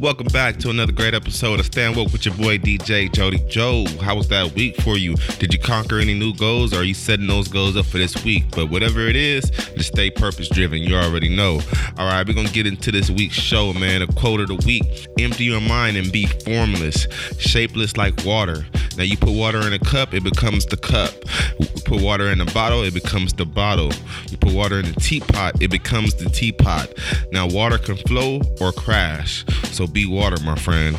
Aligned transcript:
Welcome 0.00 0.28
back 0.28 0.58
to 0.58 0.70
another 0.70 0.92
great 0.92 1.12
episode 1.12 1.58
of 1.58 1.66
Stand 1.66 1.96
Woke 1.96 2.12
with 2.12 2.24
your 2.24 2.36
boy 2.36 2.58
DJ 2.58 3.12
Jody 3.12 3.40
Joe. 3.48 3.84
How 4.00 4.14
was 4.14 4.28
that 4.28 4.54
week 4.54 4.80
for 4.82 4.96
you? 4.96 5.16
Did 5.40 5.52
you 5.52 5.58
conquer 5.58 5.98
any 5.98 6.14
new 6.14 6.32
goals 6.34 6.72
or 6.72 6.76
are 6.76 6.84
you 6.84 6.94
setting 6.94 7.26
those 7.26 7.48
goals 7.48 7.76
up 7.76 7.86
for 7.86 7.98
this 7.98 8.24
week? 8.24 8.44
But 8.52 8.70
whatever 8.70 9.00
it 9.00 9.16
is, 9.16 9.50
just 9.50 9.88
stay 9.88 10.08
purpose 10.08 10.48
driven. 10.50 10.78
You 10.78 10.94
already 10.94 11.34
know. 11.34 11.60
All 11.98 12.08
right, 12.08 12.24
we're 12.24 12.34
going 12.34 12.46
to 12.46 12.52
get 12.52 12.64
into 12.64 12.92
this 12.92 13.10
week's 13.10 13.34
show, 13.34 13.72
man. 13.72 14.02
A 14.02 14.06
quote 14.06 14.38
of 14.38 14.46
the 14.46 14.64
week 14.64 15.08
Empty 15.18 15.46
your 15.46 15.60
mind 15.60 15.96
and 15.96 16.12
be 16.12 16.26
formless, 16.26 17.08
shapeless 17.36 17.96
like 17.96 18.24
water. 18.24 18.66
Now, 18.96 19.04
you 19.04 19.16
put 19.16 19.32
water 19.32 19.66
in 19.66 19.72
a 19.72 19.78
cup, 19.80 20.14
it 20.14 20.22
becomes 20.22 20.66
the 20.66 20.76
cup. 20.76 21.12
You 21.58 21.66
put 21.84 22.02
water 22.02 22.30
in 22.30 22.40
a 22.40 22.46
bottle, 22.46 22.82
it 22.82 22.94
becomes 22.94 23.32
the 23.32 23.46
bottle. 23.46 23.92
You 24.28 24.36
put 24.36 24.52
water 24.52 24.78
in 24.78 24.86
a 24.86 24.92
teapot, 24.92 25.60
it 25.60 25.70
becomes 25.70 26.14
the 26.14 26.28
teapot. 26.30 26.92
Now, 27.32 27.48
water 27.48 27.78
can 27.78 27.96
flow 27.96 28.42
or 28.60 28.72
crash. 28.72 29.44
So 29.70 29.86
be 29.92 30.06
water, 30.06 30.36
my 30.44 30.56
friend. 30.56 30.96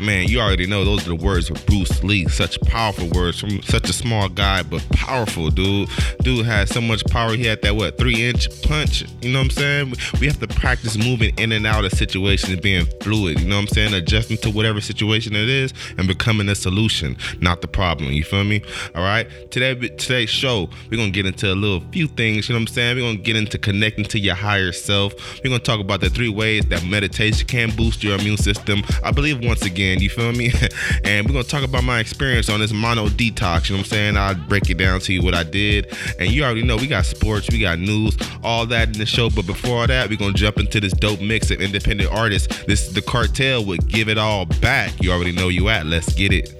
Man, 0.00 0.28
you 0.28 0.40
already 0.40 0.66
know 0.66 0.84
those 0.84 1.06
are 1.06 1.16
the 1.16 1.24
words 1.24 1.48
of 1.48 1.64
Bruce 1.66 2.02
Lee. 2.04 2.28
Such 2.28 2.60
powerful 2.62 3.08
words 3.08 3.40
from 3.40 3.62
such 3.62 3.88
a 3.88 3.92
small 3.92 4.28
guy, 4.28 4.62
but 4.62 4.86
powerful, 4.90 5.50
dude. 5.50 5.88
Dude 6.20 6.44
had 6.44 6.68
so 6.68 6.80
much 6.80 7.04
power. 7.06 7.34
He 7.34 7.46
had 7.46 7.62
that 7.62 7.74
what 7.76 7.96
three 7.96 8.28
inch 8.28 8.48
punch. 8.62 9.04
You 9.22 9.32
know 9.32 9.38
what 9.38 9.46
I'm 9.46 9.50
saying? 9.50 9.94
We 10.20 10.26
have 10.26 10.38
to 10.40 10.48
practice 10.48 10.98
moving 10.98 11.34
in 11.38 11.52
and 11.52 11.66
out 11.66 11.84
of 11.84 11.92
situations, 11.92 12.60
being 12.60 12.84
fluid. 13.00 13.40
You 13.40 13.48
know 13.48 13.56
what 13.56 13.62
I'm 13.62 13.68
saying? 13.68 13.94
Adjusting 13.94 14.36
to 14.38 14.50
whatever 14.50 14.80
situation 14.80 15.34
it 15.34 15.48
is 15.48 15.72
and 15.96 16.06
becoming 16.06 16.48
a 16.48 16.54
solution, 16.54 17.16
not 17.40 17.62
the 17.62 17.68
problem. 17.68 18.12
You 18.12 18.24
feel 18.24 18.44
me? 18.44 18.62
All 18.94 19.02
right. 19.02 19.26
Today, 19.50 19.74
today's 19.74 20.30
show, 20.30 20.68
we're 20.90 20.98
gonna 20.98 21.10
get 21.10 21.24
into 21.24 21.50
a 21.50 21.54
little 21.54 21.80
few 21.90 22.06
things. 22.06 22.48
You 22.48 22.54
know 22.54 22.60
what 22.60 22.68
I'm 22.68 22.74
saying? 22.74 22.96
We're 22.96 23.12
gonna 23.12 23.22
get 23.22 23.36
into 23.36 23.56
connecting 23.58 24.04
to 24.06 24.18
your 24.18 24.34
higher 24.34 24.72
self. 24.72 25.14
We're 25.42 25.50
gonna 25.50 25.60
talk 25.60 25.80
about 25.80 26.00
the 26.00 26.10
three 26.10 26.28
ways 26.28 26.66
that 26.66 26.84
meditation 26.84 27.46
can 27.46 27.74
boost 27.74 28.04
your 28.04 28.18
immune 28.18 28.36
system. 28.36 28.82
I 29.02 29.10
believe 29.10 29.42
once 29.44 29.62
again, 29.62 29.85
you 29.94 30.10
feel 30.10 30.32
me? 30.32 30.52
and 31.04 31.26
we're 31.26 31.32
gonna 31.32 31.44
talk 31.44 31.62
about 31.62 31.84
my 31.84 32.00
experience 32.00 32.48
on 32.48 32.60
this 32.60 32.72
mono 32.72 33.08
detox. 33.08 33.68
You 33.68 33.76
know 33.76 33.80
what 33.80 33.86
I'm 33.86 33.90
saying? 33.90 34.16
I'll 34.16 34.34
break 34.34 34.68
it 34.70 34.78
down 34.78 35.00
to 35.00 35.12
you 35.12 35.22
what 35.22 35.34
I 35.34 35.42
did. 35.42 35.94
And 36.18 36.30
you 36.30 36.44
already 36.44 36.62
know 36.62 36.76
we 36.76 36.86
got 36.86 37.06
sports, 37.06 37.48
we 37.50 37.60
got 37.60 37.78
news, 37.78 38.16
all 38.42 38.66
that 38.66 38.88
in 38.88 38.98
the 38.98 39.06
show. 39.06 39.30
But 39.30 39.46
before 39.46 39.80
all 39.80 39.86
that, 39.86 40.08
we're 40.10 40.16
gonna 40.16 40.32
jump 40.32 40.58
into 40.58 40.80
this 40.80 40.92
dope 40.92 41.20
mix 41.20 41.50
of 41.50 41.60
independent 41.60 42.10
artists. 42.12 42.64
This 42.64 42.86
is 42.88 42.94
the 42.94 43.02
cartel 43.02 43.64
would 43.64 43.86
give 43.88 44.08
it 44.08 44.18
all 44.18 44.46
back. 44.46 44.92
You 45.02 45.12
already 45.12 45.32
know 45.32 45.48
you 45.48 45.68
at. 45.68 45.86
Let's 45.86 46.12
get 46.12 46.32
it. 46.32 46.52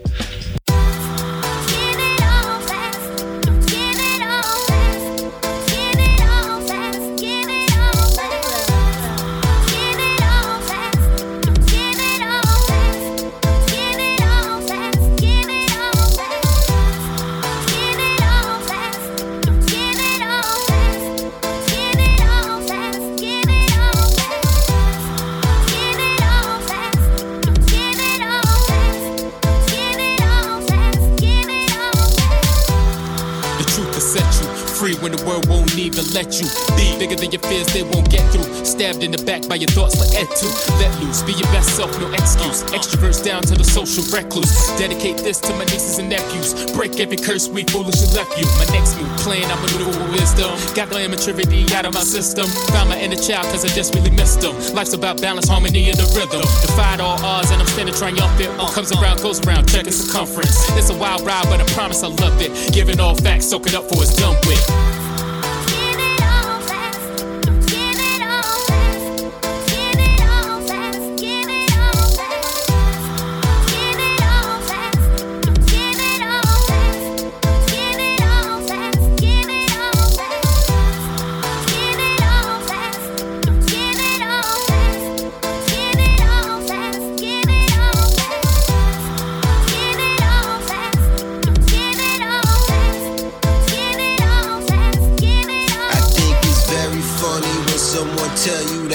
Let 36.13 36.41
you 36.41 36.47
be 36.77 36.99
bigger 36.99 37.17
than 37.17 37.31
your 37.31 37.41
fears, 37.41 37.67
they 37.73 37.83
won't 37.83 38.11
get 38.11 38.25
through. 38.33 38.45
Stabbed 38.65 39.03
in 39.03 39.11
the 39.11 39.23
back 39.25 39.49
by 39.49 39.57
your 39.57 39.69
thoughts 39.69 39.99
like 40.01 40.13
Ed 40.13 40.29
2. 40.29 40.47
Let 40.81 40.93
loose, 41.01 41.23
be 41.23 41.33
your 41.33 41.49
best 41.55 41.77
self, 41.77 41.91
no 42.01 42.11
excuse. 42.13 42.65
Extroverts 42.75 43.25
down 43.25 43.43
to 43.43 43.55
the 43.55 43.65
social 43.65 44.05
recluse. 44.13 44.53
Dedicate 44.77 45.19
this 45.19 45.41
to 45.41 45.53
my 45.55 45.65
nieces 45.65 45.99
and 45.99 46.09
nephews. 46.09 46.53
Break 46.73 46.99
every 47.01 47.17
curse 47.17 47.49
we 47.49 47.65
foolishly 47.65 48.09
left 48.13 48.37
you. 48.37 48.45
My 48.61 48.67
next 48.73 48.97
move, 49.01 49.09
playing, 49.25 49.49
I'm 49.49 49.63
a 49.63 49.69
new 49.79 50.13
wisdom. 50.13 50.53
Got 50.75 50.91
the 50.91 51.05
immaturity 51.05 51.65
out 51.75 51.87
of 51.87 51.95
my 51.95 52.05
system. 52.05 52.47
Found 52.75 52.91
my 52.91 52.99
inner 52.99 53.17
child, 53.17 53.47
cause 53.53 53.65
I 53.65 53.69
just 53.69 53.95
really 53.95 54.11
missed 54.11 54.41
them. 54.41 54.55
Life's 54.75 54.93
about 54.93 55.21
balance, 55.21 55.49
harmony, 55.49 55.89
and 55.89 55.99
the 55.99 56.09
rhythm. 56.13 56.45
Defied 56.61 57.01
all 57.01 57.17
odds, 57.25 57.51
and 57.51 57.61
I'm 57.61 57.69
standing 57.69 57.95
triumphant. 57.95 58.53
What 58.59 58.73
comes 58.73 58.93
around, 58.93 59.23
goes 59.23 59.41
around, 59.47 59.69
check 59.69 59.87
circumference. 59.87 60.69
It's 60.77 60.91
a 60.91 60.97
wild 60.97 61.23
ride, 61.23 61.47
but 61.49 61.61
I 61.61 61.65
promise 61.73 62.03
I 62.03 62.09
love 62.09 62.41
it. 62.41 62.53
Giving 62.73 63.01
all 63.01 63.15
facts, 63.15 63.47
soak 63.47 63.67
it 63.67 63.75
up 63.75 63.85
for 63.89 64.03
it's 64.03 64.15
done 64.17 64.37
with. 64.47 65.06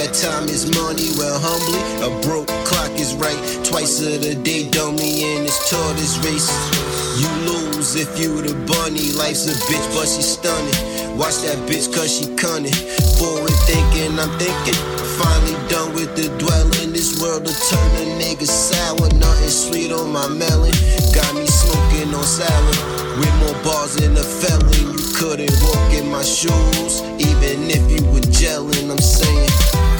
Life's 0.02 0.26
a 2.02 2.10
broke 2.28 2.48
clock 2.66 2.92
is 3.00 3.14
right 3.16 3.66
twice 3.66 4.02
a 4.02 4.36
day 4.36 4.70
don't 4.70 4.98
mean 4.98 5.44
it's 5.44 5.70
told 5.70 5.96
race 6.26 6.50
you 7.20 7.30
lose 7.46 7.96
if 7.96 8.20
you 8.20 8.40
a 8.40 8.54
bunny 8.66 9.12
a 9.48 9.54
bitch, 9.70 9.88
but 9.94 10.08
she 10.08 10.22
stunning. 10.24 11.18
Watch 11.18 11.44
that 11.44 11.58
bitch, 11.70 11.94
cause 11.94 12.10
she 12.10 12.34
cunning. 12.36 12.74
Forward 13.20 13.54
thinking, 13.70 14.18
I'm 14.18 14.32
thinking. 14.40 14.80
Finally 15.20 15.58
done 15.70 15.94
with 15.94 16.16
the 16.16 16.30
dwelling. 16.40 16.94
This 16.94 17.22
world 17.22 17.46
to 17.46 17.54
turn 17.54 17.92
a 18.02 18.06
nigga 18.18 18.48
sour. 18.48 19.08
Nothing 19.20 19.50
sweet 19.50 19.92
on 19.92 20.12
my 20.12 20.28
melon. 20.28 20.74
Got 21.14 21.36
me 21.36 21.46
smoking 21.46 22.16
on 22.16 22.24
salad. 22.24 22.80
With 23.20 23.36
more 23.44 23.58
bars 23.64 23.96
than 23.96 24.18
a 24.18 24.24
felon. 24.24 24.72
You 24.98 25.06
couldn't 25.14 25.54
walk 25.62 25.94
in 25.94 26.10
my 26.10 26.24
shoes. 26.24 27.02
Even 27.20 27.70
if 27.70 27.84
you 27.92 28.02
were 28.10 28.26
gelling, 28.34 28.90
I'm 28.90 28.98
saying. 28.98 29.91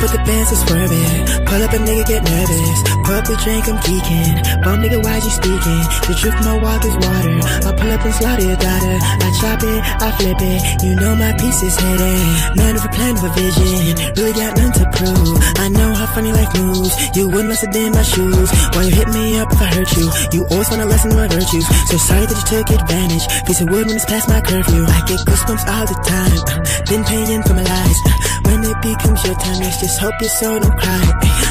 Drink, 0.00 1.46
I'm 1.46 1.62
up 1.62 1.72
a 1.72 1.78
nigga, 1.78 2.06
get 2.06 2.22
nervous 2.24 3.00
puppy 3.10 3.34
drink 3.42 3.66
and 3.66 3.80
peaking 3.82 4.50
but 4.62 4.78
nigga 4.78 5.02
why 5.02 5.16
you 5.16 5.32
speaking? 5.34 5.82
The 6.06 6.14
truth, 6.14 6.38
no 6.44 6.58
walk 6.58 6.84
is 6.84 6.94
water. 6.94 7.36
I 7.66 7.70
pull 7.74 7.90
up 7.90 8.04
and 8.04 8.14
slaughter 8.14 8.44
your 8.44 8.60
daughter. 8.60 8.96
I 9.00 9.28
chop 9.40 9.62
it, 9.64 9.80
I 10.04 10.08
flip 10.18 10.38
it. 10.38 10.60
You 10.84 10.94
know 10.94 11.16
my 11.16 11.32
piece 11.32 11.62
is 11.62 11.74
hidden. 11.80 12.20
None 12.54 12.76
of 12.76 12.89
plan 13.00 13.16
of 13.16 13.24
a 13.24 13.32
vision. 13.32 13.96
Really 14.20 14.36
got 14.36 14.52
nothing 14.60 14.76
to 14.76 14.86
prove. 14.92 15.32
I 15.56 15.68
know 15.72 15.90
how 15.96 16.06
funny 16.12 16.32
life 16.32 16.52
moves. 16.60 16.92
You 17.16 17.28
wouldn't 17.32 17.48
listen 17.48 17.74
in 17.74 17.92
my 17.92 18.02
shoes. 18.02 18.48
Why 18.76 18.82
you 18.84 18.92
hit 18.92 19.08
me 19.08 19.40
up 19.40 19.48
if 19.52 19.60
I 19.60 19.68
hurt 19.72 19.90
you? 19.96 20.06
You 20.36 20.40
always 20.52 20.68
want 20.68 20.82
to 20.84 20.88
lessen 20.92 21.16
my 21.16 21.26
virtues. 21.28 21.66
So 21.88 21.96
sorry 21.96 22.26
that 22.28 22.36
you 22.36 22.46
took 22.52 22.68
advantage. 22.68 23.24
Facing 23.46 23.68
wood 23.72 23.86
when 23.88 23.96
it's 23.96 24.04
past 24.04 24.28
my 24.28 24.40
curfew. 24.40 24.84
I 24.84 25.00
get 25.08 25.20
goosebumps 25.24 25.64
all 25.72 25.86
the 25.88 25.98
time. 26.04 26.40
Uh, 26.52 26.60
been 26.90 27.04
paying 27.04 27.42
for 27.42 27.54
my 27.56 27.64
lies. 27.64 27.98
Uh, 28.04 28.12
when 28.46 28.60
it 28.68 28.78
becomes 28.84 29.24
your 29.24 29.36
time, 29.40 29.58
let's 29.64 29.80
just 29.80 29.98
hope 29.98 30.16
your 30.20 30.30
soul 30.30 30.60
don't 30.60 30.76
cry. 30.76 31.04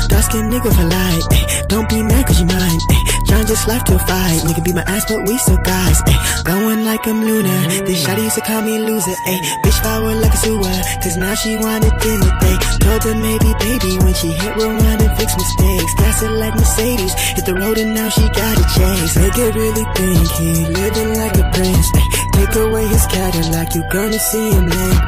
Dark 0.07 0.23
skin 0.29 0.45
nigga 0.53 0.69
for 0.69 0.85
life. 0.85 1.25
Don't 1.67 1.89
be 1.89 2.03
mad 2.03 2.27
cause 2.27 2.39
you 2.39 2.45
mine. 2.45 2.81
Trying 3.29 3.45
just 3.45 3.67
life 3.67 3.83
to 3.85 3.97
fight. 4.09 4.41
Nigga 4.41 4.63
be 4.65 4.73
my 4.73 4.81
ass, 4.89 5.05
but 5.05 5.21
we 5.27 5.37
still 5.37 5.61
guys. 5.61 6.01
Going 6.43 6.83
like 6.83 7.05
I'm 7.05 7.21
Luna. 7.23 7.85
This 7.85 8.01
shawty 8.03 8.23
used 8.25 8.35
to 8.35 8.41
call 8.41 8.61
me 8.61 8.79
loser. 8.79 9.13
Ay, 9.29 9.39
bitch 9.61 9.79
forward 9.85 10.17
like 10.17 10.33
a 10.33 10.37
sewer. 10.37 10.79
Cause 11.03 11.15
now 11.15 11.35
she 11.35 11.55
wanted 11.57 11.93
dinner. 12.01 12.31
They 12.41 12.55
told 12.81 13.03
her 13.05 13.13
maybe 13.13 13.53
baby 13.61 14.01
when 14.01 14.13
she 14.17 14.33
hit 14.33 14.55
rewind 14.57 15.01
and 15.05 15.13
fix 15.17 15.37
mistakes. 15.37 15.93
Gas 16.01 16.23
it 16.23 16.33
like 16.41 16.55
Mercedes. 16.57 17.13
Hit 17.37 17.45
the 17.45 17.53
road 17.53 17.77
and 17.77 17.93
now 17.93 18.09
she 18.09 18.25
got 18.33 18.57
a 18.57 18.65
chase. 18.73 19.13
Make 19.21 19.37
it 19.37 19.53
really 19.53 19.85
think 19.93 20.25
he 20.41 20.65
living 20.65 21.13
like 21.21 21.37
a 21.37 21.45
prince. 21.53 21.87
Ay, 21.93 22.07
take 22.33 22.55
away 22.55 22.87
his 22.87 23.05
Cadillac, 23.13 23.75
you 23.75 23.83
gonna 23.93 24.17
see 24.17 24.49
him 24.49 24.65
limp. 24.65 25.01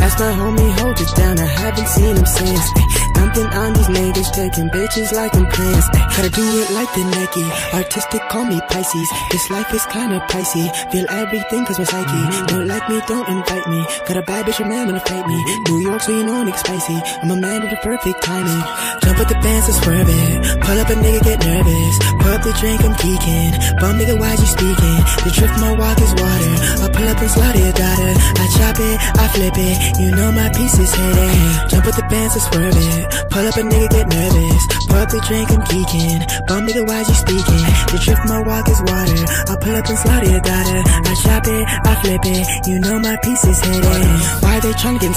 Ask 0.00 0.18
my 0.18 0.32
homie, 0.32 0.72
hold 0.80 1.00
it 1.00 1.12
down, 1.16 1.38
I 1.38 1.46
haven't 1.46 1.88
seen 1.88 2.16
him 2.16 2.26
since. 2.26 2.66
Ay, 2.76 2.86
dumping 3.16 3.48
on 3.56 3.72
these 3.72 3.88
niggas, 3.88 4.30
taking 4.32 4.68
bitches 4.68 5.12
like 5.12 5.34
I'm 5.34 5.46
Prince. 5.48 5.88
Gotta 6.16 6.30
do 6.30 6.44
it 6.60 6.68
like 6.76 6.90
the 6.94 7.04
Nike. 7.16 7.46
Artistic, 7.72 8.22
call 8.28 8.44
me 8.44 8.60
Pisces. 8.68 9.08
This 9.32 9.50
life 9.50 9.72
is 9.72 9.84
kinda 9.86 10.20
pricey. 10.28 10.66
Feel 10.92 11.06
everything 11.10 11.64
cause 11.66 11.78
my 11.78 11.84
psyche. 11.84 12.22
Don't 12.46 12.66
like 12.68 12.88
me, 12.88 13.00
don't 13.08 13.28
invite 13.28 13.66
me. 13.68 13.80
Got 14.06 14.16
a 14.16 14.22
bad 14.22 14.46
bitch, 14.46 14.60
a 14.60 14.68
man 14.68 14.86
wanna 14.86 15.00
fight 15.00 15.26
me. 15.26 15.38
New 15.68 15.80
York, 15.88 16.00
so 16.02 16.12
you 16.12 16.24
know 16.24 16.36
I'm 16.40 16.52
spicy. 16.56 16.98
I'm 17.22 17.30
a 17.30 17.36
man 17.36 17.60
with 17.62 17.70
the 17.70 17.80
perfect 17.82 18.22
timing. 18.22 18.62
Jump 19.02 19.18
with 19.18 19.28
the 19.28 19.38
bands 19.44 19.66
and 19.68 19.76
swerve 19.82 20.08
it. 20.08 20.60
Pull 20.60 20.78
up 20.80 20.88
a 20.90 20.96
nigga, 21.04 21.20
get 21.24 21.38
nervous. 21.44 21.94
Pour 22.20 22.32
up 22.36 22.42
the 22.42 22.52
drink, 22.60 22.80
I'm 22.84 22.94
geeking. 23.02 23.52
Bum 23.80 23.98
nigga, 23.98 24.18
why 24.18 24.32
you 24.32 24.48
speaking? 24.56 24.98
The 25.24 25.30
drift, 25.36 25.56
my 25.60 25.72
walk 25.72 25.98
is 26.00 26.12
water. 26.20 26.54
I 26.84 26.86
pull 26.92 27.08
up 27.08 27.20
and 27.20 27.30
slaughter 27.30 27.62
your 27.66 27.76
daughter. 27.84 28.12
I 28.42 28.46
chop 28.56 28.76
it, 28.80 28.96
I 29.22 29.24
flip 29.34 29.56
it. 29.56 29.76
You 30.00 30.10
know 30.16 30.32
my 30.32 30.48
piece 30.50 30.78
is 30.78 30.92
hidden. 30.94 31.68
Jump 31.68 31.86
with 31.86 31.96
the 31.96 32.06
bands 32.10 32.34
and 32.34 32.44
swerve 32.48 32.76
it. 32.76 33.05
Pull 33.30 33.46
up 33.46 33.56
a 33.56 33.62
nigga, 33.62 33.88
get 33.90 34.06
nervous. 34.08 34.62
Pour 34.88 34.98
up 34.98 35.10
the 35.10 35.20
drink, 35.26 35.50
I'm 35.50 35.62
geeking. 35.68 36.20
Bum 36.46 36.66
nigga, 36.66 36.86
why 36.86 37.00
you 37.00 37.16
speaking? 37.16 37.62
The 37.90 37.98
drift, 38.02 38.24
my 38.26 38.40
walk 38.42 38.68
is 38.68 38.80
water. 38.86 39.22
I 39.50 39.54
pull 39.60 39.74
up 39.76 39.86
and 39.86 39.98
slaughter 39.98 40.30
your 40.30 40.44
daughter. 40.44 40.80
I 40.86 41.12
chop 41.22 41.44
it, 41.46 41.64
I 41.66 41.92
flip 42.02 42.24
it. 42.24 42.44
You 42.66 42.78
know 42.80 42.98
my 42.98 43.16
piece 43.22 43.44
is 43.44 43.60
hidden. 43.60 44.02
Why 44.40 44.60
they 44.60 44.72
trying 44.74 44.98
to 44.98 45.06
get? 45.06 45.16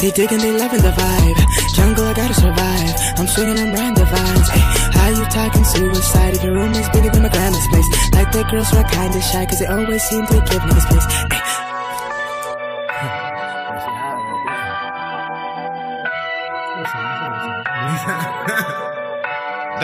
They 0.00 0.10
digging, 0.10 0.38
they 0.38 0.52
loving 0.52 0.82
the 0.82 0.90
vibe. 0.90 1.38
Jungle, 1.74 2.04
I 2.04 2.14
gotta 2.14 2.34
survive. 2.34 2.94
I'm 3.18 3.26
swinging, 3.26 3.58
I'm 3.58 3.72
riding 3.72 3.94
the 3.94 4.04
vines. 4.04 4.48
Ay, 4.50 4.62
how 4.92 5.08
you 5.08 5.24
talking 5.26 5.64
suicide? 5.64 6.34
If 6.34 6.44
your 6.44 6.54
room 6.54 6.72
is 6.72 6.88
bigger 6.90 7.10
than 7.10 7.22
my 7.22 7.28
grandma's 7.28 7.66
place. 7.68 7.88
Like 8.12 8.32
the 8.32 8.44
girls 8.44 8.70
were 8.72 8.84
kinda 8.84 9.20
shy, 9.20 9.46
cause 9.46 9.58
they 9.58 9.66
always 9.66 10.02
seem 10.02 10.26
to 10.26 10.34
give 10.34 10.62
niggas 10.62 10.86
space. 10.86 11.06
Ay, 11.32 11.63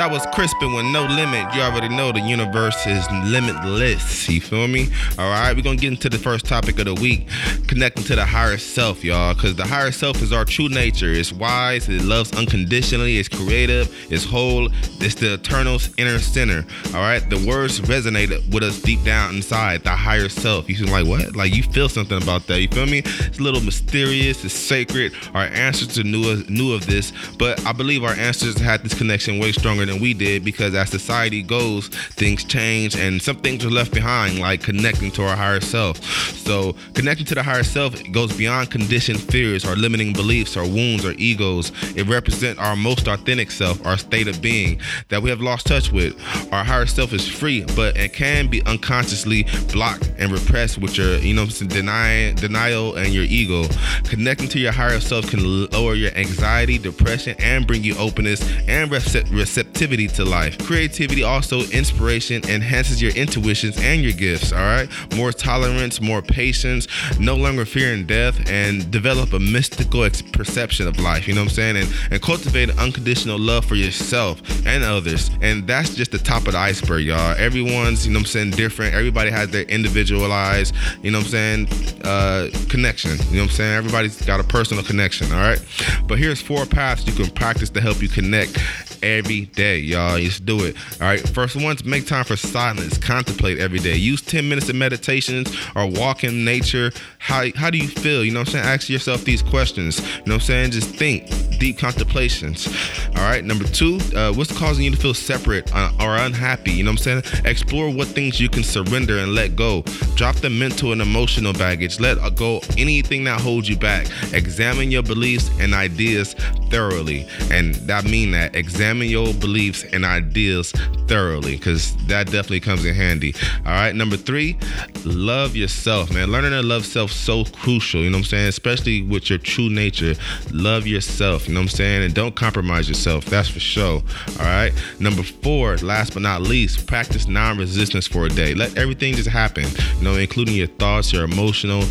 That 0.00 0.10
was 0.10 0.24
Crispin 0.32 0.72
with 0.72 0.86
no 0.86 1.04
limit. 1.04 1.54
You 1.54 1.60
already 1.60 1.90
know 1.90 2.10
the 2.10 2.20
universe 2.20 2.86
is 2.86 3.06
limitless. 3.10 4.30
You 4.30 4.40
feel 4.40 4.66
me? 4.66 4.88
All 5.18 5.28
right, 5.28 5.54
we're 5.54 5.60
gonna 5.60 5.76
get 5.76 5.92
into 5.92 6.08
the 6.08 6.16
first 6.16 6.46
topic 6.46 6.78
of 6.78 6.86
the 6.86 6.94
week, 6.94 7.28
connecting 7.66 8.04
to 8.04 8.16
the 8.16 8.24
higher 8.24 8.56
self, 8.56 9.04
y'all. 9.04 9.34
Because 9.34 9.56
the 9.56 9.66
higher 9.66 9.92
self 9.92 10.22
is 10.22 10.32
our 10.32 10.46
true 10.46 10.70
nature. 10.70 11.12
It's 11.12 11.34
wise. 11.34 11.86
It 11.90 12.00
loves 12.00 12.32
unconditionally. 12.32 13.18
It's 13.18 13.28
creative. 13.28 13.94
It's 14.10 14.24
whole. 14.24 14.70
It's 15.02 15.16
the 15.16 15.34
eternal's 15.34 15.90
inner 15.98 16.18
center. 16.18 16.64
All 16.94 17.02
right, 17.02 17.20
the 17.28 17.44
words 17.46 17.78
resonate 17.82 18.30
with 18.50 18.62
us 18.62 18.80
deep 18.80 19.04
down 19.04 19.34
inside. 19.34 19.84
The 19.84 19.90
higher 19.90 20.30
self. 20.30 20.66
You 20.70 20.76
feel 20.76 20.88
like 20.88 21.06
what? 21.06 21.36
Like 21.36 21.54
you 21.54 21.62
feel 21.62 21.90
something 21.90 22.22
about 22.22 22.46
that. 22.46 22.62
You 22.62 22.68
feel 22.68 22.86
me? 22.86 23.02
It's 23.04 23.38
a 23.38 23.42
little 23.42 23.60
mysterious. 23.60 24.46
It's 24.46 24.54
sacred. 24.54 25.12
Our 25.34 25.44
ancestors 25.44 26.06
knew 26.06 26.42
knew 26.48 26.72
of 26.72 26.86
this, 26.86 27.12
but 27.38 27.62
I 27.66 27.72
believe 27.72 28.02
our 28.02 28.14
ancestors 28.14 28.56
had 28.56 28.82
this 28.82 28.94
connection 28.94 29.38
way 29.38 29.52
stronger 29.52 29.89
than 29.90 30.00
we 30.00 30.14
did 30.14 30.44
because 30.44 30.74
as 30.74 30.88
society 30.90 31.42
goes, 31.42 31.88
things 31.88 32.44
change 32.44 32.96
and 32.96 33.20
some 33.20 33.36
things 33.36 33.64
are 33.64 33.70
left 33.70 33.92
behind, 33.92 34.38
like 34.38 34.62
connecting 34.62 35.10
to 35.12 35.24
our 35.24 35.36
higher 35.36 35.60
self. 35.60 36.00
So, 36.36 36.74
connecting 36.94 37.26
to 37.26 37.34
the 37.34 37.42
higher 37.42 37.62
self 37.62 38.00
goes 38.12 38.36
beyond 38.36 38.70
conditioned 38.70 39.20
fears 39.20 39.64
or 39.64 39.74
limiting 39.76 40.12
beliefs 40.12 40.56
or 40.56 40.62
wounds 40.62 41.04
or 41.04 41.12
egos. 41.12 41.72
It 41.96 42.06
represents 42.06 42.60
our 42.60 42.76
most 42.76 43.08
authentic 43.08 43.50
self, 43.50 43.84
our 43.84 43.98
state 43.98 44.28
of 44.28 44.40
being 44.40 44.80
that 45.08 45.22
we 45.22 45.30
have 45.30 45.40
lost 45.40 45.66
touch 45.66 45.90
with. 45.90 46.14
Our 46.52 46.64
higher 46.64 46.86
self 46.86 47.12
is 47.12 47.26
free, 47.26 47.64
but 47.74 47.96
it 47.96 48.12
can 48.12 48.48
be 48.48 48.64
unconsciously 48.66 49.46
blocked 49.72 50.12
and 50.18 50.30
repressed 50.30 50.78
with 50.78 50.96
your, 50.96 51.18
you 51.18 51.34
know, 51.34 51.46
deny, 51.46 52.32
denial 52.32 52.96
and 52.96 53.12
your 53.12 53.24
ego. 53.24 53.64
Connecting 54.04 54.48
to 54.50 54.58
your 54.58 54.72
higher 54.72 55.00
self 55.00 55.28
can 55.28 55.68
lower 55.70 55.94
your 55.94 56.12
anxiety, 56.12 56.78
depression, 56.78 57.34
and 57.38 57.66
bring 57.66 57.82
you 57.82 57.96
openness 57.96 58.40
and 58.68 58.90
recept- 58.90 59.30
receptivity 59.30 59.79
to 59.80 60.24
life. 60.26 60.58
Creativity, 60.58 61.22
also 61.22 61.60
inspiration, 61.70 62.42
enhances 62.50 63.00
your 63.00 63.12
intuitions 63.12 63.78
and 63.78 64.02
your 64.02 64.12
gifts. 64.12 64.52
All 64.52 64.58
right, 64.58 64.90
more 65.16 65.32
tolerance, 65.32 66.02
more 66.02 66.20
patience, 66.20 66.86
no 67.18 67.34
longer 67.34 67.64
fearing 67.64 68.04
death, 68.04 68.50
and 68.50 68.90
develop 68.90 69.32
a 69.32 69.38
mystical 69.38 70.04
ex- 70.04 70.20
perception 70.20 70.86
of 70.86 71.00
life. 71.00 71.26
You 71.26 71.34
know 71.34 71.40
what 71.40 71.52
I'm 71.52 71.54
saying? 71.54 71.76
And 71.78 71.88
and 72.10 72.20
cultivate 72.20 72.76
unconditional 72.78 73.38
love 73.38 73.64
for 73.64 73.74
yourself 73.74 74.42
and 74.66 74.84
others. 74.84 75.30
And 75.40 75.66
that's 75.66 75.94
just 75.94 76.10
the 76.10 76.18
top 76.18 76.46
of 76.46 76.52
the 76.52 76.58
iceberg, 76.58 77.06
y'all. 77.06 77.34
Everyone's, 77.38 78.06
you 78.06 78.12
know 78.12 78.18
what 78.18 78.24
I'm 78.24 78.26
saying, 78.26 78.50
different. 78.50 78.94
Everybody 78.94 79.30
has 79.30 79.48
their 79.48 79.62
individualized, 79.62 80.74
you 81.02 81.10
know 81.10 81.20
what 81.20 81.24
I'm 81.24 81.30
saying, 81.30 81.68
uh, 82.04 82.48
connection. 82.68 83.12
You 83.12 83.16
know 83.16 83.42
what 83.42 83.42
I'm 83.44 83.48
saying? 83.56 83.74
Everybody's 83.76 84.20
got 84.26 84.40
a 84.40 84.44
personal 84.44 84.84
connection. 84.84 85.32
All 85.32 85.38
right. 85.40 85.64
But 86.06 86.18
here's 86.18 86.42
four 86.42 86.66
paths 86.66 87.06
you 87.06 87.14
can 87.14 87.30
practice 87.30 87.70
to 87.70 87.80
help 87.80 88.02
you 88.02 88.08
connect 88.10 88.58
every 89.02 89.46
day, 89.46 89.78
y'all. 89.78 90.18
Just 90.18 90.44
do 90.44 90.64
it. 90.64 90.76
All 91.00 91.08
right. 91.08 91.20
First 91.28 91.56
one, 91.56 91.76
make 91.84 92.06
time 92.06 92.24
for 92.24 92.36
silence. 92.36 92.98
Contemplate 92.98 93.58
every 93.58 93.78
day. 93.78 93.96
Use 93.96 94.22
10 94.22 94.48
minutes 94.48 94.68
of 94.68 94.76
meditations 94.76 95.56
or 95.74 95.86
walk 95.86 96.24
in 96.24 96.44
nature. 96.44 96.92
How, 97.18 97.44
how 97.56 97.70
do 97.70 97.78
you 97.78 97.88
feel? 97.88 98.24
You 98.24 98.32
know 98.32 98.40
what 98.40 98.48
I'm 98.48 98.52
saying? 98.52 98.64
Ask 98.66 98.88
yourself 98.88 99.24
these 99.24 99.42
questions. 99.42 99.98
You 100.00 100.04
know 100.04 100.20
what 100.22 100.32
I'm 100.34 100.40
saying? 100.40 100.70
Just 100.72 100.94
think. 100.94 101.28
Deep 101.58 101.78
contemplations. 101.78 102.68
All 103.16 103.22
right. 103.22 103.44
Number 103.44 103.64
two, 103.64 103.98
uh, 104.14 104.32
what's 104.32 104.56
causing 104.56 104.84
you 104.84 104.90
to 104.90 104.96
feel 104.96 105.14
separate 105.14 105.70
uh, 105.74 105.92
or 106.00 106.16
unhappy? 106.16 106.72
You 106.72 106.84
know 106.84 106.92
what 106.92 107.06
I'm 107.06 107.22
saying? 107.22 107.44
Explore 107.44 107.90
what 107.90 108.08
things 108.08 108.40
you 108.40 108.48
can 108.48 108.64
surrender 108.64 109.18
and 109.18 109.34
let 109.34 109.56
go. 109.56 109.82
Drop 110.14 110.36
the 110.36 110.50
mental 110.50 110.92
and 110.92 111.02
emotional 111.02 111.52
baggage. 111.52 112.00
Let 112.00 112.18
go 112.36 112.60
anything 112.76 113.24
that 113.24 113.40
holds 113.40 113.68
you 113.68 113.76
back. 113.76 114.06
Examine 114.32 114.90
your 114.90 115.02
beliefs 115.02 115.50
and 115.60 115.74
ideas 115.74 116.34
thoroughly. 116.70 117.26
And 117.50 117.74
that 117.86 118.04
mean 118.04 118.30
that 118.32 118.54
examine 118.54 118.89
your 118.98 119.32
beliefs 119.34 119.84
and 119.84 120.04
ideas 120.04 120.72
thoroughly 121.06 121.56
because 121.56 121.96
that 122.06 122.26
definitely 122.26 122.60
comes 122.60 122.84
in 122.84 122.94
handy. 122.94 123.34
All 123.66 123.72
right. 123.72 123.94
Number 123.94 124.16
three, 124.16 124.58
love 125.04 125.56
yourself, 125.56 126.12
man. 126.12 126.30
Learning 126.30 126.50
to 126.50 126.62
love 126.62 126.84
self 126.84 127.10
so 127.10 127.44
crucial. 127.44 128.00
You 128.00 128.10
know 128.10 128.18
what 128.18 128.24
I'm 128.24 128.30
saying? 128.30 128.48
Especially 128.48 129.02
with 129.02 129.30
your 129.30 129.38
true 129.38 129.70
nature. 129.70 130.14
Love 130.52 130.86
yourself. 130.86 131.48
You 131.48 131.54
know 131.54 131.60
what 131.60 131.70
I'm 131.70 131.76
saying? 131.76 132.02
And 132.04 132.14
don't 132.14 132.34
compromise 132.34 132.88
yourself. 132.88 133.24
That's 133.26 133.48
for 133.48 133.60
sure. 133.60 134.02
All 134.38 134.46
right. 134.46 134.72
Number 134.98 135.22
four, 135.22 135.76
last 135.78 136.14
but 136.14 136.22
not 136.22 136.42
least, 136.42 136.86
practice 136.86 137.26
non-resistance 137.26 138.06
for 138.06 138.26
a 138.26 138.28
day. 138.28 138.54
Let 138.54 138.76
everything 138.76 139.14
just 139.14 139.28
happen. 139.28 139.64
You 139.98 140.04
know, 140.04 140.16
including 140.16 140.54
your 140.54 140.66
thoughts, 140.66 141.12
your 141.12 141.24
emotional, 141.24 141.84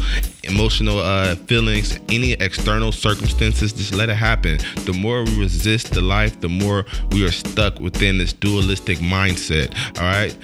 emotional 0.43 0.99
uh, 0.99 1.35
feelings, 1.35 1.99
any 2.09 2.33
external 2.33 2.91
circumstances. 2.91 3.73
Just 3.73 3.93
let 3.93 4.09
it 4.09 4.15
happen. 4.15 4.59
The 4.85 4.93
more 4.93 5.23
we 5.23 5.39
resist 5.39 5.93
the 5.93 6.01
life, 6.01 6.39
the 6.39 6.49
more 6.49 6.85
we 7.11 7.25
are 7.25 7.31
stuck 7.31 7.79
within 7.79 8.17
this 8.17 8.33
dualistic 8.33 8.99
mindset. 8.99 9.75
All 9.97 10.03
right. 10.03 10.35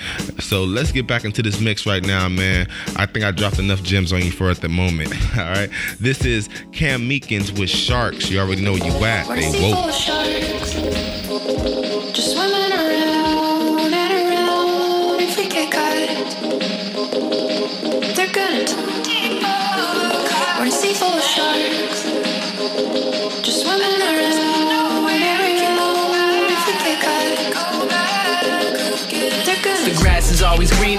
So 0.42 0.64
let's 0.64 0.92
get 0.92 1.08
back 1.08 1.25
into 1.25 1.42
this 1.42 1.60
mix 1.60 1.86
right 1.86 2.04
now, 2.04 2.28
man. 2.30 2.68
I 2.96 3.06
think 3.06 3.25
I 3.25 3.32
dropped 3.32 3.60
enough 3.60 3.84
gems 3.84 4.14
on 4.14 4.22
you 4.22 4.32
for 4.32 4.50
at 4.50 4.62
the 4.62 4.70
moment. 4.70 5.14
All 5.38 5.46
right. 5.46 5.70
This 6.00 6.25
is 6.25 6.50
Cam 6.72 7.02
Meekins 7.10 7.58
with 7.58 7.70
Sharks. 7.70 8.30
You 8.30 8.40
already 8.40 8.64
know 8.64 8.74
where 8.74 8.86
you 8.86 9.06
at. 9.06 9.28
They 9.28 9.62
woke. 9.62 11.14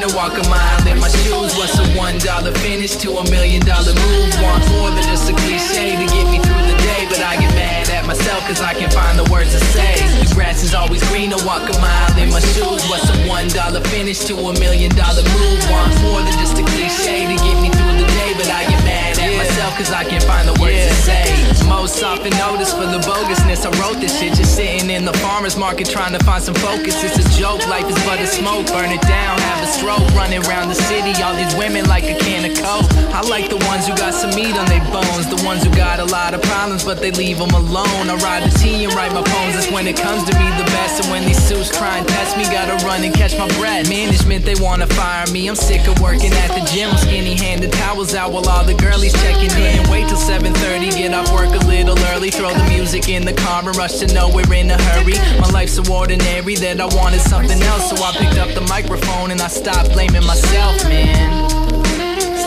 Greener, 0.07 0.17
walk 0.17 0.39
a 0.39 0.49
mile 0.49 0.89
in 0.89 1.01
my 1.01 1.09
shoes. 1.09 1.57
What's 1.57 1.79
a 1.79 1.99
one 1.99 2.19
dollar 2.19 2.53
finish 2.53 2.97
to 2.97 3.19
a 3.19 3.31
million 3.31 3.65
dollar 3.65 3.95
move? 3.95 4.35
Want 4.43 4.69
more 4.73 4.91
than 4.91 5.03
just 5.05 5.31
a 5.31 5.35
cliche 5.35 5.97
to 5.97 6.07
get 6.13 6.27
me 6.31 6.39
through 6.39 6.65
the 6.67 6.77
day. 6.79 7.07
but 7.09 7.21
I 7.21 7.37
get 7.37 7.55
mad 7.55 7.89
at 7.91 8.07
myself 8.07 8.47
cause 8.47 8.61
I 8.61 8.75
can't 8.75 8.93
find 8.93 9.19
the 9.19 9.31
words 9.31 9.53
to 9.53 9.61
say. 9.73 9.95
The 10.25 10.35
grass 10.35 10.63
is 10.63 10.75
always 10.75 11.03
greener, 11.09 11.37
walk 11.45 11.69
a 11.69 11.79
mile 11.81 12.19
in 12.19 12.31
my 12.31 12.41
shoes. 12.41 12.83
What's 12.89 13.09
a 13.11 13.29
one 13.29 13.49
dollar 13.49 13.81
finish 13.85 14.21
to 14.27 14.35
a 14.35 14.53
million 14.59 14.91
dollar 14.95 15.23
move? 15.23 15.61
Want 15.71 15.93
more 16.03 16.23
than 16.23 16.35
just 16.39 16.59
a 16.59 16.65
cliche 16.65 17.27
to 17.27 17.37
get 17.43 17.57
me 17.61 17.71
through 17.71 17.97
the 17.99 18.07
day, 18.07 18.33
but 18.37 18.49
I 18.51 18.65
get 18.69 18.85
mad 18.85 19.16
myself 19.57 19.79
cause 19.79 19.91
I 19.91 20.05
can't 20.05 20.23
find 20.23 20.47
the 20.47 20.53
words 20.61 20.77
to 20.77 20.95
say. 21.09 21.25
Most 21.67 22.03
often 22.03 22.31
notice 22.37 22.73
for 22.73 22.85
the 22.85 23.01
bogusness, 23.09 23.65
I 23.65 23.73
wrote 23.81 24.01
this 24.01 24.13
shit 24.19 24.35
just 24.35 24.55
sitting 24.55 24.91
in 24.91 25.05
the 25.05 25.13
farmer's 25.25 25.57
market 25.57 25.89
trying 25.89 26.13
to 26.13 26.23
find 26.25 26.43
some 26.43 26.55
focus. 26.55 27.03
It's 27.03 27.17
a 27.17 27.27
joke, 27.41 27.65
life 27.69 27.89
is 27.89 27.97
but 28.05 28.21
a 28.21 28.27
smoke, 28.27 28.67
burn 28.69 28.93
it 28.93 29.01
down, 29.03 29.39
have 29.41 29.65
a 29.65 29.67
stroke, 29.67 30.05
running 30.13 30.45
around 30.45 30.69
the 30.69 30.75
city. 30.75 31.17
All 31.23 31.35
these 31.35 31.55
women 31.57 31.89
like 31.89 32.05
a 32.05 32.17
can 32.21 32.45
of 32.45 32.57
coke. 32.61 32.87
I 33.17 33.23
like 33.25 33.49
the 33.49 33.57
ones 33.65 33.89
who 33.89 33.97
got 33.97 34.13
some 34.13 34.31
meat 34.37 34.57
on 34.57 34.67
their 34.69 34.85
bones, 34.93 35.27
the 35.33 35.41
ones 35.45 35.65
who 35.65 35.73
got 35.75 36.01
a 36.01 36.05
lot 36.05 36.35
of 36.35 36.43
problems, 36.43 36.85
but 36.85 37.01
they 37.01 37.11
leave 37.11 37.39
them 37.39 37.51
alone. 37.51 38.13
I 38.13 38.17
ride 38.21 38.45
the 38.45 38.53
T 38.59 38.85
and 38.85 38.93
write 38.93 39.13
my 39.13 39.23
poems, 39.25 39.55
that's 39.57 39.71
when 39.73 39.87
it 39.87 39.97
comes 39.97 40.25
to 40.29 40.33
be 40.37 40.49
the 40.61 40.69
best. 40.77 41.03
And 41.03 41.11
when 41.11 41.25
these 41.25 41.41
suits 41.41 41.73
try 41.73 41.99
and 41.99 42.07
test 42.07 42.37
me, 42.37 42.45
gotta 42.45 42.77
run 42.85 43.03
and 43.03 43.15
catch 43.15 43.37
my 43.39 43.49
breath. 43.57 43.89
Management, 43.89 44.45
they 44.45 44.57
wanna 44.61 44.87
fire 44.87 45.27
me. 45.33 45.49
I'm 45.49 45.57
sick 45.57 45.87
of 45.89 45.99
working 46.01 46.33
at 46.45 46.53
the 46.53 46.63
gym, 46.71 46.95
skinny 46.99 47.35
handed 47.35 47.73
towels 47.73 48.15
out 48.15 48.33
while 48.33 48.49
all 48.49 48.65
the 48.65 48.75
girlies 48.75 49.13
checking 49.25 49.46
in. 49.53 49.89
Wait 49.91 50.09
till 50.09 50.19
7:30, 50.19 50.91
get 50.91 51.15
off 51.15 51.33
work 51.33 51.55
a 51.55 51.65
little 51.67 51.99
early, 52.13 52.31
throw 52.31 52.53
the 52.53 52.65
music 52.65 53.09
in 53.09 53.25
the 53.25 53.33
car 53.33 53.63
and 53.67 53.77
rush 53.77 53.99
to 53.99 54.07
nowhere 54.13 54.51
in 54.53 54.71
a 54.71 54.79
hurry. 54.83 55.15
My 55.39 55.49
life's 55.51 55.75
so 55.75 55.83
ordinary 55.93 56.57
that 56.57 56.81
I 56.81 56.87
wanted 56.97 57.21
something 57.21 57.61
else, 57.63 57.91
so 57.91 57.97
I 58.03 58.13
picked 58.13 58.39
up 58.39 58.51
the 58.55 58.63
microphone 58.63 59.31
and 59.31 59.41
I 59.41 59.49
stopped 59.49 59.93
blaming 59.93 60.25
myself, 60.25 60.83
man. 60.85 61.49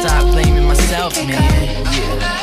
Stop 0.02 0.24
blaming 0.32 0.66
myself, 0.66 1.16
man. 1.28 1.86
Yeah. 1.94 2.40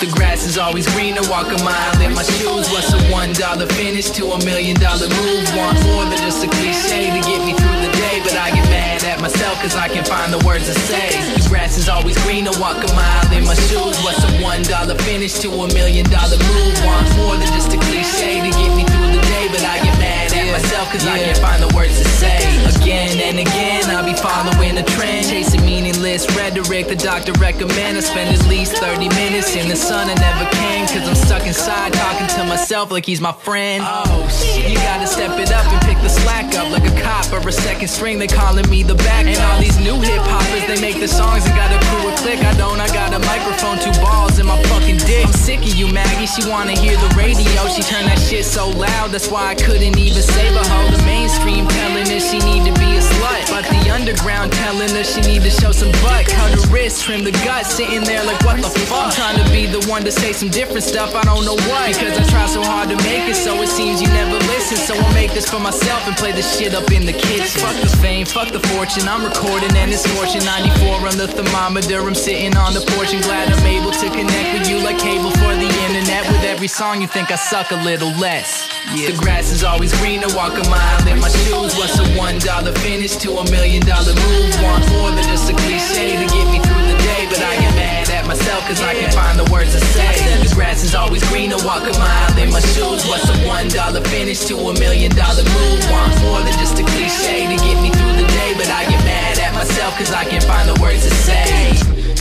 The 0.00 0.06
grass 0.10 0.44
is 0.44 0.58
always 0.58 0.86
greener, 0.92 1.22
walk 1.30 1.46
a 1.46 1.62
mile 1.62 2.00
in 2.02 2.12
my 2.14 2.24
shoes. 2.24 2.68
What's 2.70 2.92
a 2.92 2.98
one 3.10 3.32
dollar 3.32 3.66
finish 3.66 4.10
to 4.10 4.32
a 4.32 4.44
million 4.44 4.76
dollar 4.78 5.08
move? 5.08 5.56
Want 5.56 5.82
more 5.86 6.04
than 6.04 6.18
just 6.18 6.44
a 6.44 6.48
cliche 6.48 7.10
to 7.10 7.20
get 7.26 7.40
me 7.46 7.54
through 7.54 7.73
day, 8.14 8.22
but 8.22 8.36
I 8.36 8.50
get 8.50 8.66
mad 8.70 9.04
at 9.04 9.20
myself 9.20 9.60
cause 9.60 9.74
I 9.74 9.88
can't 9.88 10.06
find 10.06 10.32
the 10.32 10.38
words 10.46 10.66
to 10.66 10.74
say. 10.86 11.10
The 11.34 11.48
grass 11.48 11.76
is 11.76 11.88
always 11.88 12.16
greener, 12.22 12.52
walk 12.60 12.78
a 12.78 12.90
mile 12.94 13.32
in 13.32 13.44
my 13.44 13.54
shoes. 13.54 13.96
What's 14.02 14.22
a 14.22 14.30
one 14.42 14.62
dollar 14.62 14.94
finish 15.02 15.34
to 15.42 15.48
a 15.50 15.66
million 15.74 16.06
dollar 16.10 16.38
move? 16.38 16.74
Want 16.84 17.08
more 17.16 17.36
than 17.36 17.48
just 17.48 17.72
a 17.72 17.78
cliche 17.78 18.40
to 18.40 18.50
get 18.50 18.70
me 18.76 18.84
through 18.84 19.10
the 19.10 19.22
day, 19.22 19.46
but 19.50 19.62
I 19.64 19.82
get 19.82 19.98
mad 19.98 20.33
myself 20.54 20.86
cause 20.92 21.04
I 21.04 21.18
can't 21.18 21.38
find 21.38 21.58
the 21.58 21.70
words 21.74 21.98
to 21.98 22.06
say. 22.06 22.38
Again 22.78 23.18
and 23.18 23.40
again, 23.42 23.90
I'll 23.90 24.06
be 24.06 24.14
following 24.14 24.78
a 24.78 24.84
trend, 24.94 25.26
chasing 25.26 25.64
meaningless 25.66 26.30
rhetoric. 26.36 26.86
The 26.86 26.94
doctor 26.94 27.32
recommend 27.42 27.98
I 27.98 28.00
spend 28.00 28.30
at 28.30 28.46
least 28.46 28.76
30 28.76 29.08
minutes 29.18 29.56
in 29.56 29.68
the 29.68 29.74
sun. 29.74 30.06
I 30.06 30.14
never 30.14 30.46
can 30.54 30.86
cause 30.86 31.08
I'm 31.08 31.18
stuck 31.18 31.44
inside 31.46 31.92
talking 31.92 32.28
to 32.38 32.44
myself 32.44 32.92
like 32.92 33.04
he's 33.04 33.20
my 33.20 33.32
friend. 33.32 33.82
Oh 33.82 34.28
shit, 34.30 34.70
you 34.70 34.78
gotta 34.78 35.08
step 35.08 35.34
it 35.42 35.50
up 35.50 35.66
and 35.66 35.80
pick 35.82 35.98
the 36.06 36.08
slack 36.08 36.54
up 36.54 36.70
like 36.70 36.86
a 36.86 36.94
cop 37.02 37.26
or 37.32 37.42
a 37.48 37.52
second 37.52 37.88
string. 37.88 38.20
They 38.20 38.28
calling 38.28 38.68
me 38.70 38.84
the 38.84 38.94
back. 38.94 39.26
And 39.26 39.38
all 39.50 39.58
these 39.58 39.78
new 39.80 39.98
hip 39.98 40.22
hoppers, 40.22 40.64
they 40.70 40.78
make 40.80 41.00
the 41.00 41.08
songs 41.08 41.42
and 41.46 41.54
got 41.58 41.74
a 41.74 41.80
crew 41.90 42.06
a 42.06 42.14
click. 42.22 42.38
I 42.44 42.54
don't, 42.54 42.78
I 42.78 42.86
got 42.94 43.10
a 43.10 43.18
microphone, 43.26 43.82
two 43.82 43.94
balls 43.98 44.38
in 44.38 44.46
my 44.46 44.60
fucking 44.70 44.98
dick. 45.02 45.26
I'm 45.26 45.32
sick 45.32 45.66
of 45.66 45.74
you, 45.74 45.90
Maggie. 45.90 46.30
She 46.30 46.46
wanna 46.48 46.78
hear 46.78 46.94
the 46.94 47.10
radio. 47.18 47.66
She 47.74 47.82
turned 47.82 48.06
that 48.06 48.20
shit 48.22 48.44
so 48.44 48.68
loud, 48.70 49.10
that's 49.10 49.28
why 49.28 49.50
I 49.50 49.54
couldn't 49.56 49.98
even 49.98 50.22
save 50.22 50.43
her. 50.52 50.66
Hold 50.68 50.92
the 50.92 51.02
mainstream 51.04 51.66
telling 51.68 52.06
her 52.06 52.20
she 52.20 52.38
need 52.40 52.64
to 52.68 52.74
be 52.80 52.96
a 52.96 53.00
slut. 53.00 53.48
But 53.48 53.64
the 53.70 53.90
underground 53.90 54.52
telling 54.52 54.90
her 54.90 55.04
she 55.04 55.20
need 55.22 55.42
to 55.42 55.50
show 55.50 55.72
some 55.72 55.92
butt. 56.04 56.26
Cut 56.26 56.52
her 56.52 56.64
wrist, 56.68 57.04
trim 57.04 57.24
the 57.24 57.32
gut, 57.46 57.64
sitting 57.66 58.04
there 58.04 58.24
like 58.24 58.42
what 58.44 58.56
the 58.60 58.68
fuck. 58.68 59.06
I'm 59.06 59.12
trying 59.12 59.38
to 59.38 59.43
the 59.74 59.90
one 59.90 60.04
to 60.06 60.12
say 60.12 60.30
some 60.32 60.50
different 60.50 60.86
stuff, 60.86 61.18
I 61.18 61.22
don't 61.26 61.42
know 61.42 61.58
what. 61.66 61.90
Because 61.90 62.14
I 62.14 62.22
try 62.30 62.46
so 62.46 62.62
hard 62.62 62.88
to 62.94 62.96
make 63.02 63.26
it, 63.26 63.34
so 63.34 63.58
it 63.58 63.66
seems 63.66 64.00
you 64.00 64.06
never 64.14 64.38
listen. 64.46 64.78
So 64.78 64.94
I'll 64.94 65.14
make 65.14 65.34
this 65.34 65.50
for 65.50 65.58
myself 65.58 66.06
and 66.06 66.14
play 66.14 66.30
this 66.30 66.46
shit 66.56 66.74
up 66.74 66.86
in 66.94 67.04
the 67.04 67.12
kitchen. 67.12 67.58
Fuck 67.58 67.74
the 67.82 67.90
fame, 67.98 68.24
fuck 68.24 68.54
the 68.54 68.62
fortune. 68.70 69.10
I'm 69.10 69.26
recording 69.26 69.74
and 69.74 69.90
it's 69.90 70.06
scorching. 70.06 70.46
94 70.46 71.10
on 71.10 71.18
the 71.18 71.26
thermometer, 71.26 72.06
I'm 72.06 72.14
sitting 72.14 72.54
on 72.56 72.72
the 72.72 72.86
porch 72.94 73.12
and 73.14 73.22
glad 73.24 73.50
I'm 73.50 73.66
able 73.66 73.90
to 73.90 74.06
connect 74.14 74.48
with 74.54 74.70
you 74.70 74.78
like 74.78 74.98
cable 74.98 75.34
for 75.42 75.52
the 75.58 75.70
internet. 75.90 76.22
With 76.30 76.46
every 76.46 76.68
song, 76.68 77.02
you 77.02 77.08
think 77.08 77.32
I 77.32 77.36
suck 77.36 77.72
a 77.72 77.80
little 77.82 78.14
less. 78.22 78.70
Yeah. 78.94 79.10
The 79.10 79.18
grass 79.18 79.50
is 79.50 79.64
always 79.64 79.90
greener, 79.98 80.30
walk 80.38 80.54
a 80.54 80.64
mile 80.70 81.08
in 81.08 81.18
my 81.18 81.28
shoes. 81.28 81.74
What's 81.74 81.98
a 81.98 82.06
one 82.14 82.38
dollar 82.38 82.70
finish 82.86 83.16
to 83.26 83.42
a 83.42 83.44
million 83.50 83.82
dollar 83.82 84.14
move? 84.14 84.54
Want 84.62 84.86
more 84.94 85.10
than 85.10 85.24
just 85.26 85.50
a 85.50 85.54
cliche 85.66 86.14
to 86.14 86.26
get 86.30 86.46
me 86.46 86.62
through 86.62 86.86
the 86.86 86.98
day, 87.02 87.26
but 87.26 87.42
I 87.42 87.58
get 87.58 87.74
mad 87.74 88.10
at 88.10 88.26
myself 88.26 88.60
cause 88.68 88.80
I 88.80 88.94
can't 88.94 89.14
find 89.14 89.38
the 89.38 89.50
words 89.64 89.78
to 89.78 89.84
say. 89.92 90.42
The 90.42 90.54
grass 90.54 90.84
is 90.84 90.94
always 90.94 91.22
greener, 91.28 91.56
walk 91.64 91.82
a 91.82 91.98
mile 91.98 92.38
in 92.38 92.50
my 92.50 92.60
shoes. 92.60 93.06
What's 93.06 93.28
a 93.28 93.46
one 93.46 93.68
dollar 93.68 94.00
finish 94.02 94.44
to 94.46 94.56
a 94.56 94.72
million 94.78 95.10
dollar 95.14 95.44
move? 95.44 95.80
Want 95.90 96.12
more 96.22 96.40
than 96.40 96.52
just 96.58 96.78
a 96.78 96.84
cliche 96.84 97.46
to 97.46 97.56
get 97.62 97.80
me 97.82 97.90
through 97.90 98.16
the 98.20 98.28
day, 98.28 98.54
but 98.56 98.68
I 98.68 98.84
get 98.84 99.02
mad 99.04 99.38
at 99.38 99.54
myself 99.54 99.96
cause 99.96 100.12
I 100.12 100.24
can't 100.24 100.44
find 100.44 100.68
the 100.68 100.80
words 100.80 101.02
to 101.04 101.14
say. 101.14 101.72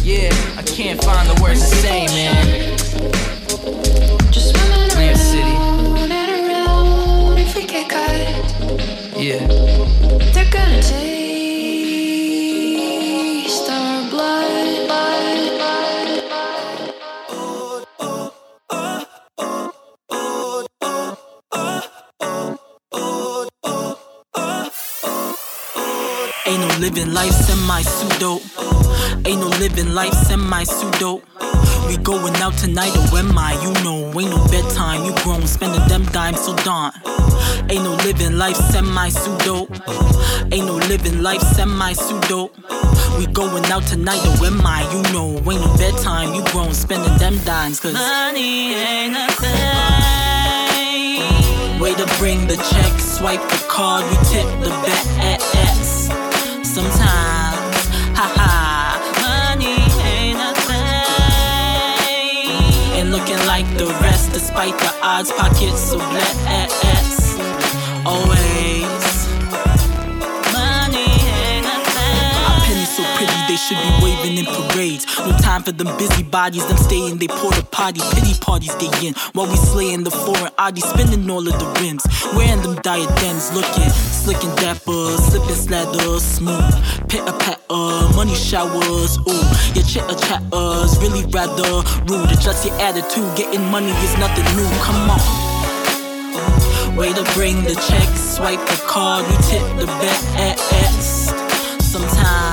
Yeah, 0.04 0.32
I 0.58 0.64
can't 0.64 1.02
find 1.04 1.30
the 1.30 1.42
words 1.42 1.60
to 1.62 1.76
say, 1.78 2.08
man. 2.08 2.78
Just 4.32 4.54
City, 5.16 5.56
around. 6.50 7.38
If 7.38 7.56
we 7.56 7.66
get 7.66 7.90
caught, 7.90 9.20
yeah. 9.20 9.83
Living 26.84 27.14
life 27.14 27.32
semi 27.32 27.82
pseudo. 27.82 28.42
Ain't 29.26 29.40
no 29.40 29.48
living 29.64 29.94
life 29.94 30.14
semi 30.28 30.66
pseudo. 30.66 31.22
We 31.88 31.96
going 31.96 32.36
out 32.44 32.58
tonight 32.58 32.94
or 32.98 33.20
am 33.20 33.38
I? 33.38 33.54
You 33.64 33.72
know, 33.86 34.12
ain't 34.20 34.30
no 34.30 34.46
bedtime. 34.52 35.06
You 35.06 35.16
grown, 35.24 35.48
spending 35.48 35.88
them 35.88 36.04
dimes 36.12 36.42
so 36.44 36.54
darn. 36.58 36.92
Ain't 37.70 37.86
no 37.86 37.96
living 38.04 38.38
life 38.38 38.58
semi 38.58 39.08
pseudo. 39.08 39.70
Ain't 40.52 40.66
no 40.66 40.76
living 40.92 41.22
life 41.24 41.42
semi 41.56 41.94
pseudo. 41.94 42.52
We 43.18 43.28
going 43.28 43.64
out 43.68 43.84
tonight 43.88 44.20
or 44.26 44.48
am 44.48 44.60
I? 44.68 44.84
You 44.94 45.04
know, 45.14 45.38
ain't 45.50 45.62
no 45.64 45.78
bedtime. 45.78 46.34
You 46.34 46.44
grown, 46.52 46.74
spending 46.74 47.18
them 47.18 47.38
dimes. 47.46 47.80
Cause 47.80 47.94
money 47.94 48.74
ain't 48.74 49.16
a 49.16 49.32
thing. 49.40 50.20
Way 51.80 51.94
to 51.96 52.06
bring 52.20 52.46
the 52.48 52.58
check, 52.58 53.00
swipe 53.00 53.42
the 53.42 53.66
card, 53.70 54.04
we 54.04 54.18
tip 54.28 54.46
the 54.60 54.70
bet. 54.84 55.14
Sometimes, 56.74 57.86
haha, 58.18 58.98
money 59.22 59.78
ain't 60.02 60.40
a. 60.40 60.54
And 62.98 63.12
looking 63.12 63.38
like 63.46 63.68
the 63.78 63.86
rest, 64.02 64.34
despite 64.34 64.76
the 64.80 64.92
odds, 65.04 65.32
pockets 65.34 65.92
so 65.92 66.00
blessed. 66.00 67.23
They 73.54 73.58
should 73.58 73.78
be 73.78 73.92
waving 74.02 74.38
in 74.40 74.46
parades. 74.46 75.06
No 75.20 75.38
time 75.38 75.62
for 75.62 75.72
them 75.72 75.96
busy 75.98 76.24
bodies, 76.24 76.66
them 76.66 76.78
stay 76.78 77.06
in 77.06 77.20
they 77.20 77.28
porta 77.28 77.64
potty. 77.70 78.02
Pity 78.16 78.34
parties 78.42 78.76
they 78.82 78.90
in 79.06 79.14
while 79.34 79.46
we 79.46 79.56
slaying 79.58 80.04
the 80.04 80.10
foreign 80.10 80.52
oddies, 80.58 80.86
spinning 80.90 81.30
all 81.30 81.46
of 81.48 81.54
the 81.62 81.70
rims. 81.80 82.02
Wearing 82.34 82.64
them 82.64 82.76
diadems, 82.82 83.54
looking 83.54 83.92
slick 83.92 84.44
and 84.44 84.58
dapper, 84.58 85.06
slipping 85.30 85.54
slather, 85.54 86.20
smooth. 86.20 86.74
Pitter 87.10 87.36
patter, 87.46 88.16
money 88.18 88.34
showers, 88.34 89.22
ooh. 89.30 89.46
Your 89.78 89.86
chitter 89.86 90.18
chatters, 90.26 90.98
really 90.98 91.24
rather 91.30 91.86
rude. 92.10 92.32
Adjust 92.34 92.66
your 92.66 92.74
attitude, 92.82 93.30
getting 93.38 93.64
money 93.70 93.94
is 94.02 94.18
nothing 94.18 94.50
new. 94.58 94.70
Come 94.82 95.12
on. 95.14 95.22
Way 96.98 97.14
to 97.14 97.24
bring 97.38 97.62
the 97.64 97.76
check, 97.88 98.10
swipe 98.18 98.66
the 98.66 98.82
card, 98.88 99.28
we 99.30 99.36
tip 99.46 99.62
the 99.78 99.86
best. 100.02 100.24
Sometimes, 101.94 102.53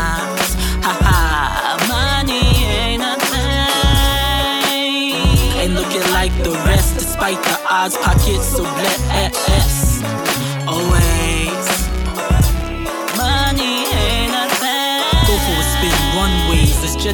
odds, 7.80 7.96
pockets 7.96 8.46
so 8.46 8.62
blessed. 8.62 9.04
Always, 9.10 10.09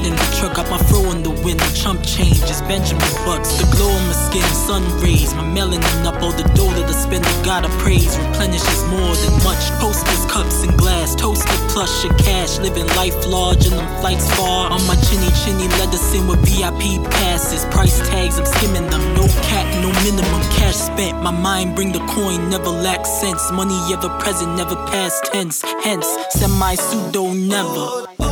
in 0.04 0.12
the 0.12 0.28
truck, 0.36 0.56
got 0.56 0.68
my 0.68 0.78
fro 0.90 1.10
in 1.12 1.22
the 1.22 1.30
wind, 1.30 1.60
the 1.60 1.72
chump 1.72 2.02
change 2.02 2.42
is 2.50 2.60
Benjamin 2.62 3.14
Bucks, 3.24 3.56
the 3.56 3.64
glow 3.76 3.88
on 3.88 4.04
my 4.06 4.12
skin, 4.12 4.48
sun 4.52 4.82
rays, 5.00 5.32
my 5.34 5.44
melanin 5.44 6.04
up, 6.04 6.20
all 6.22 6.32
the 6.32 6.44
dough 6.52 6.72
that 6.76 6.90
I 6.90 6.92
spend, 6.92 7.24
the 7.24 7.44
gotta 7.44 7.68
praise, 7.80 8.18
replenishes 8.18 8.82
more 8.90 9.14
than 9.14 9.34
much. 9.44 9.62
Posters, 9.80 10.26
cups, 10.26 10.64
and 10.64 10.76
glass, 10.76 11.14
toasted 11.14 11.60
plush 11.70 12.04
and 12.04 12.16
cash. 12.18 12.58
Living 12.58 12.86
life 12.96 13.14
large 13.26 13.66
and 13.66 13.76
them 13.78 13.88
flights 14.00 14.28
far. 14.34 14.70
On 14.70 14.82
my 14.86 14.96
chinny 15.06 15.30
chinny 15.44 15.68
Leatherson 15.78 16.28
with 16.28 16.40
VIP 16.48 16.82
passes. 17.12 17.64
Price 17.66 17.98
tags, 18.08 18.38
I'm 18.38 18.46
skimming 18.46 18.88
them. 18.90 19.02
No 19.14 19.26
cap, 19.48 19.66
no 19.82 19.88
minimum 20.04 20.42
cash 20.56 20.76
spent. 20.76 21.22
My 21.22 21.30
mind 21.30 21.76
bring 21.76 21.92
the 21.92 22.04
coin, 22.16 22.48
never 22.50 22.70
lack 22.70 23.06
sense. 23.06 23.52
Money 23.52 23.78
ever 23.92 24.08
present, 24.18 24.56
never 24.56 24.76
past 24.90 25.24
tense. 25.26 25.62
Hence, 25.84 26.08
semi 26.30 26.74
pseudo 26.74 27.32
never. 27.32 28.25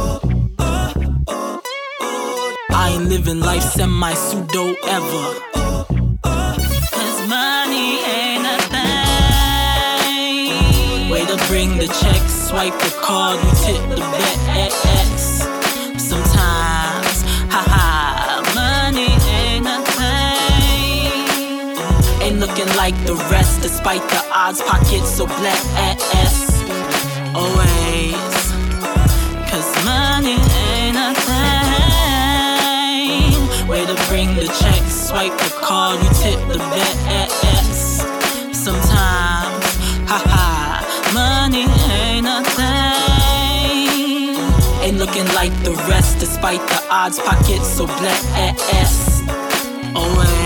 Living 3.05 3.41
life 3.41 3.63
semi 3.63 4.15
pseudo 4.15 4.75
ever. 4.89 5.35
Cause 6.23 7.29
money 7.29 7.99
ain't 8.01 8.47
a 8.47 8.57
thing. 8.73 10.51
Way 11.11 11.25
to 11.27 11.37
bring 11.47 11.77
the 11.77 11.87
check, 12.01 12.23
swipe 12.29 12.73
the 12.79 12.91
card, 13.03 13.39
we 13.45 13.51
tip 13.65 13.81
the 13.91 13.97
bet. 13.97 14.39
At. 14.49 14.73
Sometimes, 16.01 17.23
haha, 17.53 18.43
money 18.55 19.13
ain't 19.29 19.67
a 19.67 19.79
thing. 19.99 21.77
Ain't 22.23 22.39
looking 22.41 22.71
like 22.77 22.97
the 23.07 23.17
rest, 23.31 23.61
despite 23.63 24.03
the 24.09 24.23
odds, 24.35 24.63
pockets 24.63 25.11
so 25.11 25.27
black 25.27 25.63
ass. 25.77 26.51
Always, 27.35 28.44
swipe 35.15 35.39
the 35.39 35.51
card, 35.63 36.03
you 36.03 36.11
tip 36.23 36.41
the 36.49 36.59
bet. 36.75 37.31
Sometimes, 38.53 39.65
haha, 40.11 40.83
money 41.15 41.67
ain't 41.93 42.25
nothing. 42.25 42.55
thing. 42.57 42.75
Ain't 44.83 44.99
looking 44.99 45.29
like 45.39 45.55
the 45.63 45.73
rest, 45.89 46.19
despite 46.19 46.63
the 46.67 46.81
odds, 46.91 47.21
pockets 47.21 47.69
so 47.69 47.87
black 47.87 48.23
ass. 48.75 49.23
Always, 49.95 50.44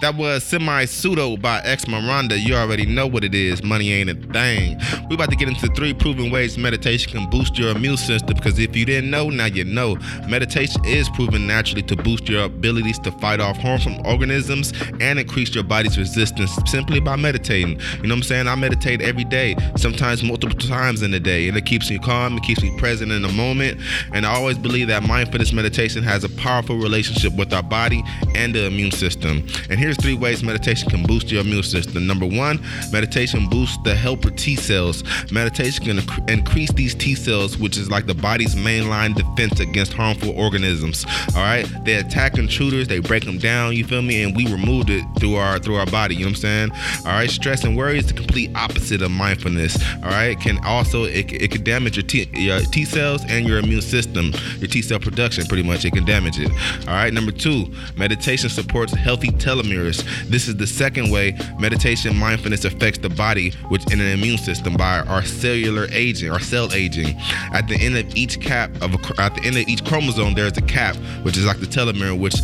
That 0.00 0.14
was 0.14 0.44
Semi 0.44 0.86
Pseudo 0.86 1.36
by 1.36 1.60
X 1.60 1.86
Miranda. 1.86 2.38
You 2.38 2.54
already 2.54 2.86
know 2.86 3.06
what 3.06 3.22
it 3.22 3.34
is. 3.34 3.62
Money 3.62 3.92
ain't 3.92 4.08
a 4.08 4.14
thing. 4.14 4.80
We 5.10 5.14
about 5.14 5.28
to 5.28 5.36
get 5.36 5.46
into 5.46 5.66
three 5.74 5.92
proven 5.92 6.30
ways 6.30 6.56
meditation 6.56 7.12
can 7.12 7.28
boost 7.28 7.58
your 7.58 7.76
immune 7.76 7.98
system 7.98 8.34
because 8.34 8.58
if 8.58 8.74
you 8.74 8.86
didn't 8.86 9.10
know, 9.10 9.28
now 9.28 9.44
you 9.44 9.64
know. 9.64 9.96
Meditation 10.26 10.82
is 10.86 11.10
proven 11.10 11.46
naturally 11.46 11.82
to 11.82 11.96
boost 11.96 12.30
your 12.30 12.44
abilities 12.44 12.98
to 13.00 13.12
fight 13.12 13.40
off 13.40 13.58
harmful 13.58 13.94
organisms 14.06 14.72
and 15.00 15.18
increase 15.18 15.54
your 15.54 15.64
body's 15.64 15.98
resistance 15.98 16.50
simply 16.64 16.98
by 16.98 17.16
meditating. 17.16 17.78
You 17.78 18.04
know 18.04 18.14
what 18.14 18.20
I'm 18.20 18.22
saying? 18.22 18.48
I 18.48 18.54
meditate 18.54 19.02
every 19.02 19.24
day, 19.24 19.54
sometimes 19.76 20.22
multiple 20.22 20.56
times 20.56 21.02
in 21.02 21.10
the 21.10 21.20
day, 21.20 21.46
and 21.46 21.58
it 21.58 21.66
keeps 21.66 21.90
me 21.90 21.98
calm, 21.98 22.38
it 22.38 22.42
keeps 22.42 22.62
me 22.62 22.74
present 22.78 23.12
in 23.12 23.20
the 23.20 23.32
moment. 23.32 23.78
And 24.14 24.24
I 24.24 24.34
always 24.34 24.56
believe 24.56 24.88
that 24.88 25.02
mindfulness 25.02 25.52
meditation 25.52 26.02
has 26.04 26.24
a 26.24 26.30
powerful 26.30 26.78
relationship 26.78 27.34
with 27.34 27.52
our 27.52 27.62
body 27.62 28.02
and 28.34 28.54
the 28.54 28.64
immune 28.64 28.92
system. 28.92 29.46
And 29.68 29.78
here's 29.78 29.89
three 29.96 30.14
ways 30.14 30.42
meditation 30.42 30.88
can 30.88 31.02
boost 31.04 31.30
your 31.30 31.42
immune 31.42 31.62
system. 31.62 32.06
Number 32.06 32.26
one, 32.26 32.60
meditation 32.92 33.48
boosts 33.48 33.78
the 33.84 33.94
helper 33.94 34.30
T 34.30 34.56
cells. 34.56 35.02
Meditation 35.30 35.84
can 35.84 35.98
inc- 35.98 36.30
increase 36.30 36.72
these 36.72 36.94
T 36.94 37.14
cells, 37.14 37.58
which 37.58 37.76
is 37.76 37.90
like 37.90 38.06
the 38.06 38.14
body's 38.14 38.54
mainline 38.54 39.14
defense 39.14 39.60
against 39.60 39.92
harmful 39.92 40.30
organisms. 40.38 41.04
All 41.34 41.42
right, 41.42 41.66
they 41.84 41.94
attack 41.94 42.38
intruders, 42.38 42.88
they 42.88 42.98
break 43.00 43.24
them 43.24 43.38
down. 43.38 43.74
You 43.74 43.84
feel 43.84 44.02
me? 44.02 44.22
And 44.22 44.36
we 44.36 44.46
removed 44.50 44.90
it 44.90 45.04
through 45.18 45.36
our 45.36 45.58
through 45.58 45.76
our 45.76 45.86
body. 45.86 46.14
You 46.14 46.20
know 46.20 46.26
what 46.26 46.44
I'm 46.44 46.70
saying? 46.70 46.70
All 47.06 47.12
right, 47.12 47.30
stress 47.30 47.64
and 47.64 47.76
worry 47.76 47.98
is 47.98 48.06
the 48.06 48.14
complete 48.14 48.50
opposite 48.54 49.02
of 49.02 49.10
mindfulness. 49.10 49.76
All 49.96 50.10
right, 50.10 50.30
it 50.30 50.40
can 50.40 50.58
also 50.64 51.04
it, 51.04 51.32
it 51.32 51.50
can 51.50 51.64
damage 51.64 51.96
your 51.96 52.06
T, 52.06 52.28
your 52.34 52.60
T 52.60 52.84
cells 52.84 53.24
and 53.28 53.46
your 53.46 53.58
immune 53.58 53.82
system, 53.82 54.32
your 54.58 54.68
T 54.68 54.82
cell 54.82 54.98
production. 54.98 55.46
Pretty 55.46 55.62
much, 55.62 55.84
it 55.84 55.92
can 55.92 56.04
damage 56.04 56.38
it. 56.38 56.50
All 56.86 56.94
right, 56.94 57.12
number 57.12 57.32
two, 57.32 57.66
meditation 57.96 58.48
supports 58.48 58.92
healthy 58.92 59.28
telomeres. 59.28 59.79
This 59.84 60.48
is 60.48 60.56
the 60.56 60.66
second 60.66 61.10
way 61.10 61.36
meditation 61.58 62.16
mindfulness 62.16 62.64
affects 62.64 62.98
the 62.98 63.08
body, 63.08 63.50
which 63.68 63.84
in 63.92 64.00
an 64.00 64.06
immune 64.08 64.38
system 64.38 64.76
by 64.76 65.00
our 65.00 65.22
cellular 65.22 65.86
aging, 65.92 66.30
our 66.30 66.40
cell 66.40 66.72
aging. 66.72 67.16
At 67.52 67.68
the 67.68 67.76
end 67.76 67.96
of 67.96 68.14
each 68.16 68.40
cap 68.40 68.70
of 68.82 68.94
a, 68.94 69.20
at 69.20 69.34
the 69.34 69.42
end 69.44 69.56
of 69.56 69.68
each 69.68 69.84
chromosome, 69.84 70.34
there's 70.34 70.56
a 70.56 70.62
cap, 70.62 70.96
which 71.22 71.36
is 71.36 71.46
like 71.46 71.60
the 71.60 71.66
telomere, 71.66 72.18
which 72.18 72.36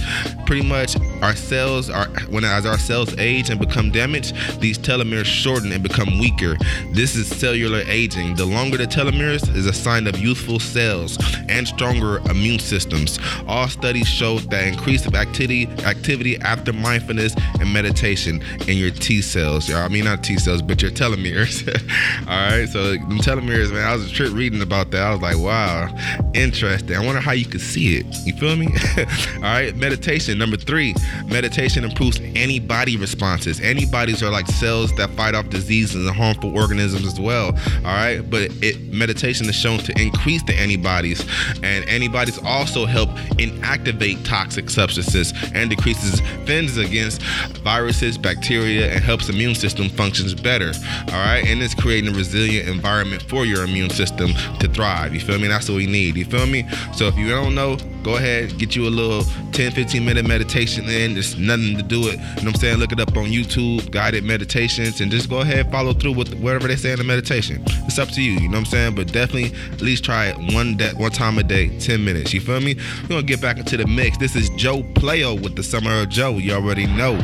pretty 0.47 0.67
much 0.67 0.97
our 1.23 1.35
cells 1.35 1.91
are 1.91 2.07
when 2.29 2.45
as 2.45 2.67
our 2.67 2.79
cells 2.79 3.17
age 3.19 3.51
and 3.51 3.61
become 3.61 3.91
damaged, 3.91 4.35
these 4.61 4.79
telomeres 4.79 5.25
shorten 5.25 5.73
and 5.73 5.83
become 5.83 6.19
weaker. 6.19 6.57
This 6.93 7.17
is 7.17 7.29
cellular 7.29 7.83
aging. 7.87 8.37
The 8.37 8.47
longer 8.47 8.77
the 8.77 8.87
telomeres 8.87 9.55
is 9.55 9.67
a 9.67 9.73
sign 9.73 10.07
of 10.07 10.19
youthful 10.19 10.59
cells 10.59 11.19
and 11.49 11.67
stronger 11.67 12.19
immune 12.31 12.59
systems. 12.59 13.19
All 13.47 13.69
studies 13.69 14.07
show 14.07 14.39
that 14.39 14.67
increase 14.67 15.07
of 15.07 15.15
activity 15.15 15.67
activity 15.85 16.39
after 16.41 16.73
mindfulness 16.73 17.26
and 17.61 17.73
meditation 17.73 18.43
in 18.69 18.77
your 18.77 18.91
T 18.91 19.23
cells. 19.23 19.69
Y'all, 19.69 19.79
I 19.79 19.89
mean 19.89 20.05
not 20.05 20.23
T 20.23 20.39
cells, 20.39 20.63
but 20.63 20.83
your 20.83 20.91
telomeres. 20.91 21.67
All 22.21 22.27
right, 22.27 22.69
so 22.69 22.93
them 22.93 23.19
telomeres, 23.19 23.73
man. 23.73 23.87
I 23.87 23.95
was 23.95 24.11
a 24.11 24.15
trip 24.15 24.33
reading 24.33 24.63
about 24.63 24.91
that. 24.93 25.03
I 25.03 25.11
was 25.13 25.21
like, 25.21 25.39
wow, 25.39 25.89
interesting. 26.35 26.97
I 26.97 27.05
wonder 27.05 27.21
how 27.21 27.33
you 27.33 27.47
could 27.47 27.61
see 27.61 27.97
it. 27.97 28.07
You 28.25 28.35
feel 28.37 28.57
me? 28.57 28.67
All 29.37 29.43
right, 29.43 29.75
meditation. 29.77 30.39
Number 30.39 30.56
three, 30.67 30.95
meditation 31.27 31.85
improves 31.85 32.19
antibody 32.21 32.97
responses. 32.97 33.61
Antibodies 33.61 34.23
are 34.23 34.31
like 34.31 34.47
cells 34.47 34.95
that 34.97 35.11
fight 35.11 35.35
off 35.35 35.49
diseases 35.49 36.07
and 36.07 36.15
harmful 36.15 36.57
organisms 36.57 37.07
as 37.07 37.21
well. 37.21 37.47
All 37.47 37.83
right, 37.83 38.21
but 38.29 38.51
it 38.63 38.93
meditation 38.93 39.49
is 39.49 39.55
shown 39.55 39.79
to 39.81 40.01
increase 40.01 40.43
the 40.43 40.55
antibodies, 40.55 41.25
and 41.63 41.89
antibodies 41.89 42.39
also 42.45 42.87
help 42.87 43.11
inactivate 43.39 44.25
toxic 44.25 44.71
substances 44.71 45.33
and 45.55 45.71
decreases 45.71 46.21
defenses 46.21 46.79
against 46.79 47.23
viruses, 47.63 48.19
bacteria, 48.19 48.93
and 48.93 49.05
helps 49.05 49.29
immune 49.29 49.55
system 49.55 49.89
functions 49.89 50.35
better. 50.35 50.73
All 51.09 51.15
right, 51.15 51.45
and 51.47 51.63
it's 51.63 51.75
creating 51.75 52.13
a 52.13 52.17
resilient 52.17 52.69
environment 52.69 53.23
for 53.23 53.45
your 53.45 53.65
immune 53.65 53.91
system 53.91 54.33
to 54.61 54.69
thrive. 54.69 55.15
You 55.15 55.21
feel 55.21 55.39
me? 55.39 55.49
That's 55.49 55.69
what 55.69 55.77
we 55.77 55.87
need. 55.87 56.17
You 56.17 56.25
feel 56.25 56.47
me? 56.47 56.69
So 56.95 57.07
if 57.07 57.17
you 57.17 57.29
don't 57.29 57.55
know, 57.55 57.77
go 58.03 58.17
ahead, 58.17 58.59
get 58.59 58.77
you 58.77 58.87
a 58.87 58.91
little 58.91 59.25
10, 59.53 59.73
15 59.73 60.05
minute 60.05 60.27
meditation 60.27 60.56
in. 60.57 61.13
There's 61.13 61.37
nothing 61.37 61.77
to 61.77 61.83
do 61.83 62.09
it. 62.09 62.13
You 62.13 62.19
know 62.19 62.35
what 62.35 62.47
I'm 62.47 62.55
saying? 62.55 62.79
Look 62.79 62.93
it 62.93 62.99
up 62.99 63.15
on 63.17 63.27
YouTube, 63.27 63.91
guided 63.91 64.25
meditations, 64.25 65.01
and 65.03 65.11
just 65.11 65.29
go 65.29 65.41
ahead, 65.41 65.71
follow 65.71 65.93
through 65.93 66.13
with 66.13 66.35
whatever 66.41 66.67
they 66.67 66.77
say 66.77 66.93
in 66.93 66.99
the 66.99 67.05
meditation. 67.05 67.63
It's 67.85 67.99
up 67.99 68.09
to 68.11 68.23
you, 68.23 68.33
you 68.33 68.49
know 68.49 68.59
what 68.59 68.59
I'm 68.61 68.65
saying? 68.65 68.95
But 68.95 69.13
definitely 69.13 69.57
at 69.73 69.83
least 69.83 70.05
try 70.05 70.27
it 70.27 70.55
one 70.55 70.77
day, 70.77 70.93
one 70.97 71.11
time 71.11 71.39
a 71.39 71.43
day, 71.43 71.79
10 71.79 72.03
minutes. 72.03 72.33
You 72.33 72.41
feel 72.41 72.61
me? 72.61 72.77
We're 73.03 73.09
gonna 73.09 73.23
get 73.23 73.43
back 73.43 73.59
into 73.59 73.77
the 73.77 73.87
mix. 73.87 74.17
This 74.17 74.35
is 74.35 74.49
Joe 74.51 74.83
Playo 74.95 75.35
with 75.35 75.57
the 75.57 75.63
Summer 75.63 76.01
of 76.01 76.09
Joe. 76.09 76.39
You 76.39 76.55
already 76.55 76.87
know. 76.87 77.17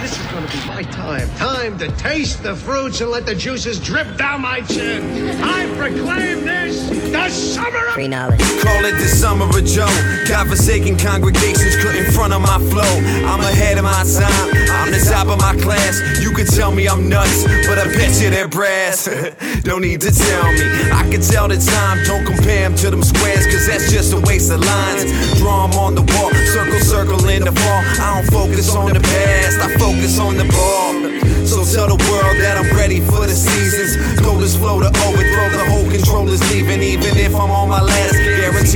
This 0.00 0.12
is 0.12 0.26
gonna 0.26 0.46
be 0.46 0.68
my 0.68 0.82
time. 0.84 1.28
Time 1.36 1.78
to 1.78 1.88
taste 1.96 2.42
the 2.44 2.54
fruits 2.54 3.00
and 3.00 3.10
let 3.10 3.26
the 3.26 3.34
juices 3.34 3.80
drip 3.80 4.16
down 4.16 4.42
my 4.42 4.60
chin. 4.60 5.02
I 5.42 5.66
proclaim 5.76 6.44
this 6.44 6.88
the 7.10 7.28
summer 7.28 7.86
of 7.86 7.94
Free 7.94 8.08
knowledge. 8.08 8.40
Call 8.62 8.84
it 8.84 8.92
the 8.92 9.08
summer 9.08 9.46
of 9.46 9.64
Joe. 9.64 9.88
God-forsaken 10.28 10.98
congregations 10.98 11.76
couldn't 11.76 12.12
front 12.12 12.32
of 12.32 12.42
my 12.42 12.58
flow. 12.70 12.94
I'm 13.26 13.40
ahead 13.40 13.78
of 13.78 13.84
my 13.84 14.04
time. 14.04 14.48
I'm 14.70 14.90
the 14.90 15.00
top 15.00 15.28
of 15.28 15.38
my 15.40 15.56
class. 15.60 16.00
You 16.22 16.30
can 16.32 16.46
tell 16.46 16.72
me 16.72 16.88
I'm 16.88 17.08
nuts, 17.08 17.44
but 17.66 17.78
I 17.78 17.84
bet 17.84 18.20
you 18.20 18.30
they're 18.30 18.48
brass. 18.48 19.04
don't 19.62 19.82
need 19.82 20.00
to 20.02 20.10
tell 20.10 20.52
me. 20.52 20.64
I 20.92 21.08
can 21.10 21.20
tell 21.20 21.48
the 21.48 21.58
time. 21.58 22.04
Don't 22.04 22.24
compare 22.24 22.68
them 22.68 22.76
to 22.76 22.90
them 22.90 23.02
squares, 23.02 23.46
cause 23.46 23.66
that's 23.66 23.90
just 23.90 24.12
a 24.12 24.20
waste 24.20 24.52
of 24.52 24.60
lines. 24.60 25.04
Draw 25.38 25.64
'em 25.64 25.74
on 25.74 25.94
the 25.94 26.02
wall. 26.14 26.30
Circle, 26.52 26.80
circle 26.80 27.28
in 27.28 27.44
the 27.44 27.52
fall. 27.52 27.82
I 28.00 28.20
don't 28.20 28.30
focus 28.30 28.74
on 28.74 28.92
the 28.92 29.00
past. 29.00 29.58
I 29.60 29.68
focus 29.78 30.18
on 30.18 30.36
the 30.36 30.44
ball. 30.44 31.18
So 31.48 31.64
tell 31.64 31.88
the 31.88 31.96
world 32.12 32.36
that 32.44 32.60
I'm 32.60 32.68
ready 32.76 33.00
for 33.00 33.24
the 33.24 33.32
seasons. 33.32 33.96
Coldest 34.20 34.58
flow 34.58 34.80
to 34.80 34.92
overthrow 35.08 35.48
the 35.48 35.64
whole 35.72 35.88
controller's 35.88 36.44
leaving. 36.52 36.82
Even 36.82 37.16
if 37.16 37.34
I'm 37.34 37.50
on 37.50 37.68
my 37.70 37.80
last, 37.80 38.17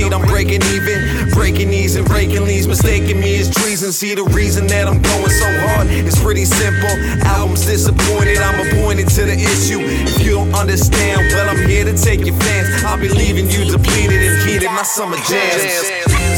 seat, 0.03 0.13
I'm 0.13 0.25
breaking 0.27 0.61
even. 0.73 1.29
Breaking 1.31 1.69
knees 1.69 1.95
and 1.95 2.05
breaking 2.05 2.45
these, 2.45 2.67
mistaking 2.67 3.19
me 3.19 3.39
as 3.39 3.49
treason. 3.49 3.91
See, 3.91 4.13
the 4.15 4.23
reason 4.23 4.67
that 4.67 4.87
I'm 4.87 5.01
going 5.01 5.29
so 5.29 5.47
hard 5.67 5.87
is 5.87 6.19
pretty 6.19 6.45
simple. 6.45 6.93
Album's 7.25 7.65
disappointed, 7.65 8.37
I'm 8.37 8.59
appointed 8.67 9.09
to 9.09 9.25
the 9.25 9.33
issue. 9.33 9.79
If 9.81 10.23
you 10.23 10.31
don't 10.31 10.53
understand, 10.53 11.31
well, 11.31 11.49
I'm 11.49 11.67
here 11.67 11.85
to 11.85 11.95
take 11.95 12.25
your 12.25 12.35
fans. 12.35 12.83
I'll 12.83 12.99
be 12.99 13.09
leaving 13.09 13.49
you 13.49 13.65
depleted 13.65 14.21
and 14.21 14.49
heated 14.49 14.71
my 14.71 14.83
summer 14.83 15.17
jams. 15.17 15.87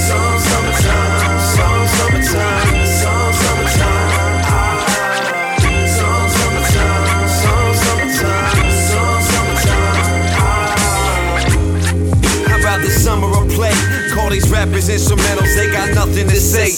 Summertime. 0.06 1.05
Call 14.26 14.34
these 14.34 14.50
rappers 14.50 14.90
instrumentals, 14.90 15.54
they 15.54 15.70
got 15.70 15.94
nothing 15.94 16.28
to 16.28 16.42
say. 16.42 16.74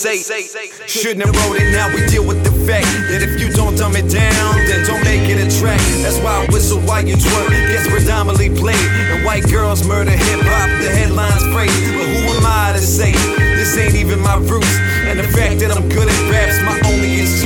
Shouldn't 0.85 1.23
have 1.23 1.31
wrote 1.31 1.55
it, 1.55 1.71
now 1.71 1.87
we 1.95 2.05
deal 2.07 2.27
with 2.27 2.43
the 2.43 2.51
fact 2.67 2.83
that 3.07 3.23
if 3.23 3.39
you 3.39 3.47
don't 3.55 3.71
dumb 3.79 3.95
it 3.95 4.11
down, 4.11 4.51
then 4.67 4.83
don't 4.83 4.99
make 5.07 5.31
it 5.31 5.39
a 5.39 5.47
track. 5.55 5.79
That's 6.03 6.19
why 6.19 6.43
I 6.43 6.51
whistle 6.51 6.83
while 6.83 7.07
you 7.07 7.15
twerk 7.15 7.47
gets 7.71 7.87
predominantly 7.87 8.51
played. 8.51 8.75
And 9.15 9.23
white 9.23 9.47
girls 9.47 9.87
murder 9.87 10.11
hip 10.11 10.43
hop, 10.43 10.67
the 10.83 10.91
headlines 10.91 11.47
praise. 11.55 11.71
But 11.95 12.11
who 12.11 12.35
am 12.35 12.43
I 12.43 12.75
to 12.75 12.83
say 12.83 13.15
this 13.55 13.77
ain't 13.79 13.95
even 13.95 14.19
my 14.19 14.35
roots? 14.43 14.75
And 15.07 15.15
the 15.17 15.23
fact 15.31 15.63
that 15.63 15.71
I'm 15.71 15.87
good 15.87 16.11
at 16.11 16.19
rap's 16.27 16.59
my 16.67 16.75
only 16.91 17.23
excuse. 17.23 17.36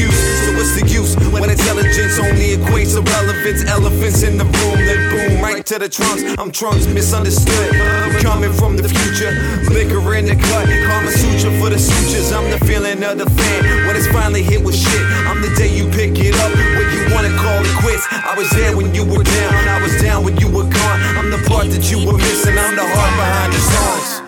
What's 0.71 0.83
the 0.83 0.87
use 0.87 1.15
when 1.35 1.49
intelligence 1.49 2.17
only 2.17 2.55
equates 2.55 2.95
to 2.95 3.03
relevance? 3.03 3.61
Elephants 3.67 4.23
in 4.23 4.37
the 4.37 4.45
room, 4.45 4.79
then 4.79 5.03
boom, 5.11 5.43
right 5.43 5.65
to 5.65 5.77
the 5.77 5.89
trunks. 5.89 6.23
I'm 6.39 6.49
trunks 6.49 6.87
misunderstood. 6.87 7.75
I'm 7.75 8.15
coming 8.23 8.53
from 8.53 8.77
the 8.77 8.87
future, 8.87 9.35
liquor 9.67 9.99
in 10.15 10.31
the 10.31 10.35
cut, 10.39 10.71
Karma 10.87 11.11
Sutra 11.11 11.51
for 11.59 11.69
the 11.69 11.77
sutures. 11.77 12.31
I'm 12.31 12.49
the 12.49 12.57
feeling 12.63 13.03
of 13.03 13.17
the 13.17 13.29
fan 13.35 13.85
when 13.85 13.97
it's 13.97 14.07
finally 14.15 14.43
hit 14.43 14.63
with 14.63 14.79
shit. 14.79 15.03
I'm 15.27 15.41
the 15.41 15.51
day 15.59 15.67
you 15.67 15.91
pick 15.91 16.15
it 16.15 16.39
up 16.39 16.55
when 16.55 16.87
you 16.95 17.03
wanna 17.13 17.35
call 17.35 17.59
it 17.59 17.75
quits. 17.83 18.07
I 18.09 18.33
was 18.37 18.49
there 18.51 18.71
when 18.71 18.95
you 18.95 19.03
were 19.03 19.27
down, 19.27 19.67
I 19.67 19.81
was 19.83 20.01
down 20.01 20.23
when 20.23 20.37
you 20.37 20.47
were 20.47 20.71
gone. 20.71 20.99
I'm 21.19 21.29
the 21.31 21.43
part 21.51 21.67
that 21.67 21.91
you 21.91 21.99
were 21.99 22.15
missing. 22.15 22.55
I'm 22.57 22.77
the 22.79 22.87
heart 22.87 23.13
behind 23.19 23.51
the 23.51 23.59
songs. 23.59 24.20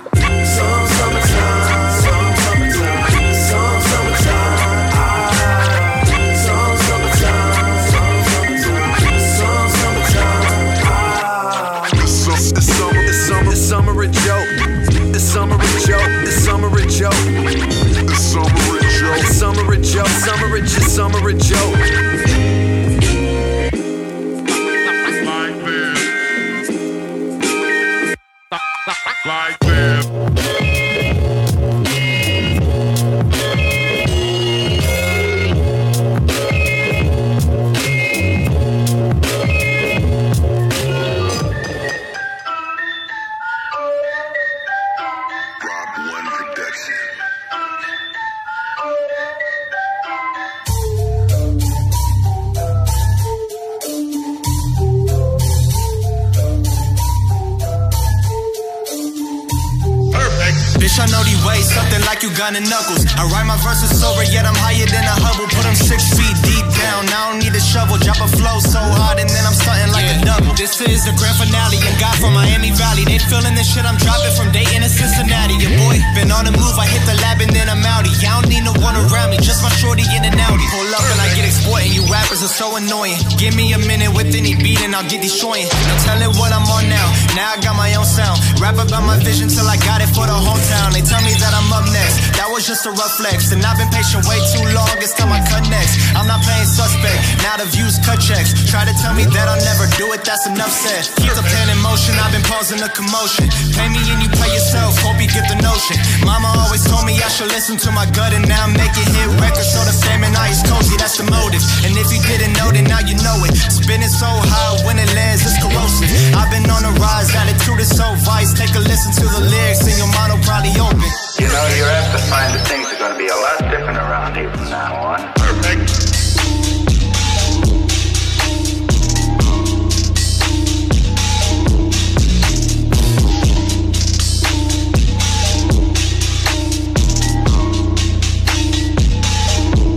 Flex. 93.18 93.52
And 93.54 93.62
I've 93.62 93.78
been 93.78 93.90
patient 93.94 94.26
way 94.26 94.40
too 94.54 94.66
long. 94.74 94.90
It's 94.98 95.14
time 95.14 95.30
I 95.30 95.42
cut 95.46 95.66
next. 95.70 95.98
I'm 96.18 96.26
not 96.26 96.42
playing 96.42 96.66
suspect. 96.66 97.20
Now 97.46 97.58
the 97.58 97.68
views 97.70 98.02
cut 98.02 98.18
checks. 98.18 98.54
Try 98.66 98.86
to 98.86 98.94
tell 99.02 99.14
me 99.14 99.26
that 99.30 99.46
I'll 99.46 99.62
never 99.62 99.86
do 99.98 100.12
it. 100.14 100.26
That's 100.26 100.46
enough 100.50 100.74
said. 100.74 101.06
Keep 101.22 101.34
the 101.38 101.46
pen 101.46 101.70
in 101.70 101.80
motion. 101.82 102.18
I've 102.18 102.34
been 102.34 102.46
pausing 102.46 102.82
the 102.82 102.90
commotion. 102.90 103.50
Pay 103.78 103.88
me 103.94 104.02
and 104.10 104.20
you 104.22 104.30
play 104.34 104.50
yourself. 104.50 104.98
Hope 105.06 105.22
you 105.22 105.30
get 105.30 105.46
the 105.50 105.58
notion. 105.62 105.98
Mama 106.26 106.50
always 106.66 106.82
told 106.86 107.06
me 107.06 107.14
I 107.22 107.30
should 107.30 107.52
listen 107.54 107.78
to 107.86 107.90
my 107.94 108.10
gut. 108.10 108.34
And 108.34 108.46
now 108.50 108.66
I'm 108.66 108.74
making 108.74 109.06
hit 109.14 109.30
records. 109.38 109.70
So 109.70 109.82
the 109.86 109.94
fame 109.94 110.26
and 110.26 110.34
ice 110.34 110.66
cozy. 110.66 110.98
That's 110.98 111.18
the 111.22 111.28
motive. 111.30 111.62
And 111.86 111.94
if 111.98 112.10
you 112.10 112.22
didn't 112.26 112.58
know, 112.58 112.74
then 112.74 112.90
now 112.90 113.02
you 113.06 113.16
know 113.22 113.38
it. 113.46 113.54
Spinning 113.70 114.10
so 114.10 114.30
high 114.30 114.82
when 114.86 114.98
it 114.98 115.10
lands, 115.14 115.46
it's 115.46 115.60
corrosive. 115.62 116.10
I've 116.34 116.50
been 116.50 116.66
on 116.70 116.84
a 116.88 116.94
rise. 116.98 117.30
Attitude 117.36 117.80
is 117.80 117.92
so 117.94 118.08
vice. 118.26 118.54
Take 118.54 118.74
a 118.74 118.82
listen 118.82 119.12
to 119.22 119.26
the 119.28 119.42
lyrics 119.46 119.86
and 119.86 119.98
your 120.00 120.10
mind 120.16 120.34
will 120.34 120.44
probably 120.44 120.74
open. 120.80 121.10
You 121.40 121.48
know, 121.52 121.66
you're 121.76 121.92
apt 121.92 122.16
to 122.16 122.22
find 122.32 122.50
that 122.56 122.64
things 122.68 122.88
be 122.88 123.03
a 123.34 123.42
lot 123.42 123.58
different 123.72 123.98
around 123.98 124.36
here 124.36 124.52
from 124.52 124.70
now 124.70 124.96
on. 124.96 125.34
Perfect. 125.34 125.90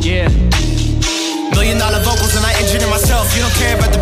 Yeah. 0.04 0.28
Million 1.52 1.78
dollar 1.78 2.00
vocals 2.04 2.36
and 2.36 2.46
I 2.46 2.52
engineer 2.62 2.88
myself. 2.88 3.34
You 3.36 3.42
don't 3.42 3.54
care 3.54 3.76
about 3.76 3.95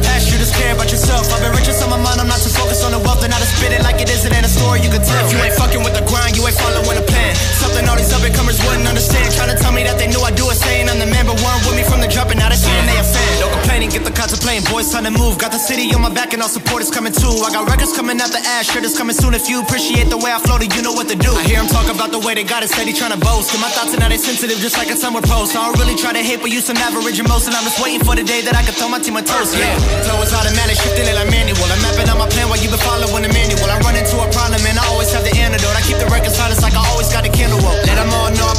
care 0.65 0.73
about 0.73 0.89
yourself. 0.89 1.29
I've 1.29 1.45
been 1.45 1.53
riches 1.53 1.77
on 1.85 1.93
my 1.93 2.01
mind, 2.01 2.19
I'm 2.21 2.29
not 2.29 2.41
too 2.41 2.49
focused 2.49 2.85
on 2.89 2.93
the 2.97 3.03
wealth 3.05 3.21
and 3.21 3.33
I 3.33 3.39
just 3.39 3.61
spit 3.61 3.77
it 3.77 3.85
like 3.85 4.01
it 4.01 4.09
isn't 4.09 4.33
in 4.33 4.43
a 4.45 4.49
story 4.49 4.81
you 4.81 4.89
can 4.89 5.05
tell. 5.05 5.21
If 5.29 5.37
you 5.37 5.41
ain't 5.45 5.57
fucking 5.61 5.83
with 5.85 5.93
the 5.93 6.05
grind, 6.09 6.37
you 6.37 6.43
ain't 6.49 6.57
following 6.57 6.97
a 6.97 7.05
plan. 7.05 7.33
Something 7.61 7.85
all 7.85 7.99
these 8.01 8.13
up 8.17 8.25
and 8.25 8.33
comers 8.33 8.57
wouldn't 8.65 8.89
understand. 8.89 9.29
Trying 9.37 9.53
to 9.53 9.59
tell 9.61 9.73
me 9.77 9.85
that 9.85 10.01
they 10.01 10.09
knew 10.09 10.23
I 10.25 10.33
do 10.33 10.49
it, 10.49 10.57
saying 10.57 10.89
I'm 10.89 10.97
the 10.97 11.09
man, 11.09 11.29
but 11.29 11.37
weren't 11.45 11.63
with 11.69 11.77
me 11.77 11.85
from 11.85 12.01
the 12.01 12.09
jump 12.09 12.33
and 12.33 12.41
now 12.41 12.49
they 12.49 12.57
saying 12.57 12.87
they 12.89 12.97
a 12.97 13.05
fan. 13.05 13.33
No 13.45 13.53
complaining, 13.53 13.93
get 13.93 14.09
the 14.09 14.15
contemplating, 14.15 14.65
boys 14.73 14.89
time 14.89 15.05
to 15.05 15.13
move. 15.13 15.37
Got 15.37 15.53
the 15.53 15.61
city 15.61 15.93
on 15.93 16.01
my 16.01 16.13
back 16.13 16.33
and 16.33 16.41
all 16.41 16.49
support 16.49 16.81
is 16.81 16.89
coming 16.89 17.13
too. 17.13 17.35
I 17.45 17.53
got 17.53 17.69
records 17.69 17.93
coming 17.93 18.17
out 18.25 18.33
the 18.33 18.41
ash, 18.57 18.73
shit 18.73 18.85
is 18.89 18.97
coming 18.97 19.15
soon. 19.15 19.37
If 19.37 19.45
you 19.53 19.61
appreciate 19.61 20.09
the 20.09 20.17
way 20.17 20.33
I 20.33 20.41
floated, 20.41 20.73
you 20.73 20.81
know 20.81 20.97
what 20.97 21.13
to 21.13 21.17
do. 21.17 21.31
I 21.37 21.45
hear 21.45 21.61
him 21.61 21.69
talk 21.69 21.93
about 21.93 22.09
the 22.09 22.23
way 22.25 22.33
they 22.33 22.45
got 22.45 22.65
it, 22.65 22.73
steady 22.73 22.97
trying 22.97 23.13
to 23.13 23.21
boast. 23.21 23.53
And 23.53 23.61
my 23.61 23.69
thoughts 23.77 23.93
are 23.93 24.01
now 24.01 24.09
they 24.09 24.21
sensitive, 24.21 24.57
just 24.65 24.81
like 24.81 24.89
a 24.89 24.97
summer 24.97 25.21
post. 25.21 25.53
I 25.53 25.61
don't 25.69 25.77
really 25.77 25.97
try 25.97 26.17
to 26.17 26.25
hate, 26.25 26.41
but 26.41 26.49
you 26.49 26.65
some 26.65 26.81
average 26.81 27.21
and 27.21 27.29
most, 27.29 27.45
and 27.49 27.55
I'm 27.57 27.65
just 27.69 27.77
waiting 27.85 28.01
for 28.01 28.17
the 28.17 28.25
day 28.25 28.41
that 28.47 28.57
I 28.57 28.63
can 28.65 28.73
throw 28.73 28.89
my 28.89 29.01
team 29.01 29.17
a 29.21 29.23
toast. 29.23 29.53
Yeah, 29.59 29.77
flow 30.09 30.23
is 30.23 30.33
automatic, 30.55 30.79
shifting 30.79 31.07
it 31.11 31.15
like 31.19 31.31
manual. 31.31 31.67
I'm 31.67 31.83
mapping 31.83 32.07
out 32.07 32.19
my 32.19 32.29
plan 32.31 32.47
while 32.47 32.59
you 32.63 32.71
been 32.71 32.79
following 32.79 33.27
the 33.27 33.33
manual. 33.35 33.67
I 33.67 33.79
run 33.83 33.99
into 33.99 34.15
a 34.23 34.29
problem 34.31 34.63
and 34.63 34.79
I 34.79 34.87
always 34.95 35.11
have 35.11 35.27
the 35.27 35.35
antidote. 35.35 35.75
I 35.75 35.83
keep 35.83 35.99
the 35.99 36.07
record 36.07 36.31
silence 36.31 36.63
like 36.63 36.75
I 36.79 36.83
always 36.95 37.11
got 37.11 37.27
a 37.27 37.31
candle 37.31 37.59
up. 37.67 37.75
Let 37.83 37.99
them 37.99 38.11
all 38.15 38.31
know 38.31 38.47
I 38.47 38.55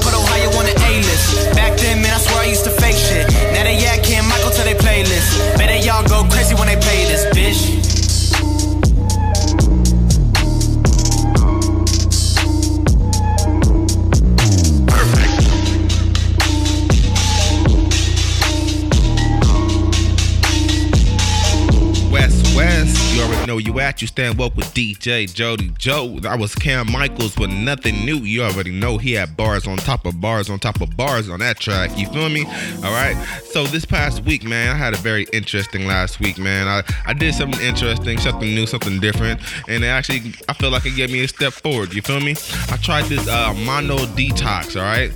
stand 24.15 24.37
woke 24.37 24.55
with 24.55 24.73
DJ 24.73 25.31
Jody 25.33 25.73
Joe. 25.77 26.17
I 26.25 26.37
was 26.37 26.55
Cam 26.55 26.89
Michaels 26.89 27.35
with 27.37 27.49
nothing 27.49 28.05
new. 28.05 28.19
You 28.19 28.43
already 28.43 28.71
know 28.71 28.97
he 28.97 29.11
had 29.11 29.35
bars 29.35 29.67
on 29.67 29.75
top 29.75 30.05
of 30.05 30.21
bars 30.21 30.49
on 30.49 30.57
top 30.57 30.79
of 30.79 30.95
bars 30.95 31.27
on 31.29 31.39
that 31.41 31.59
track. 31.59 31.91
You 31.97 32.07
feel 32.07 32.29
me? 32.29 32.45
All 32.45 32.93
right. 32.93 33.13
So 33.43 33.65
this 33.65 33.83
past 33.83 34.23
week, 34.23 34.45
man, 34.45 34.73
I 34.73 34.77
had 34.77 34.93
a 34.93 34.97
very 34.97 35.27
interesting 35.33 35.85
last 35.85 36.21
week, 36.21 36.37
man. 36.37 36.65
I, 36.65 36.83
I 37.05 37.11
did 37.11 37.35
something 37.35 37.59
interesting, 37.59 38.17
something 38.17 38.55
new, 38.55 38.65
something 38.65 39.01
different, 39.01 39.41
and 39.67 39.83
it 39.83 39.87
actually 39.87 40.33
I 40.47 40.53
feel 40.53 40.69
like 40.69 40.85
it 40.85 40.95
gave 40.95 41.11
me 41.11 41.21
a 41.25 41.27
step 41.27 41.51
forward. 41.51 41.93
You 41.93 42.01
feel 42.01 42.21
me? 42.21 42.35
I 42.71 42.77
tried 42.77 43.05
this 43.05 43.27
uh, 43.27 43.53
mono 43.65 43.97
detox. 43.97 44.77
All 44.77 44.83
right, 44.83 45.11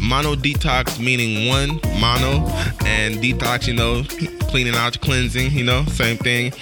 mono 0.00 0.36
detox 0.36 1.00
meaning 1.00 1.48
one 1.48 1.80
mono 2.00 2.46
and 2.86 3.16
detox. 3.16 3.66
You 3.66 3.74
know, 3.74 4.35
cleaning 4.46 4.74
out, 4.74 5.00
cleansing, 5.00 5.52
you 5.52 5.64
know, 5.64 5.84
same 5.86 6.16
thing. 6.16 6.52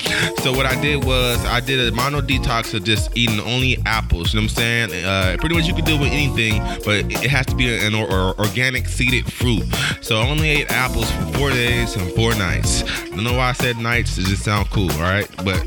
So 0.43 0.53
what 0.53 0.67
I 0.67 0.81
did 0.81 1.05
was 1.05 1.45
I 1.47 1.61
did 1.61 1.93
a 1.93 1.95
mono 1.95 2.21
detox 2.21 2.75
of 2.75 2.85
just 2.85 3.17
eating 3.17 3.41
only 3.41 3.79
apples. 3.87 4.35
You 4.35 4.41
know 4.41 4.45
what 4.45 4.51
I'm 4.53 4.91
saying? 4.91 5.05
Uh, 5.05 5.37
pretty 5.39 5.55
much 5.55 5.67
you 5.67 5.75
could 5.75 5.85
do 5.85 5.99
with 5.99 6.13
anything, 6.13 6.63
but 6.85 7.11
it 7.11 7.31
has 7.31 7.47
to 7.47 7.55
be 7.55 7.75
an 7.75 7.95
or, 7.95 8.11
or 8.11 8.39
organic 8.39 8.89
seeded 8.89 9.33
fruit. 9.33 9.65
So 10.01 10.21
I 10.21 10.29
only 10.29 10.49
ate 10.51 10.71
apples 10.71 11.11
for 11.11 11.25
four 11.39 11.51
days 11.51 11.97
and 11.97 12.11
four 12.13 12.35
nights. 12.35 12.83
I 12.83 13.09
don't 13.09 13.25
know 13.25 13.35
why 13.35 13.51
I 13.51 13.53
said 13.53 13.79
nights. 13.79 14.19
It 14.19 14.25
just 14.25 14.45
sound 14.45 14.71
cool, 14.71 14.91
all 14.93 15.01
right? 15.01 15.29
But 15.45 15.63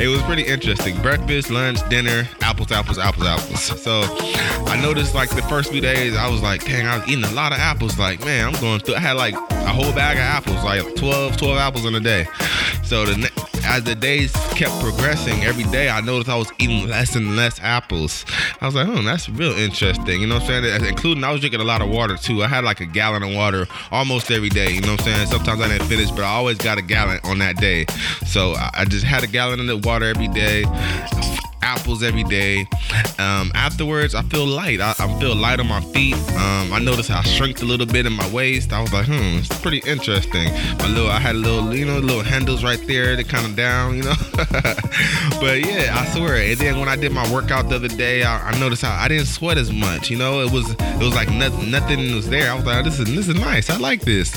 it 0.00 0.08
was 0.08 0.22
pretty 0.22 0.42
interesting. 0.42 1.00
Breakfast, 1.02 1.50
lunch, 1.50 1.86
dinner, 1.88 2.28
apples, 2.40 2.72
apples, 2.72 2.98
apples, 2.98 3.26
apples. 3.26 3.82
So 3.82 4.02
I 4.66 4.80
noticed 4.80 5.14
like 5.14 5.30
the 5.30 5.42
first 5.42 5.70
few 5.70 5.80
days, 5.80 6.16
I 6.16 6.28
was 6.28 6.42
like, 6.42 6.64
dang, 6.64 6.86
I 6.86 6.98
was 6.98 7.08
eating 7.08 7.24
a 7.24 7.32
lot 7.32 7.52
of 7.52 7.58
apples. 7.58 7.98
Like, 7.98 8.24
man, 8.24 8.46
I'm 8.48 8.60
going 8.60 8.80
through. 8.80 8.96
I 8.96 9.00
had 9.00 9.16
like 9.16 9.34
a 9.34 9.72
whole 9.72 9.92
bag 9.92 10.16
of 10.16 10.22
apples, 10.22 10.62
like 10.64 10.82
12, 10.94 11.05
12 11.06 11.58
apples 11.58 11.84
in 11.86 11.94
a 11.94 12.00
day. 12.00 12.26
So 12.82 13.04
the 13.04 13.30
as 13.64 13.82
the 13.82 13.94
days 13.94 14.32
kept 14.54 14.72
progressing, 14.80 15.42
every 15.44 15.64
day 15.64 15.88
I 15.88 16.00
noticed 16.00 16.30
I 16.30 16.36
was 16.36 16.52
eating 16.58 16.88
less 16.88 17.16
and 17.16 17.36
less 17.36 17.58
apples. 17.60 18.24
I 18.60 18.66
was 18.66 18.74
like, 18.74 18.86
oh, 18.86 19.02
that's 19.02 19.28
real 19.28 19.52
interesting. 19.52 20.20
You 20.20 20.28
know 20.28 20.36
what 20.36 20.44
I'm 20.44 20.62
saying? 20.62 20.84
Including 20.84 21.24
I 21.24 21.32
was 21.32 21.40
drinking 21.40 21.60
a 21.60 21.64
lot 21.64 21.82
of 21.82 21.88
water 21.88 22.16
too. 22.16 22.44
I 22.44 22.46
had 22.46 22.64
like 22.64 22.80
a 22.80 22.86
gallon 22.86 23.22
of 23.22 23.34
water 23.34 23.66
almost 23.90 24.30
every 24.30 24.50
day. 24.50 24.70
You 24.70 24.80
know 24.82 24.92
what 24.92 25.06
I'm 25.06 25.12
saying? 25.12 25.26
Sometimes 25.26 25.60
I 25.60 25.68
didn't 25.68 25.88
finish, 25.88 26.10
but 26.10 26.22
I 26.22 26.28
always 26.28 26.58
got 26.58 26.78
a 26.78 26.82
gallon 26.82 27.18
on 27.24 27.38
that 27.40 27.56
day. 27.56 27.86
So 28.26 28.54
I 28.56 28.84
just 28.84 29.04
had 29.04 29.24
a 29.24 29.26
gallon 29.26 29.68
of 29.68 29.84
water 29.84 30.06
every 30.06 30.28
day 30.28 30.64
apples 31.66 32.02
every 32.02 32.22
day. 32.22 32.60
Um, 33.18 33.50
afterwards, 33.54 34.14
I 34.14 34.22
feel 34.22 34.46
light. 34.46 34.80
I, 34.80 34.94
I 34.98 35.18
feel 35.18 35.34
light 35.34 35.58
on 35.58 35.66
my 35.66 35.80
feet. 35.92 36.14
Um, 36.14 36.72
I 36.72 36.78
noticed 36.78 37.10
I 37.10 37.22
shrinked 37.22 37.60
a 37.62 37.64
little 37.64 37.86
bit 37.86 38.06
in 38.06 38.12
my 38.12 38.28
waist. 38.30 38.72
I 38.72 38.80
was 38.80 38.92
like, 38.92 39.06
hmm, 39.06 39.38
it's 39.38 39.60
pretty 39.60 39.78
interesting. 39.78 40.52
My 40.78 40.88
little, 40.88 41.10
I 41.10 41.18
had 41.18 41.34
a 41.34 41.38
little, 41.38 41.74
you 41.74 41.84
know, 41.84 41.98
little 41.98 42.22
handles 42.22 42.62
right 42.62 42.80
there. 42.86 43.16
They 43.16 43.24
kind 43.24 43.46
of 43.46 43.56
down, 43.56 43.96
you 43.96 44.04
know. 44.04 44.14
but 45.40 45.66
yeah, 45.66 45.90
I 45.98 46.06
swear. 46.14 46.36
And 46.36 46.56
then 46.58 46.78
when 46.78 46.88
I 46.88 46.94
did 46.94 47.10
my 47.10 47.30
workout 47.32 47.68
the 47.68 47.76
other 47.76 47.88
day, 47.88 48.22
I, 48.22 48.50
I 48.50 48.58
noticed 48.60 48.82
how 48.82 48.94
I 48.94 49.08
didn't 49.08 49.26
sweat 49.26 49.58
as 49.58 49.72
much. 49.72 50.08
You 50.08 50.18
know, 50.18 50.42
it 50.42 50.52
was, 50.52 50.70
it 50.70 50.98
was 51.02 51.14
like 51.14 51.30
nothing, 51.30 51.70
nothing 51.70 52.14
was 52.14 52.28
there. 52.28 52.50
I 52.52 52.54
was 52.54 52.64
like, 52.64 52.84
this 52.84 53.00
is, 53.00 53.06
this 53.06 53.26
is 53.26 53.34
nice. 53.34 53.70
I 53.70 53.76
like 53.78 54.02
this. 54.02 54.30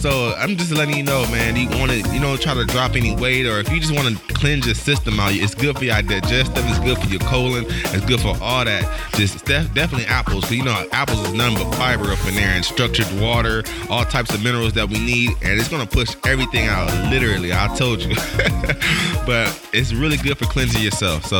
So 0.00 0.32
I'm 0.38 0.56
just 0.56 0.70
letting 0.70 0.96
you 0.96 1.02
know, 1.02 1.22
man. 1.26 1.56
You 1.56 1.68
want 1.76 1.90
to, 1.90 1.98
you 2.14 2.20
know, 2.20 2.36
try 2.36 2.54
to 2.54 2.64
drop 2.64 2.94
any 2.94 3.16
weight, 3.16 3.46
or 3.46 3.58
if 3.58 3.68
you 3.70 3.80
just 3.80 3.94
want 3.94 4.16
to 4.16 4.34
cleanse 4.34 4.64
your 4.64 4.76
system 4.76 5.18
out, 5.18 5.32
it's 5.32 5.56
good 5.56 5.76
for 5.76 5.84
your 5.84 6.00
digestive. 6.02 6.67
It's 6.68 6.78
good 6.80 6.98
for 6.98 7.08
your 7.08 7.20
colon. 7.20 7.64
It's 7.68 8.04
good 8.04 8.20
for 8.20 8.36
all 8.40 8.64
that. 8.64 8.84
Just 9.14 9.44
def- 9.44 9.72
definitely 9.74 10.06
apples. 10.06 10.44
Cause 10.44 10.52
you 10.52 10.64
know 10.64 10.86
apples 10.92 11.20
is 11.26 11.34
nothing 11.34 11.56
but 11.58 11.74
fiber 11.76 12.10
up 12.10 12.26
in 12.26 12.34
there 12.34 12.48
and 12.48 12.64
structured 12.64 13.10
water, 13.20 13.62
all 13.90 14.04
types 14.04 14.34
of 14.34 14.42
minerals 14.42 14.72
that 14.74 14.88
we 14.88 14.98
need, 14.98 15.30
and 15.42 15.58
it's 15.58 15.68
gonna 15.68 15.86
push 15.86 16.14
everything 16.26 16.66
out. 16.66 16.86
Literally, 17.10 17.52
I 17.52 17.74
told 17.76 18.00
you. 18.00 18.14
but 19.26 19.48
it's 19.72 19.92
really 19.92 20.16
good 20.16 20.38
for 20.38 20.46
cleansing 20.46 20.82
yourself. 20.82 21.24
So 21.26 21.38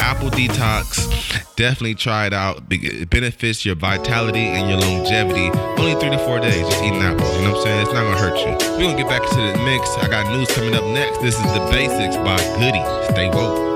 apple 0.00 0.30
detox, 0.30 1.54
definitely 1.56 1.94
try 1.94 2.26
it 2.26 2.32
out. 2.32 2.62
It 2.70 3.10
benefits 3.10 3.64
your 3.64 3.76
vitality 3.76 4.46
and 4.46 4.68
your 4.68 4.78
longevity. 4.78 5.50
Only 5.80 5.94
three 6.00 6.10
to 6.10 6.18
four 6.18 6.40
days 6.40 6.68
just 6.68 6.82
eating 6.82 7.02
apples. 7.02 7.34
You 7.36 7.42
know 7.42 7.52
what 7.52 7.58
I'm 7.58 7.64
saying? 7.64 7.82
It's 7.82 7.92
not 7.92 8.02
gonna 8.02 8.18
hurt 8.18 8.38
you. 8.38 8.52
We're 8.76 8.92
gonna 8.92 8.96
get 8.96 9.08
back 9.08 9.22
to 9.22 9.36
the 9.36 9.64
mix. 9.64 9.88
I 9.98 10.08
got 10.08 10.30
news 10.36 10.50
coming 10.52 10.74
up 10.74 10.84
next. 10.84 11.20
This 11.20 11.36
is 11.36 11.52
the 11.52 11.66
basics 11.70 12.16
by 12.16 12.36
Goody. 12.58 12.82
Stay 13.12 13.30
woke. 13.30 13.73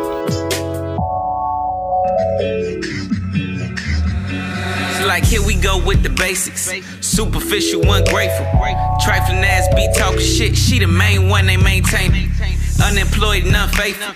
Like 5.19 5.27
here 5.29 5.43
we 5.45 5.57
go 5.57 5.85
with 5.85 6.03
the 6.05 6.11
basics. 6.11 6.71
Superficial, 7.01 7.83
ungrateful. 7.83 8.47
Trifling 9.03 9.43
ass 9.43 9.67
be 9.75 9.89
talking 9.99 10.21
shit. 10.21 10.57
She 10.57 10.79
the 10.79 10.87
main 10.87 11.29
one 11.29 11.47
they 11.47 11.57
maintain. 11.57 12.31
Unemployed 12.85 13.45
and 13.45 13.57
unfaithful. 13.57 14.15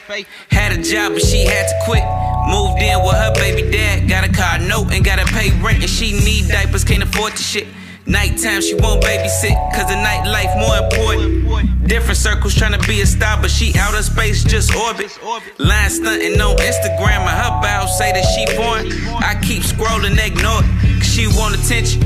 Had 0.51 0.79
a 0.79 0.83
job 0.83 1.15
but 1.15 1.23
she 1.23 1.45
had 1.45 1.67
to 1.67 1.77
quit. 1.85 2.05
Moved 2.47 2.81
in 2.81 3.03
with 3.03 3.17
her 3.17 3.35
baby 3.35 3.69
dad. 3.71 4.09
Got 4.09 4.29
a 4.29 4.33
car 4.33 4.61
note 4.61 4.93
and 4.93 5.05
gotta 5.05 5.25
pay 5.27 5.51
rent 5.61 5.81
and 5.81 5.91
she 5.91 6.12
need 6.12 6.49
diapers. 6.49 6.85
Can't 6.85 7.03
afford 7.03 7.33
the 7.33 7.43
shit. 7.43 7.67
Nighttime 8.07 8.61
she 8.61 8.75
won't 8.75 9.03
babysit 9.03 9.55
cause 9.75 9.88
the 9.88 9.95
nightlife 9.95 10.55
more 10.59 10.77
important. 10.85 11.88
Different 11.88 12.17
circles 12.17 12.55
trying 12.55 12.79
to 12.79 12.88
be 12.88 13.01
a 13.01 13.07
star, 13.07 13.41
but 13.41 13.51
she 13.51 13.75
out 13.79 13.95
of 13.95 14.05
space, 14.05 14.45
just 14.45 14.75
orbit. 14.75 15.11
Line 15.59 15.91
stunting 15.91 16.41
on 16.41 16.57
Instagram 16.57 17.27
and 17.27 17.37
her 17.43 17.61
bio 17.61 17.87
say 17.87 18.12
that 18.12 18.25
she 18.33 18.47
foreign. 18.57 18.91
I 19.23 19.38
keep 19.43 19.62
scrolling, 19.62 20.19
ignore 20.19 20.62
it, 20.62 20.82
cause 21.03 21.12
she 21.12 21.27
want 21.27 21.55
attention. 21.55 22.03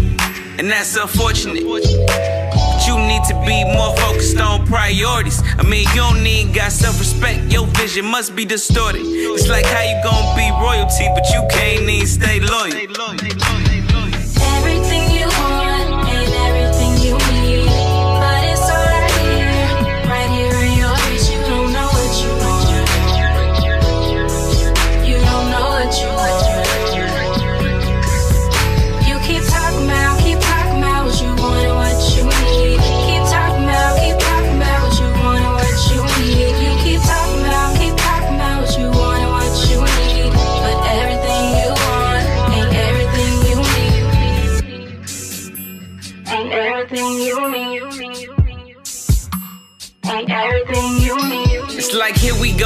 And 0.59 0.71
that's 0.71 0.97
unfortunate. 0.97 1.65
But 1.65 1.85
you 2.87 2.97
need 2.99 3.25
to 3.25 3.35
be 3.47 3.65
more 3.65 3.95
focused 3.97 4.39
on 4.39 4.67
priorities. 4.67 5.43
I 5.59 5.63
mean, 5.63 5.87
you 5.89 5.97
don't 5.97 6.23
need 6.23 6.55
got 6.55 6.73
self 6.73 6.99
respect, 6.99 7.53
your 7.53 7.67
vision 7.67 8.07
must 8.07 8.35
be 8.35 8.45
distorted. 8.45 9.03
It's 9.05 9.49
like 9.49 9.67
how 9.67 9.83
you 9.83 10.03
gonna 10.03 10.37
be 10.37 10.51
royalty, 10.51 11.09
but 11.15 11.29
you 11.31 11.47
can't 11.51 11.89
even 11.89 12.07
stay 12.07 12.41
loyal. 12.41 13.86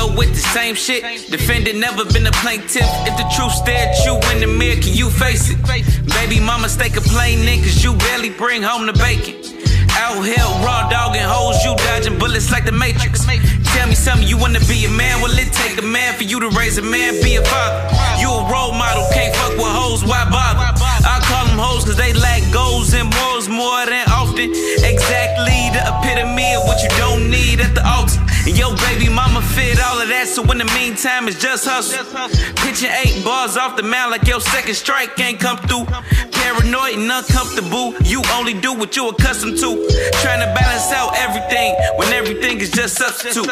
With 0.06 0.30
the 0.34 0.44
same 0.54 0.74
shit. 0.74 1.02
Defendant 1.30 1.78
never 1.78 2.04
been 2.04 2.26
a 2.26 2.32
plaintiff. 2.42 2.86
If 3.08 3.16
the 3.16 3.26
truth 3.34 3.52
stare 3.52 3.88
at 3.88 4.04
you 4.04 4.14
in 4.32 4.40
the 4.40 4.46
mirror, 4.46 4.80
can 4.80 4.94
you 4.94 5.10
face 5.10 5.50
it? 5.50 5.58
Baby 6.14 6.40
mama 6.40 6.68
stay 6.68 6.88
complaining 6.88 7.60
cause 7.62 7.82
you 7.82 7.94
barely 7.94 8.30
bring 8.30 8.62
home 8.62 8.86
the 8.86 8.92
bacon. 8.94 9.36
Out 10.00 10.22
here, 10.22 10.46
raw 10.64 10.88
dog 10.88 11.16
and 11.16 11.26
hoes, 11.26 11.62
you 11.64 11.74
dodging 11.76 12.18
bullets 12.18 12.50
like 12.50 12.64
the 12.64 12.72
Matrix. 12.72 13.26
Tell 13.74 13.86
me 13.88 13.94
something, 13.94 14.26
you 14.26 14.38
wanna 14.38 14.60
be 14.66 14.84
a 14.84 14.90
man? 14.90 15.20
Will 15.22 15.36
it 15.36 15.52
take 15.52 15.78
a 15.78 15.86
man 15.86 16.14
for 16.14 16.24
you 16.24 16.40
to 16.40 16.48
raise 16.50 16.78
a 16.78 16.82
man, 16.82 17.20
be 17.22 17.36
a 17.36 17.42
father? 17.42 17.78
You 18.20 18.30
a 18.30 18.42
role 18.50 18.72
model, 18.72 19.06
can't 19.12 19.34
fuck 19.34 19.52
with 19.52 19.74
hoes, 19.80 20.04
why 20.04 20.24
bother? 20.30 20.60
I 21.04 21.20
call 21.24 21.46
them 21.46 21.58
hoes 21.58 21.84
cause 21.84 21.96
they 21.96 22.12
lack 22.12 22.42
goals 22.52 22.94
and 22.94 23.12
morals 23.14 23.48
more 23.48 23.84
than 23.86 24.06
often. 24.10 24.50
Exactly 24.82 25.70
the 25.74 25.82
epitome 25.86 26.54
of 26.54 26.64
what 26.64 26.82
you 26.82 26.90
don't 26.96 27.30
need 27.30 27.60
at 27.60 27.74
the 27.74 27.86
altar. 27.86 27.99
And 28.50 28.58
your 28.58 28.74
baby 28.78 29.08
mama 29.08 29.42
fit 29.42 29.78
all 29.78 30.02
of 30.02 30.08
that, 30.08 30.26
so 30.26 30.42
in 30.50 30.58
the 30.58 30.64
meantime, 30.74 31.28
it's 31.28 31.40
just 31.40 31.68
hustle. 31.68 32.02
Pitching 32.66 32.90
eight 32.90 33.24
bars 33.24 33.56
off 33.56 33.76
the 33.76 33.84
mound 33.84 34.10
like 34.10 34.26
your 34.26 34.40
second 34.40 34.74
strike 34.74 35.16
ain't 35.20 35.38
come 35.38 35.56
through. 35.70 35.84
Paranoid 36.32 36.98
and 36.98 37.12
uncomfortable, 37.12 37.94
you 38.02 38.24
only 38.34 38.54
do 38.54 38.74
what 38.74 38.96
you 38.96 39.08
accustomed 39.08 39.56
to. 39.58 39.86
Trying 40.18 40.40
to 40.42 40.50
balance 40.50 40.90
out 40.90 41.14
everything 41.16 41.76
when 41.94 42.12
everything 42.12 42.58
is 42.58 42.72
just 42.72 42.96
substitute. 42.96 43.46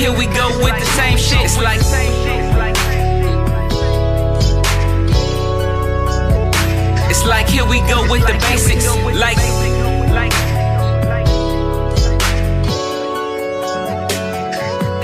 here 0.00 0.16
we 0.16 0.24
go 0.28 0.48
with 0.64 0.74
the 0.80 0.86
same 0.96 1.18
shit. 1.18 1.44
It's 1.44 1.58
like. 1.58 1.78
It's 7.10 7.26
like 7.26 7.46
here 7.46 7.66
we 7.66 7.80
go 7.80 8.10
with 8.10 8.26
the 8.26 8.32
basics. 8.48 8.86
Like. 9.24 9.36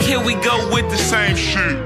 Here 0.01 0.21
we 0.25 0.35
go 0.37 0.71
with 0.73 0.91
the 0.91 0.97
same 0.97 1.37
shit. 1.37 1.86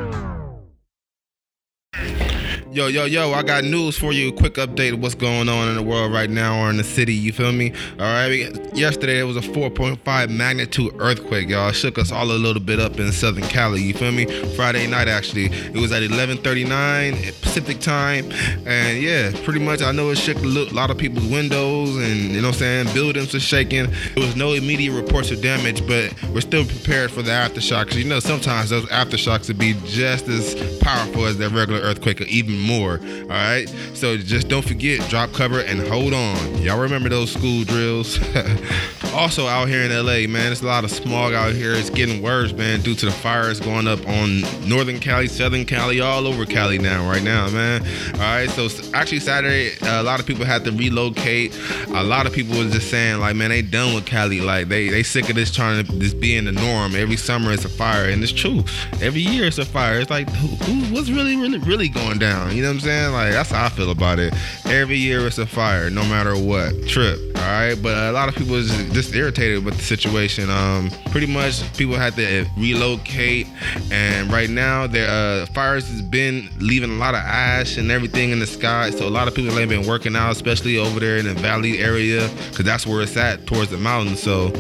Yo, 2.73 2.87
yo, 2.87 3.05
yo, 3.05 3.33
I 3.33 3.43
got 3.43 3.65
news 3.65 3.99
for 3.99 4.13
you. 4.13 4.31
Quick 4.31 4.55
update 4.55 4.93
of 4.93 5.03
what's 5.03 5.17
going 5.17 5.49
on 5.49 5.69
in 5.71 5.75
the 5.75 5.83
world 5.83 6.13
right 6.13 6.31
now 6.31 6.63
or 6.63 6.71
in 6.71 6.77
the 6.77 6.85
city, 6.85 7.13
you 7.13 7.33
feel 7.33 7.51
me? 7.51 7.73
All 7.99 8.05
right, 8.05 8.31
yesterday 8.77 9.19
it 9.19 9.25
was 9.25 9.37
a 9.37 9.41
4.5 9.41 10.31
magnitude 10.31 10.95
earthquake, 11.01 11.49
y'all. 11.49 11.71
It 11.71 11.73
shook 11.73 11.99
us 11.99 12.13
all 12.13 12.31
a 12.31 12.39
little 12.39 12.63
bit 12.63 12.79
up 12.79 13.01
in 13.01 13.11
Southern 13.11 13.43
Cali, 13.49 13.83
you 13.83 13.93
feel 13.93 14.13
me? 14.13 14.27
Friday 14.55 14.87
night, 14.87 15.09
actually. 15.09 15.47
It 15.47 15.79
was 15.79 15.91
at 15.91 16.05
11.39 16.05 17.43
Pacific 17.43 17.81
time. 17.81 18.31
And 18.65 19.03
yeah, 19.03 19.33
pretty 19.43 19.59
much, 19.59 19.83
I 19.83 19.91
know 19.91 20.11
it 20.11 20.19
shook 20.19 20.37
a 20.37 20.47
lot 20.73 20.93
of 20.93 20.97
people's 20.97 21.27
windows 21.27 21.97
and, 21.97 22.31
you 22.31 22.41
know 22.41 22.49
what 22.51 22.55
I'm 22.55 22.85
saying, 22.85 22.95
buildings 22.95 23.35
were 23.35 23.41
shaking. 23.41 23.91
There 24.15 24.25
was 24.25 24.37
no 24.37 24.53
immediate 24.53 24.93
reports 24.93 25.33
of 25.33 25.43
damage, 25.43 25.85
but 25.89 26.15
we're 26.31 26.41
still 26.41 26.65
prepared 26.65 27.11
for 27.11 27.23
the 27.23 27.33
aftershocks. 27.33 27.97
You 27.97 28.05
know, 28.05 28.21
sometimes 28.21 28.71
those 28.71 28.87
aftershocks 28.91 29.49
would 29.49 29.59
be 29.59 29.75
just 29.87 30.29
as 30.29 30.55
powerful 30.79 31.27
as 31.27 31.37
that 31.39 31.51
regular 31.51 31.81
earthquake 31.81 32.21
or 32.21 32.25
even 32.25 32.60
more. 32.61 32.99
All 32.99 33.29
right. 33.29 33.67
So 33.95 34.17
just 34.17 34.49
don't 34.49 34.65
forget, 34.65 35.01
drop 35.09 35.33
cover 35.33 35.61
and 35.61 35.81
hold 35.81 36.15
on. 36.15 36.63
Y'all 36.63 36.81
remember 36.81 37.09
those 37.09 37.33
school 37.33 37.65
drills? 37.65 38.19
also 39.15 39.47
out 39.47 39.69
here 39.69 39.83
in 39.83 39.91
LA, 39.91 40.27
man, 40.29 40.53
it's 40.53 40.63
a 40.63 40.67
lot 40.67 40.85
of 40.85 40.91
smog 40.91 41.33
out 41.33 41.53
here. 41.53 41.73
It's 41.73 41.91
getting 41.91 42.23
worse, 42.23 42.53
man, 42.53 42.81
due 42.81 42.95
to 42.95 43.07
the 43.07 43.13
fires 43.13 43.61
going 43.61 43.89
up 43.89 44.07
on 44.07 44.43
Northern 44.69 44.99
Cali, 45.01 45.27
Southern 45.27 45.65
Cali, 45.65 46.01
all 46.01 46.27
over 46.27 46.47
Cali 46.47 46.79
now, 46.79 47.09
right 47.09 47.23
now, 47.23 47.49
man. 47.51 47.83
All 48.15 48.21
right. 48.21 48.49
So 48.51 48.69
actually 48.95 49.21
Saturday, 49.21 49.73
a 49.83 50.03
lot 50.03 50.21
of 50.21 50.27
people 50.27 50.45
had 50.45 50.65
to 50.65 50.73
relocate. 50.73 51.57
A 51.89 52.03
lot 52.03 52.27
of 52.27 52.33
people 52.33 52.59
was 52.59 52.73
just 52.73 52.91
saying 52.91 53.21
like, 53.21 53.37
man, 53.37 53.51
they 53.51 53.63
done 53.63 53.95
with 53.95 54.07
Cali. 54.07 54.41
Like 54.41 54.69
they 54.69 54.89
they 54.89 55.03
sick 55.03 55.29
of 55.29 55.37
this 55.37 55.51
trying 55.51 55.85
to 55.85 55.93
this 55.93 56.15
being 56.15 56.45
the 56.45 56.53
norm. 56.53 56.95
Every 56.95 57.17
summer 57.17 57.53
it's 57.53 57.65
a 57.65 57.69
fire, 57.69 58.09
and 58.09 58.23
it's 58.23 58.33
true. 58.33 58.65
Every 59.01 59.21
year 59.21 59.47
it's 59.47 59.59
a 59.59 59.65
fire. 59.65 60.01
It's 60.01 60.11
like 60.11 60.29
who, 60.31 60.49
who 60.65 60.95
what's 60.95 61.11
really 61.11 61.37
really 61.37 61.59
really 61.59 61.89
going 61.89 62.19
down? 62.19 62.50
You 62.53 62.63
know 62.63 62.69
what 62.69 62.75
I'm 62.75 62.81
saying? 62.81 63.13
Like 63.13 63.33
that's 63.33 63.51
how 63.51 63.67
I 63.67 63.69
feel 63.69 63.91
about 63.91 64.19
it. 64.19 64.35
Every 64.67 64.97
year 64.97 65.27
it's 65.27 65.39
a 65.39 65.47
fire, 65.47 65.91
no 65.91 66.03
matter 66.03 66.37
what. 66.37 66.87
Trip. 66.87 67.19
All 67.37 67.47
right, 67.47 67.75
but 67.81 67.97
a 67.97 68.13
lot 68.13 68.29
of 68.29 68.35
people 68.35 68.55
is 68.55 68.69
just 68.93 69.15
irritated 69.15 69.65
with 69.65 69.77
the 69.77 69.83
situation. 69.83 70.51
Um, 70.51 70.91
pretty 71.11 71.27
much 71.27 71.63
people 71.77 71.95
had 71.97 72.15
to 72.17 72.47
relocate, 72.57 73.47
and 73.91 74.31
right 74.31 74.51
now 74.51 74.87
their 74.87 75.09
uh, 75.09 75.47
fires 75.47 75.89
has 75.89 76.03
been 76.03 76.51
leaving 76.59 76.91
a 76.91 76.95
lot 76.95 77.15
of 77.15 77.21
ash 77.21 77.79
and 77.79 77.91
everything 77.91 78.31
in 78.31 78.41
the 78.41 78.47
sky. 78.47 78.91
So 78.91 79.09
a 79.09 79.11
lot 79.11 79.27
of 79.27 79.35
people 79.35 79.59
ain't 79.59 79.71
been 79.71 79.87
working 79.87 80.17
out, 80.17 80.33
especially 80.33 80.77
over 80.77 81.01
there 81.01 81.17
in 81.17 81.27
the 81.27 81.35
valley 81.35 81.79
area, 81.79 82.29
because 82.51 82.65
that's 82.65 82.87
where 82.87 83.01
it's 83.01 83.17
at 83.17 83.47
towards 83.47 83.71
the 83.71 83.79
mountains. 83.79 84.23
So, 84.23 84.53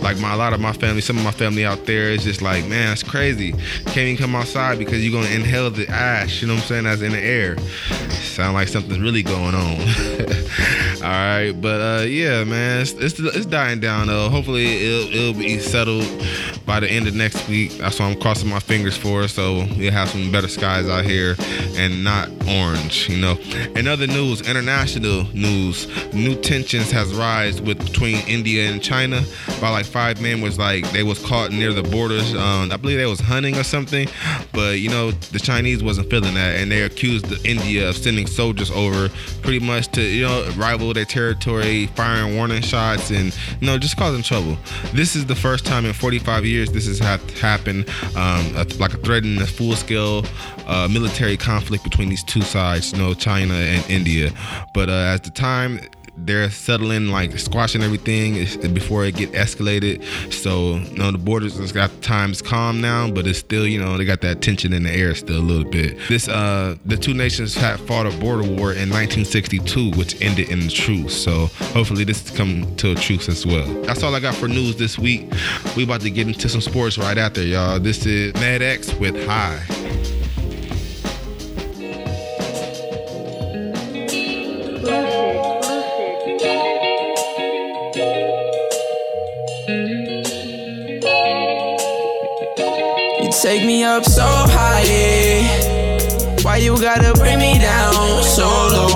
like 0.00 0.18
my 0.18 0.34
a 0.34 0.36
lot 0.36 0.52
of 0.52 0.60
my 0.60 0.72
family, 0.72 1.00
some 1.02 1.16
of 1.16 1.24
my 1.24 1.30
family 1.30 1.64
out 1.64 1.86
there 1.86 2.10
is 2.10 2.24
just 2.24 2.42
like, 2.42 2.66
man, 2.66 2.92
it's 2.92 3.04
crazy. 3.04 3.52
Can't 3.86 3.98
even 3.98 4.16
come 4.16 4.34
outside 4.34 4.78
because 4.78 5.04
you're 5.04 5.18
gonna 5.18 5.32
inhale 5.32 5.70
the 5.70 5.88
ash. 5.88 6.42
You 6.42 6.48
know 6.48 6.54
what 6.54 6.62
I'm 6.62 6.68
saying? 6.68 6.84
That's 6.84 7.02
in 7.02 7.12
the 7.12 7.20
air. 7.20 7.33
Sound 7.34 8.54
like 8.54 8.68
something's 8.68 9.00
really 9.00 9.22
going 9.22 9.54
on. 9.54 9.80
All 11.02 11.10
right, 11.10 11.52
but 11.52 11.80
uh, 11.80 12.04
yeah, 12.04 12.44
man, 12.44 12.82
it's, 12.82 12.92
it's 12.92 13.18
it's 13.18 13.46
dying 13.46 13.80
down 13.80 14.06
though. 14.06 14.28
Hopefully 14.28 14.66
it'll 14.66 15.14
it'll 15.14 15.40
be 15.40 15.58
settled 15.58 16.04
by 16.66 16.80
the 16.80 16.90
end 16.90 17.06
of 17.06 17.14
next 17.14 17.48
week. 17.48 17.72
That's 17.72 17.98
what 17.98 18.06
I'm 18.06 18.20
crossing 18.20 18.48
my 18.48 18.60
fingers 18.60 18.96
for. 18.96 19.28
So 19.28 19.66
we'll 19.76 19.92
have 19.92 20.08
some 20.08 20.30
better 20.32 20.48
skies 20.48 20.88
out 20.88 21.04
here 21.04 21.36
and 21.76 22.04
not 22.04 22.28
orange. 22.48 23.08
You 23.08 23.18
know. 23.18 23.38
In 23.76 23.86
other 23.86 24.06
news, 24.06 24.40
international 24.48 25.24
news, 25.34 25.86
new 26.14 26.34
tensions 26.34 26.90
has 26.90 27.12
rise 27.14 27.60
with 27.60 27.78
between 27.78 28.16
India 28.26 28.70
and 28.70 28.82
China. 28.82 29.22
By 29.60 29.70
like 29.70 29.86
five 29.86 30.20
men 30.20 30.40
was 30.40 30.58
like 30.58 30.90
they 30.92 31.02
was 31.02 31.24
caught 31.24 31.50
near 31.50 31.72
the 31.72 31.82
borders. 31.82 32.34
Um, 32.34 32.72
I 32.72 32.76
believe 32.76 32.98
they 32.98 33.06
was 33.06 33.20
hunting 33.20 33.56
or 33.56 33.64
something, 33.64 34.08
but 34.52 34.78
you 34.78 34.88
know 34.88 35.10
the 35.10 35.38
Chinese 35.38 35.82
wasn't 35.82 36.10
feeling 36.10 36.34
that, 36.34 36.56
and 36.56 36.70
they 36.70 36.82
accused 36.82 37.26
the 37.26 37.40
India 37.48 37.88
of 37.88 37.96
sending 37.96 38.26
soldiers 38.26 38.70
over 38.70 39.08
pretty 39.42 39.60
much 39.60 39.88
to 39.88 40.02
you 40.02 40.24
know 40.24 40.48
rival 40.56 40.92
their 40.92 41.04
territory, 41.04 41.86
firing 41.88 42.36
warning 42.36 42.62
shots, 42.62 43.10
and 43.10 43.36
you 43.60 43.66
know 43.66 43.78
just 43.78 43.96
causing 43.96 44.22
trouble. 44.22 44.56
This 44.92 45.16
is 45.16 45.26
the 45.26 45.34
first 45.34 45.66
time 45.66 45.84
in 45.84 45.92
45 45.92 46.44
years 46.44 46.53
this 46.62 46.86
has 46.86 46.98
happened, 46.98 47.88
um, 48.16 48.54
a, 48.56 48.66
like 48.78 48.94
a 48.94 48.98
threatening 48.98 49.40
a 49.42 49.46
full-scale 49.46 50.24
uh, 50.66 50.88
military 50.90 51.36
conflict 51.36 51.84
between 51.84 52.08
these 52.08 52.24
two 52.24 52.42
sides, 52.42 52.92
you 52.92 52.98
know, 52.98 53.14
China 53.14 53.54
and 53.54 53.88
India. 53.90 54.30
But 54.72 54.88
uh, 54.88 55.14
at 55.14 55.24
the 55.24 55.30
time 55.30 55.80
they're 56.18 56.50
settling 56.50 57.08
like 57.08 57.36
squashing 57.38 57.82
everything 57.82 58.34
before 58.72 59.04
it 59.04 59.16
get 59.16 59.32
escalated. 59.32 60.02
So 60.32 60.76
you 60.76 60.98
know 60.98 61.10
the 61.10 61.18
borders 61.18 61.56
has 61.58 61.72
got 61.72 61.90
times 62.02 62.40
calm 62.40 62.80
now 62.80 63.10
but 63.10 63.26
it's 63.26 63.38
still 63.38 63.66
you 63.66 63.80
know 63.80 63.96
they 63.98 64.04
got 64.04 64.20
that 64.22 64.42
tension 64.42 64.72
in 64.72 64.84
the 64.84 64.90
air 64.90 65.14
still 65.14 65.38
a 65.38 65.40
little 65.40 65.68
bit. 65.68 65.98
This 66.08 66.28
uh 66.28 66.76
the 66.84 66.96
two 66.96 67.14
nations 67.14 67.54
had 67.54 67.80
fought 67.80 68.06
a 68.06 68.16
border 68.18 68.42
war 68.42 68.72
in 68.72 68.90
1962 68.90 69.92
which 69.92 70.20
ended 70.22 70.48
in 70.48 70.62
a 70.62 70.68
truce. 70.68 71.22
So 71.22 71.46
hopefully 71.72 72.04
this 72.04 72.30
come 72.30 72.74
to 72.76 72.92
a 72.92 72.94
truce 72.94 73.28
as 73.28 73.46
well. 73.46 73.66
That's 73.82 74.02
all 74.02 74.14
i 74.14 74.20
got 74.20 74.34
for 74.34 74.48
news 74.48 74.76
this 74.76 74.98
week. 74.98 75.32
We 75.76 75.84
about 75.84 76.00
to 76.02 76.10
get 76.10 76.26
into 76.26 76.48
some 76.48 76.60
sports 76.60 76.98
right 76.98 77.18
after 77.18 77.42
y'all. 77.42 77.78
This 77.78 78.06
is 78.06 78.32
mad 78.34 78.62
x 78.62 78.94
with 78.94 79.26
high 79.26 79.83
take 93.44 93.66
me 93.66 93.84
up 93.84 94.02
so 94.06 94.24
high, 94.24 94.80
yeah. 94.88 96.40
Why 96.40 96.56
you 96.56 96.80
gotta 96.80 97.12
bring 97.12 97.38
me 97.38 97.58
down 97.58 98.22
so 98.22 98.48
low? 98.48 98.88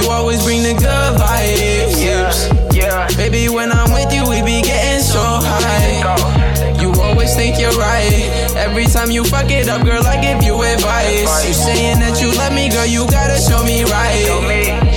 You 0.00 0.08
always 0.08 0.42
bring 0.42 0.62
the 0.62 0.72
good 0.72 1.12
vibes, 1.20 2.00
yeah. 2.00 2.32
yeah. 2.72 3.08
Baby, 3.18 3.50
when 3.50 3.70
I'm 3.70 3.92
with 3.92 4.10
you, 4.10 4.24
we 4.24 4.40
be 4.40 4.62
getting 4.62 5.02
so 5.04 5.20
high. 5.20 6.80
You 6.80 6.94
always 6.98 7.36
think 7.36 7.60
you're 7.60 7.76
right. 7.76 8.24
Every 8.56 8.86
time 8.86 9.10
you 9.10 9.22
fuck 9.22 9.50
it 9.50 9.68
up, 9.68 9.84
girl, 9.84 10.02
I 10.06 10.16
give 10.16 10.42
you 10.42 10.54
advice. 10.62 11.46
You 11.46 11.52
saying 11.52 12.00
that 12.00 12.22
you 12.22 12.32
love 12.38 12.54
me, 12.54 12.70
girl, 12.70 12.86
you 12.86 13.04
gotta 13.04 13.36
show 13.36 13.62
me 13.62 13.84
right. 13.84 14.89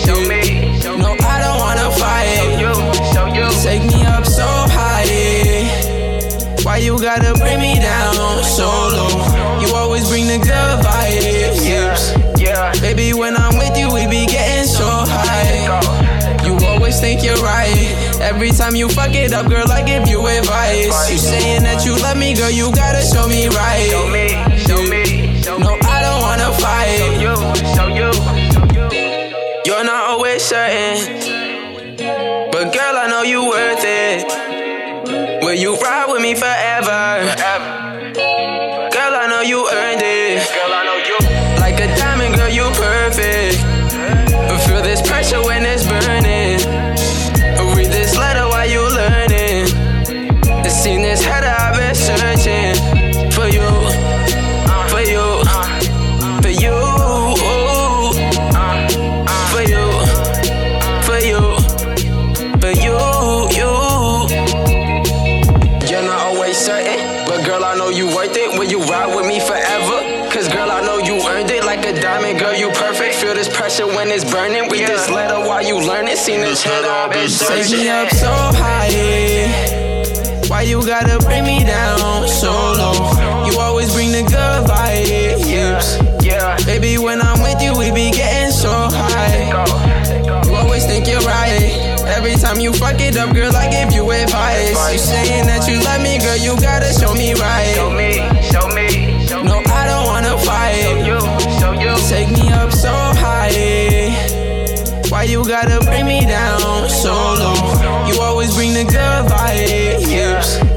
Why 6.74 6.80
you 6.80 6.98
gotta 7.00 7.38
bring 7.38 7.60
me 7.62 7.76
down 7.76 8.44
so 8.44 8.66
low? 8.66 9.62
You 9.62 9.76
always 9.76 10.10
bring 10.10 10.26
the 10.26 10.40
good 10.40 10.78
vibes. 10.82 11.62
Yeah, 11.70 12.34
yeah. 12.36 12.82
Baby, 12.82 13.14
when 13.14 13.38
I'm 13.38 13.60
with 13.60 13.78
you, 13.78 13.94
we 13.94 14.08
be 14.08 14.26
getting 14.26 14.66
so 14.66 14.84
high. 14.84 15.70
You 16.44 16.58
always 16.66 17.00
think 17.00 17.24
you're 17.24 17.38
right. 17.46 17.78
Every 18.20 18.50
time 18.50 18.74
you 18.74 18.90
fuck 18.90 19.14
it 19.14 19.34
up, 19.34 19.50
girl, 19.50 19.72
I 19.72 19.84
give 19.84 20.08
you 20.08 20.26
advice. 20.26 21.12
You 21.12 21.20
saying 21.20 21.62
that 21.62 21.86
you 21.86 21.94
love 22.02 22.18
me, 22.18 22.34
girl, 22.34 22.50
you 22.50 22.74
gotta 22.74 23.06
show 23.06 23.28
me 23.28 23.50
right. 23.50 23.86
Show 23.94 24.10
me, 24.10 24.30
show 24.66 24.82
me. 24.82 25.62
No, 25.62 25.78
I 25.86 26.02
don't 26.02 26.22
wanna 26.26 26.50
fight. 26.58 26.98
Show 27.78 27.86
you, 27.86 28.10
show 28.50 28.82
you. 28.82 29.62
You're 29.64 29.84
not 29.86 30.10
always 30.10 30.42
certain, 30.42 30.98
but 32.52 32.74
girl, 32.74 32.98
I 32.98 33.06
know 33.12 33.22
you 33.22 33.46
worth 33.46 33.84
it. 33.86 34.54
Will 35.44 35.54
you 35.54 35.76
ride 35.76 36.10
with 36.10 36.22
me 36.22 36.36
forever? 36.36 36.63
Pressure 73.64 73.88
when 73.88 74.10
it's 74.10 74.30
burning. 74.30 74.70
Read 74.70 74.90
this 74.90 75.10
letter 75.10 75.40
while 75.48 75.64
you 75.64 75.80
learn 75.80 76.06
it. 76.10 76.18
Seen 76.18 76.42
this 76.42 76.68
I've 76.68 77.12
been 77.14 77.30
searching. 77.30 77.64
Take 77.64 77.84
me 77.84 77.88
up 77.88 78.10
so 78.10 78.28
high, 78.60 78.90
yeah. 78.92 80.42
Why 80.50 80.64
you 80.64 80.86
gotta 80.86 81.18
bring 81.24 81.46
me 81.46 81.64
down 81.64 82.28
so 82.28 82.52
low? 82.52 83.48
You 83.48 83.58
always 83.60 83.94
bring 83.94 84.12
the 84.12 84.24
good 84.24 84.68
vibes, 84.68 85.48
yeah. 85.48 85.80
yeah. 86.22 86.58
Baby, 86.66 86.98
when 86.98 87.22
I'm 87.22 87.40
with 87.40 87.62
you, 87.62 87.72
we 87.80 87.90
be 87.92 88.12
getting 88.12 88.52
so 88.52 88.92
high. 88.92 89.48
You 90.44 90.56
always 90.56 90.86
think 90.86 91.08
you're 91.08 91.24
right. 91.24 92.04
Every 92.04 92.36
time 92.36 92.60
you 92.60 92.74
fuck 92.74 93.00
it 93.00 93.16
up, 93.16 93.34
girl, 93.34 93.56
I 93.56 93.72
give 93.72 93.94
you 93.94 94.12
advice. 94.12 94.76
You 94.92 95.00
saying 95.00 95.48
that 95.48 95.70
you 95.70 95.80
love 95.80 96.02
me, 96.04 96.20
girl, 96.20 96.36
you 96.36 96.60
gotta 96.60 96.92
show 96.92 97.14
me 97.14 97.32
right. 97.34 97.80
You 105.26 105.44
gotta 105.46 105.80
bring 105.86 106.06
me 106.06 106.22
down 106.22 106.90
so 106.90 107.14
low? 107.14 108.08
You 108.08 108.20
always 108.22 108.54
bring 108.56 108.74
the 108.74 108.84
good 108.84 109.26
vibes. 109.32 110.08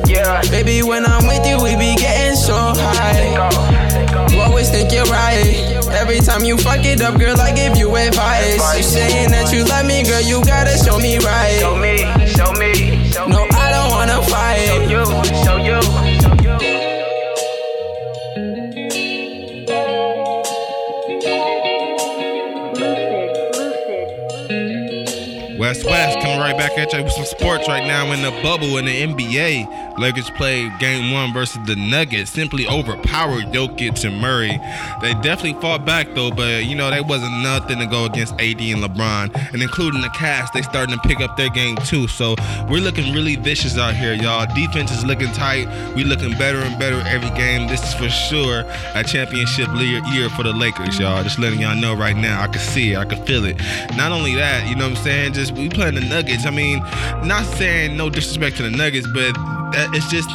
Yeah, 0.08 0.40
Baby, 0.50 0.82
when 0.82 1.04
I'm 1.04 1.26
with 1.26 1.46
you, 1.46 1.62
we 1.62 1.74
be 1.76 1.96
getting 1.96 2.36
so 2.36 2.54
high. 2.54 4.30
You 4.30 4.40
always 4.40 4.70
think 4.70 4.92
you're 4.92 5.04
right. 5.06 5.82
Every 5.90 6.20
time 6.20 6.44
you 6.44 6.56
fuck 6.58 6.84
it 6.84 7.00
up, 7.00 7.18
girl, 7.18 7.38
I 7.40 7.52
give 7.54 7.76
you 7.76 7.94
advice. 7.96 8.76
You 8.76 8.82
saying 8.82 9.30
that 9.30 9.52
you 9.52 9.64
love 9.64 9.86
me, 9.86 10.04
girl, 10.04 10.20
you 10.20 10.44
gotta 10.44 10.76
show 10.78 10.98
me 10.98 11.18
right. 11.18 12.15
West 25.84 26.22
West 26.22 26.25
right 26.46 26.56
back 26.56 26.78
at 26.78 26.92
you 26.92 27.02
with 27.02 27.12
some 27.12 27.24
sports 27.24 27.66
right 27.66 27.84
now 27.88 28.12
in 28.12 28.22
the 28.22 28.30
bubble 28.42 28.76
in 28.76 28.84
the 28.84 29.02
NBA. 29.02 29.98
Lakers 29.98 30.30
played 30.30 30.70
game 30.78 31.12
one 31.12 31.32
versus 31.32 31.58
the 31.66 31.74
Nuggets. 31.74 32.30
Simply 32.30 32.68
overpowered 32.68 33.46
Jokic 33.46 34.04
and 34.04 34.20
Murray. 34.20 34.60
They 35.00 35.14
definitely 35.14 35.60
fought 35.60 35.84
back 35.84 36.14
though, 36.14 36.30
but 36.30 36.66
you 36.66 36.76
know, 36.76 36.90
they 36.90 37.00
wasn't 37.00 37.32
nothing 37.42 37.78
to 37.80 37.86
go 37.86 38.04
against 38.04 38.34
AD 38.34 38.60
and 38.60 38.82
LeBron. 38.82 39.52
And 39.52 39.60
including 39.60 40.02
the 40.02 40.10
cast, 40.10 40.52
they 40.52 40.62
starting 40.62 40.94
to 40.94 41.08
pick 41.08 41.20
up 41.20 41.36
their 41.36 41.50
game 41.50 41.76
too. 41.76 42.06
So 42.06 42.36
we're 42.68 42.80
looking 42.80 43.12
really 43.12 43.36
vicious 43.36 43.76
out 43.76 43.94
here, 43.94 44.14
y'all. 44.14 44.46
Defense 44.54 44.92
is 44.92 45.04
looking 45.04 45.32
tight. 45.32 45.66
We 45.96 46.04
looking 46.04 46.30
better 46.38 46.58
and 46.58 46.78
better 46.78 47.00
every 47.08 47.30
game. 47.30 47.66
This 47.66 47.82
is 47.82 47.94
for 47.94 48.08
sure 48.08 48.64
a 48.94 49.02
championship 49.02 49.68
year 49.76 50.28
for 50.30 50.42
the 50.42 50.52
Lakers, 50.52 50.98
y'all. 50.98 51.22
Just 51.24 51.38
letting 51.38 51.60
y'all 51.60 51.74
know 51.74 51.94
right 51.94 52.16
now. 52.16 52.40
I 52.42 52.46
can 52.46 52.60
see 52.60 52.92
it. 52.92 52.98
I 52.98 53.04
can 53.04 53.24
feel 53.24 53.44
it. 53.44 53.56
Not 53.96 54.12
only 54.12 54.34
that, 54.36 54.68
you 54.68 54.76
know 54.76 54.88
what 54.88 54.98
I'm 54.98 55.04
saying? 55.04 55.32
Just 55.32 55.52
we 55.52 55.68
playing 55.68 55.94
the 55.94 56.02
Nuggets. 56.02 56.35
I 56.44 56.50
mean, 56.50 56.80
not 57.26 57.46
saying 57.46 57.96
no 57.96 58.10
disrespect 58.10 58.56
to 58.56 58.64
the 58.64 58.70
Nuggets, 58.70 59.06
but 59.06 59.32
it's 59.94 60.08
just 60.10 60.28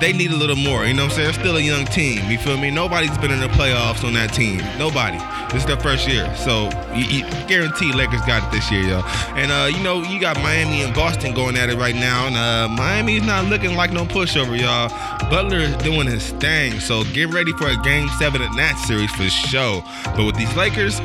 they 0.00 0.12
need 0.12 0.30
a 0.30 0.36
little 0.36 0.56
more. 0.56 0.84
You 0.84 0.94
know 0.94 1.04
what 1.04 1.12
I'm 1.12 1.16
saying? 1.16 1.32
Still 1.34 1.56
a 1.56 1.60
young 1.60 1.84
team. 1.86 2.30
You 2.30 2.38
feel 2.38 2.56
me? 2.56 2.70
Nobody's 2.70 3.16
been 3.18 3.30
in 3.30 3.40
the 3.40 3.48
playoffs 3.48 4.04
on 4.04 4.14
that 4.14 4.32
team. 4.32 4.58
Nobody. 4.78 5.18
This 5.52 5.62
is 5.62 5.66
their 5.66 5.78
first 5.78 6.08
year, 6.08 6.34
so 6.34 6.68
you, 6.94 7.04
you 7.04 7.22
guarantee 7.46 7.92
Lakers 7.92 8.20
got 8.22 8.42
it 8.42 8.50
this 8.50 8.72
year, 8.72 8.82
yo. 8.82 9.02
And 9.36 9.52
uh, 9.52 9.68
you 9.70 9.80
know 9.84 10.02
you 10.02 10.20
got 10.20 10.36
Miami 10.42 10.82
and 10.82 10.92
Boston 10.92 11.32
going 11.32 11.56
at 11.56 11.70
it 11.70 11.76
right 11.76 11.94
now, 11.94 12.26
and 12.26 12.36
uh, 12.36 12.68
Miami's 12.74 13.22
not 13.22 13.44
looking 13.44 13.76
like 13.76 13.92
no 13.92 14.04
pushover, 14.04 14.58
y'all. 14.58 14.88
Butler 15.30 15.58
is 15.58 15.76
doing 15.76 16.08
his 16.08 16.30
thing, 16.32 16.80
so 16.80 17.04
get 17.04 17.32
ready 17.32 17.52
for 17.52 17.68
a 17.68 17.76
game 17.82 18.08
seven 18.18 18.42
in 18.42 18.50
that 18.56 18.76
series 18.84 19.12
for 19.12 19.28
sure. 19.28 19.84
But 20.16 20.24
with 20.24 20.36
these 20.36 20.54
Lakers, 20.56 21.00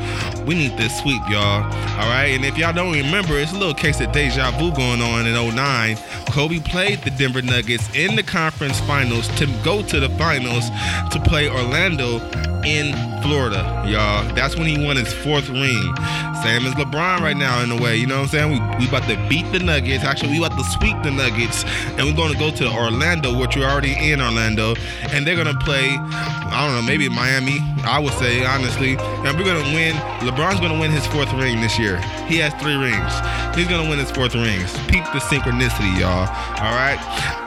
we 0.47 0.55
need 0.55 0.77
this 0.77 0.97
sweep, 0.99 1.21
y'all. 1.29 1.63
All 1.63 2.09
right, 2.09 2.31
and 2.33 2.43
if 2.43 2.57
y'all 2.57 2.73
don't 2.73 2.93
remember, 2.93 3.37
it's 3.37 3.51
a 3.51 3.57
little 3.57 3.75
case 3.75 4.01
of 4.01 4.11
deja 4.11 4.49
vu 4.57 4.71
going 4.73 5.01
on 5.01 5.27
in 5.27 5.55
09. 5.55 5.97
Kobe 6.31 6.59
played 6.59 6.99
the 6.99 7.11
Denver 7.11 7.41
Nuggets 7.41 7.87
in 7.95 8.15
the 8.15 8.23
conference 8.23 8.78
finals 8.81 9.27
to 9.39 9.45
go 9.63 9.81
to 9.81 9.99
the 9.99 10.09
finals 10.17 10.69
to 11.11 11.21
play 11.25 11.49
Orlando 11.49 12.19
in 12.65 12.93
Florida, 13.21 13.83
y'all. 13.87 14.23
That's 14.35 14.55
when 14.55 14.65
he 14.65 14.83
won 14.83 14.97
his 14.97 15.13
fourth 15.13 15.49
ring. 15.49 15.95
Same 16.43 16.65
as 16.65 16.73
LeBron 16.75 17.19
right 17.19 17.35
now, 17.35 17.61
in 17.61 17.71
a 17.71 17.81
way. 17.81 17.97
You 17.97 18.07
know 18.07 18.21
what 18.21 18.33
I'm 18.33 18.49
saying? 18.49 18.51
We, 18.51 18.77
we 18.77 18.87
about 18.87 19.07
to 19.09 19.17
beat 19.27 19.51
the 19.51 19.59
Nuggets. 19.59 20.03
Actually, 20.03 20.31
we 20.31 20.37
about 20.43 20.57
to 20.57 20.63
sweep 20.63 20.95
the 21.03 21.11
Nuggets, 21.11 21.65
and 21.97 22.07
we're 22.07 22.15
going 22.15 22.31
to 22.31 22.39
go 22.39 22.49
to 22.49 22.71
Orlando, 22.71 23.37
which 23.37 23.57
we're 23.57 23.67
already 23.67 23.93
in 24.11 24.21
Orlando, 24.21 24.75
and 25.11 25.27
they're 25.27 25.35
going 25.35 25.53
to 25.53 25.65
play. 25.65 25.97
I 25.99 26.65
don't 26.65 26.75
know, 26.75 26.87
maybe 26.87 27.09
Miami. 27.09 27.59
I 27.83 27.99
would 27.99 28.13
say 28.13 28.45
honestly, 28.45 28.95
and 28.97 29.37
we're 29.37 29.45
going 29.45 29.63
to 29.63 29.73
win. 29.73 29.95
LeBron's 30.23 30.59
going 30.59 30.73
to 30.73 30.79
win 30.79 30.91
his 30.91 31.05
fourth 31.07 31.31
ring 31.33 31.59
this 31.61 31.77
year. 31.77 31.99
He 32.27 32.37
has 32.37 32.53
three 32.55 32.75
rings. 32.75 33.13
He's 33.55 33.67
going 33.67 33.83
to 33.83 33.89
win 33.89 33.99
his 33.99 34.11
fourth 34.11 34.35
rings. 34.35 34.71
Peep 34.87 35.03
the 35.11 35.19
synchronicity, 35.19 35.99
y'all. 35.99 36.27
All 36.59 36.75
right. 36.75 36.99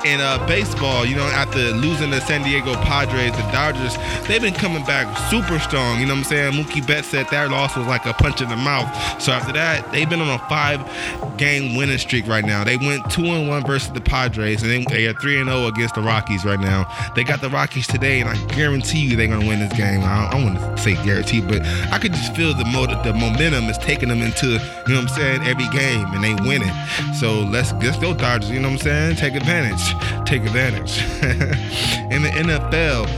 In 0.04 0.20
uh, 0.20 0.44
baseball, 0.46 1.06
you 1.06 1.16
know, 1.16 1.28
after 1.32 1.58
losing 1.58 2.10
the 2.10 2.20
San 2.20 2.42
Diego 2.42 2.74
Padres, 2.82 3.32
the 3.32 3.42
Dodgers, 3.52 3.96
they've 4.28 4.42
been 4.42 4.54
coming 4.54 4.84
back 4.84 5.01
super 5.30 5.58
strong. 5.58 6.00
You 6.00 6.06
know 6.06 6.14
what 6.14 6.18
I'm 6.18 6.24
saying? 6.24 6.52
Mookie 6.52 6.86
Betts 6.86 7.08
said 7.08 7.26
that 7.30 7.50
loss 7.50 7.76
was 7.76 7.86
like 7.86 8.06
a 8.06 8.12
punch 8.12 8.40
in 8.40 8.48
the 8.48 8.56
mouth. 8.56 8.90
So 9.20 9.32
after 9.32 9.52
that, 9.52 9.90
they've 9.92 10.08
been 10.08 10.20
on 10.20 10.28
a 10.28 10.38
five-game 10.48 11.76
winning 11.76 11.98
streak 11.98 12.26
right 12.26 12.44
now. 12.44 12.64
They 12.64 12.76
went 12.76 13.10
two 13.10 13.24
and 13.24 13.48
one 13.48 13.64
versus 13.64 13.92
the 13.92 14.00
Padres, 14.00 14.62
and 14.62 14.70
then 14.70 14.84
they 14.88 15.06
are 15.06 15.14
three 15.14 15.40
and 15.40 15.48
zero 15.48 15.66
against 15.66 15.94
the 15.94 16.02
Rockies 16.02 16.44
right 16.44 16.60
now. 16.60 16.86
They 17.14 17.24
got 17.24 17.40
the 17.40 17.50
Rockies 17.50 17.86
today, 17.86 18.20
and 18.20 18.28
I 18.28 18.36
guarantee 18.54 19.00
you 19.00 19.16
they're 19.16 19.28
gonna 19.28 19.46
win 19.46 19.60
this 19.60 19.72
game. 19.72 20.00
I 20.02 20.30
don't, 20.30 20.40
I 20.40 20.44
want 20.44 20.76
to 20.76 20.82
say 20.82 20.94
guarantee, 21.04 21.40
but 21.40 21.62
I 21.92 21.98
could 21.98 22.12
just 22.12 22.34
feel 22.34 22.54
the 22.54 22.64
mo- 22.64 22.86
the 22.86 23.12
momentum 23.12 23.68
is 23.68 23.78
taking 23.78 24.08
them 24.08 24.22
into 24.22 24.46
you 24.46 24.58
know 24.58 24.58
what 24.86 24.98
I'm 24.98 25.08
saying 25.08 25.42
every 25.42 25.68
game, 25.68 26.06
and 26.12 26.22
they 26.22 26.34
winning. 26.46 26.72
So 27.14 27.40
let's 27.40 27.72
let's 27.74 27.98
go 27.98 28.14
Dodgers. 28.14 28.50
You 28.50 28.60
know 28.60 28.68
what 28.68 28.86
I'm 28.86 29.14
saying? 29.14 29.16
Take 29.16 29.34
advantage. 29.34 29.82
Take 30.26 30.42
advantage. 30.42 31.02
in 32.12 32.22
the 32.22 32.30
NFL. 32.30 33.08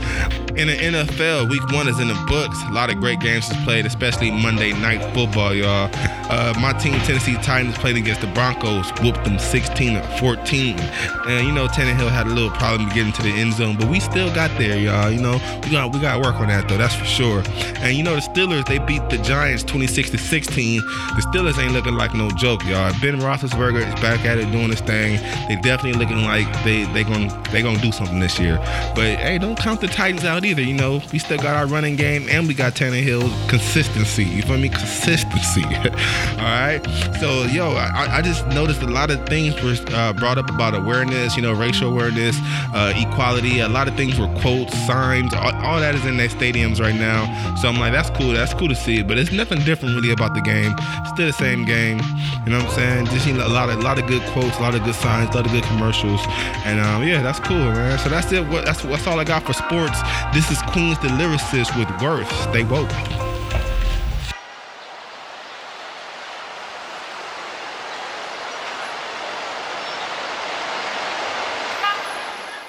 In 0.57 0.67
the 0.67 0.77
NFL, 0.77 1.49
week 1.49 1.61
is 1.83 1.99
in 1.99 2.07
the 2.07 2.25
books. 2.27 2.57
A 2.63 2.71
lot 2.71 2.89
of 2.89 2.99
great 3.01 3.19
games 3.19 3.49
is 3.51 3.57
played, 3.63 3.85
especially 3.85 4.31
Monday 4.31 4.71
night 4.73 5.03
football, 5.13 5.53
y'all. 5.53 5.89
Uh, 6.29 6.53
my 6.59 6.73
team, 6.73 6.93
Tennessee 7.01 7.35
Titans, 7.35 7.77
played 7.77 7.97
against 7.97 8.21
the 8.21 8.27
Broncos, 8.27 8.89
whooped 9.01 9.23
them 9.25 9.37
16 9.37 9.93
to 9.93 10.01
14. 10.19 10.79
And 10.79 11.45
you 11.45 11.53
know, 11.53 11.67
Tannehill 11.67 12.09
had 12.09 12.27
a 12.27 12.29
little 12.29 12.49
problem 12.51 12.89
getting 12.89 13.11
to 13.13 13.21
the 13.21 13.29
end 13.29 13.53
zone, 13.53 13.75
but 13.77 13.89
we 13.89 13.99
still 13.99 14.33
got 14.33 14.49
there, 14.57 14.79
y'all. 14.79 15.11
You 15.11 15.21
know, 15.21 15.33
we 15.63 15.71
got 15.71 15.93
we 15.93 15.99
got 15.99 16.21
work 16.21 16.35
on 16.35 16.47
that 16.47 16.67
though, 16.67 16.77
that's 16.77 16.95
for 16.95 17.05
sure. 17.05 17.43
And 17.77 17.95
you 17.95 18.03
know, 18.03 18.15
the 18.15 18.21
Steelers 18.21 18.65
they 18.65 18.79
beat 18.79 19.07
the 19.09 19.17
Giants 19.17 19.63
26 19.63 20.11
to 20.11 20.17
16. 20.17 20.81
The 20.81 21.27
Steelers 21.31 21.61
ain't 21.61 21.73
looking 21.73 21.95
like 21.95 22.13
no 22.15 22.31
joke, 22.31 22.63
y'all. 22.63 22.91
Ben 23.01 23.19
Roethlisberger 23.19 23.85
is 23.87 24.01
back 24.01 24.25
at 24.25 24.37
it 24.37 24.51
doing 24.51 24.69
his 24.69 24.81
thing. 24.81 25.19
They 25.47 25.57
definitely 25.61 25.99
looking 25.99 26.23
like 26.23 26.47
they 26.63 26.85
they 26.93 27.03
gonna 27.03 27.43
they 27.51 27.61
gonna 27.61 27.81
do 27.81 27.91
something 27.91 28.19
this 28.19 28.39
year. 28.39 28.57
But 28.95 29.19
hey, 29.19 29.37
don't 29.37 29.57
count 29.57 29.81
the 29.81 29.87
Titans 29.87 30.25
out 30.25 30.45
either. 30.45 30.61
You 30.61 30.73
know, 30.73 31.01
we 31.11 31.19
still 31.19 31.37
got 31.37 31.55
our 31.55 31.64
running 31.65 31.95
game 31.95 32.27
and 32.29 32.47
we 32.47 32.53
got 32.53 32.73
Tannehill's 32.73 33.49
consistency. 33.49 34.23
You 34.23 34.41
feel 34.41 34.57
me? 34.57 34.69
Consistency. 34.69 35.63
All 35.65 36.45
right. 36.45 36.81
So 37.19 37.43
yo, 37.43 37.71
I, 37.71 38.17
I 38.17 38.21
just 38.21 38.45
noticed 38.47 38.81
a 38.81 38.87
lot 38.87 39.11
of 39.11 39.25
things 39.27 39.61
were 39.61 39.75
uh, 39.95 40.13
brought 40.13 40.37
up 40.37 40.49
about 40.49 40.75
awareness. 40.75 41.35
You 41.35 41.41
know, 41.41 41.53
racial 41.53 41.91
awareness, 41.91 42.37
uh, 42.73 42.93
equality. 42.95 43.59
A 43.59 43.69
lot 43.69 43.87
of 43.87 43.95
things 43.95 44.19
were 44.19 44.27
quotes, 44.39 44.73
signs. 44.85 45.33
All, 45.33 45.53
all 45.63 45.79
that 45.79 45.95
is 45.95 46.05
in 46.05 46.17
their 46.17 46.29
stadiums 46.29 46.79
right 46.79 46.95
now. 46.95 47.25
So 47.55 47.67
I'm 47.67 47.79
like, 47.79 47.93
that's 47.93 48.09
cool. 48.11 48.33
That's 48.33 48.53
cool 48.53 48.67
to 48.67 48.75
see. 48.75 49.01
But 49.03 49.17
it's 49.17 49.31
nothing 49.31 49.59
different 49.59 49.95
really 49.95 50.11
about 50.11 50.33
the 50.33 50.41
game. 50.41 50.75
Still 51.13 51.27
the 51.27 51.33
same 51.33 51.65
game. 51.65 51.99
You 52.45 52.51
know 52.51 52.59
what 52.59 52.67
I'm 52.67 52.75
saying? 52.75 53.05
Just 53.07 53.27
you 53.27 53.33
know, 53.33 53.47
a 53.47 53.49
lot 53.49 53.69
of 53.69 53.79
a 53.79 53.81
lot 53.81 53.97
of 53.97 54.07
good 54.07 54.21
quotes, 54.33 54.57
a 54.57 54.61
lot 54.61 54.75
of 54.75 54.83
good 54.83 54.95
signs, 54.95 55.33
a 55.33 55.37
lot 55.37 55.45
of 55.45 55.51
good 55.51 55.63
commercials, 55.63 56.21
and 56.65 56.79
um, 56.79 57.03
yeah, 57.03 57.21
that's 57.21 57.39
cool, 57.39 57.57
man. 57.57 57.97
So 57.99 58.09
that's 58.09 58.31
it. 58.31 58.45
What 58.47 58.65
that's 58.65 58.81
that's 58.83 59.07
all 59.07 59.19
I 59.19 59.23
got 59.23 59.43
for 59.43 59.53
sports. 59.53 59.97
This 60.33 60.51
is 60.51 60.61
Queens 60.73 60.99
the 60.99 61.07
Lyricist 61.07 61.54
with 61.55 61.89
Worth. 62.01 62.51
They 62.51 62.65
woke. 62.65 62.89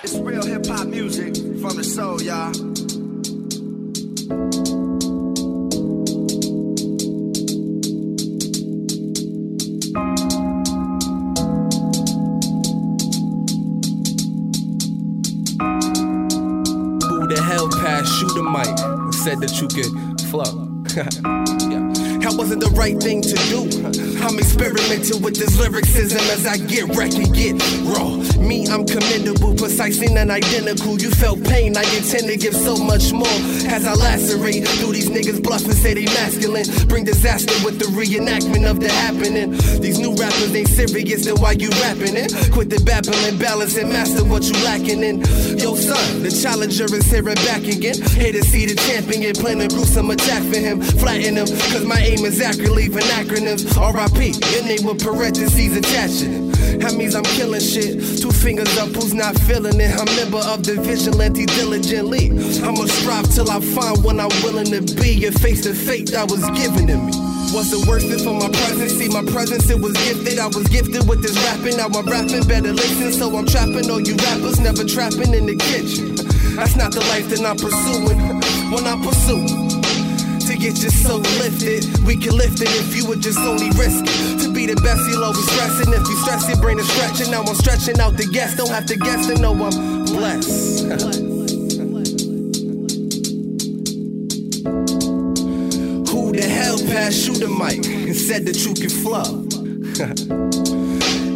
It's 0.05 0.15
real 0.15 0.45
hip 0.45 0.67
hop 0.67 0.87
music 0.87 1.35
from 1.61 1.77
the 1.77 1.83
soul, 1.83 2.23
y'all. 2.23 2.53
Shoot 18.19 18.37
a 18.39 18.43
mic 18.43 18.67
and 18.67 19.15
said 19.15 19.41
that 19.41 19.61
you 19.61 19.69
could 19.69 20.21
flow? 20.31 20.73
That 22.27 22.35
wasn't 22.37 22.61
the 22.61 22.71
right 22.71 23.01
thing 23.01 23.23
to 23.23 23.35
do. 23.47 24.16
I'm 24.27 24.41
experimenting 24.41 25.23
with 25.23 25.37
this 25.37 25.57
lyricism 25.57 26.19
as 26.35 26.47
I 26.47 26.57
get 26.57 26.97
wrecked 26.97 27.15
and 27.15 27.33
get 27.33 27.63
raw. 27.87 28.19
Me, 28.43 28.67
I'm 28.67 28.85
commendable, 28.85 29.55
precise 29.55 30.03
and 30.03 30.31
identical. 30.31 30.99
You 30.99 31.13
felt 31.13 31.45
pain, 31.45 31.77
I 31.77 31.83
intend 31.95 32.27
to 32.27 32.37
give 32.37 32.55
so 32.55 32.77
much 32.77 33.13
more. 33.13 33.39
As 33.71 33.87
I 33.87 33.95
lacerate 33.95 34.67
through 34.67 34.93
these 34.95 35.11
niggas 35.11 35.43
bluff 35.43 35.65
and 35.65 35.75
say 35.75 35.95
they 35.95 36.07
masculine. 36.07 36.67
Bring 36.89 37.05
disaster 37.05 37.55
with 37.65 37.79
the 37.79 37.87
reenactment 37.95 38.69
of 38.69 38.81
the 38.81 38.89
happening. 38.89 39.53
These 39.81 40.01
new 40.01 40.15
rappers 40.15 40.55
ain't 40.55 40.69
serious, 40.69 41.25
then 41.25 41.37
why 41.41 41.53
you 41.53 41.71
rapping 41.87 42.17
it? 42.17 42.35
Quit 42.51 42.69
the 42.69 42.83
babbling, 42.83 43.39
balance 43.39 43.77
and 43.77 43.91
master 43.91 44.25
what 44.25 44.43
you 44.43 44.59
lacking 44.65 45.05
in. 45.05 45.21
Yo, 45.57 45.77
son, 45.77 46.23
the 46.25 46.31
challenger 46.35 46.91
is 46.91 47.07
here 47.07 47.29
and 47.29 47.39
back 47.47 47.63
again. 47.63 47.95
Here 48.19 48.33
to 48.33 48.43
see 48.43 48.67
the 48.67 48.75
champion, 48.91 49.35
plan 49.37 49.61
a 49.61 49.69
gruesome 49.69 50.11
attack 50.11 50.43
for 50.51 50.59
him. 50.59 50.83
Flatten 50.83 51.37
him, 51.37 51.47
cause 51.71 51.85
my 51.85 52.01
aim 52.01 52.25
is 52.25 52.41
accurate, 52.41 52.73
leaving 52.73 53.07
acronyms. 53.15 53.63
RIP, 53.77 54.16
your 54.25 54.65
name 54.65 54.85
with 54.85 55.05
parentheses 55.05 55.77
attached. 55.77 56.25
That 56.81 56.95
means 56.97 57.15
I'm 57.15 57.25
killing 57.37 57.61
shit. 57.61 58.21
Two 58.21 58.31
fingers 58.31 58.77
up, 58.79 58.89
who's 58.89 59.13
not 59.13 59.37
feeling 59.41 59.81
it? 59.81 59.93
I'm 59.93 60.07
member 60.17 60.39
of 60.39 60.65
the 60.65 60.81
vigilante 60.81 61.47
diligently. 61.47 62.31
I'ma 62.65 62.87
strive 62.87 63.29
till 63.33 63.51
I 63.51 63.61
find 63.61 64.03
what 64.03 64.19
I'm 64.19 64.33
willing 64.43 64.73
to 64.73 64.81
be. 64.97 65.25
And 65.27 65.39
face 65.41 65.65
the 65.65 65.75
fate 65.75 66.13
that 66.13 66.31
was 66.31 66.45
given 66.57 66.87
to 66.89 66.97
me. 66.97 67.13
What's 67.53 67.71
the 67.71 67.85
worst 67.89 68.09
thing 68.09 68.19
for 68.19 68.33
my 68.33 68.49
presence? 68.49 68.93
See, 68.93 69.09
my 69.09 69.23
presence, 69.31 69.69
it 69.71 69.81
was 69.81 69.93
gifted. 69.93 70.39
I 70.39 70.47
was 70.47 70.67
gifted 70.69 71.09
with 71.09 71.23
this 71.23 71.37
rapping. 71.45 71.77
Now 71.77 71.93
I'm 71.93 72.07
rapping 72.09 72.43
better 72.49 72.73
listen. 72.73 73.13
So 73.13 73.37
I'm 73.37 73.47
trapping 73.47 73.91
all 73.91 74.01
you 74.01 74.17
rappers, 74.17 74.59
never 74.61 74.85
trapping 74.85 75.33
in 75.35 75.47
the 75.47 75.57
kitchen. 75.57 76.17
That's 76.57 76.77
not 76.77 76.93
the 76.93 77.01
life 77.13 77.29
that 77.29 77.45
I'm 77.45 77.57
pursuing. 77.57 78.19
When 78.73 78.85
I 78.89 78.97
pursue 79.05 79.66
to 80.57 80.63
get 80.63 80.81
your 80.83 80.91
soul 80.91 81.19
lifted, 81.19 81.85
we 82.07 82.17
can 82.17 82.37
lift 82.37 82.61
it 82.61 82.69
if 82.69 82.97
you 82.97 83.07
would 83.07 83.21
just 83.21 83.39
only 83.39 83.69
risk 83.71 84.05
it. 84.07 84.41
To 84.43 84.53
be 84.53 84.67
the 84.67 84.77
best, 84.77 85.01
you'll 85.09 85.25
always 85.25 85.49
stressing. 85.51 85.93
If 85.93 86.09
you 86.09 86.17
stress, 86.17 86.49
your 86.49 86.59
brain 86.59 86.79
is 86.79 86.89
stretching. 86.89 87.31
Now 87.31 87.43
I'm 87.43 87.55
stretching 87.55 88.01
out 88.01 88.17
the 88.17 88.27
guess. 88.27 88.57
Don't 88.57 88.71
have 88.71 88.87
to 88.87 88.97
guess 88.97 89.27
to 89.27 89.39
know 89.39 89.53
I'm 89.53 90.05
blessed. 90.05 90.85
Who 96.11 96.33
the 96.33 96.49
hell 96.49 96.79
passed 96.79 97.27
you 97.27 97.35
the 97.35 97.49
mic 97.49 97.87
and 97.87 98.17
said 98.17 98.47
that 98.47 98.65
you 98.65 98.75
can 98.75 98.89
flow? 98.89 99.45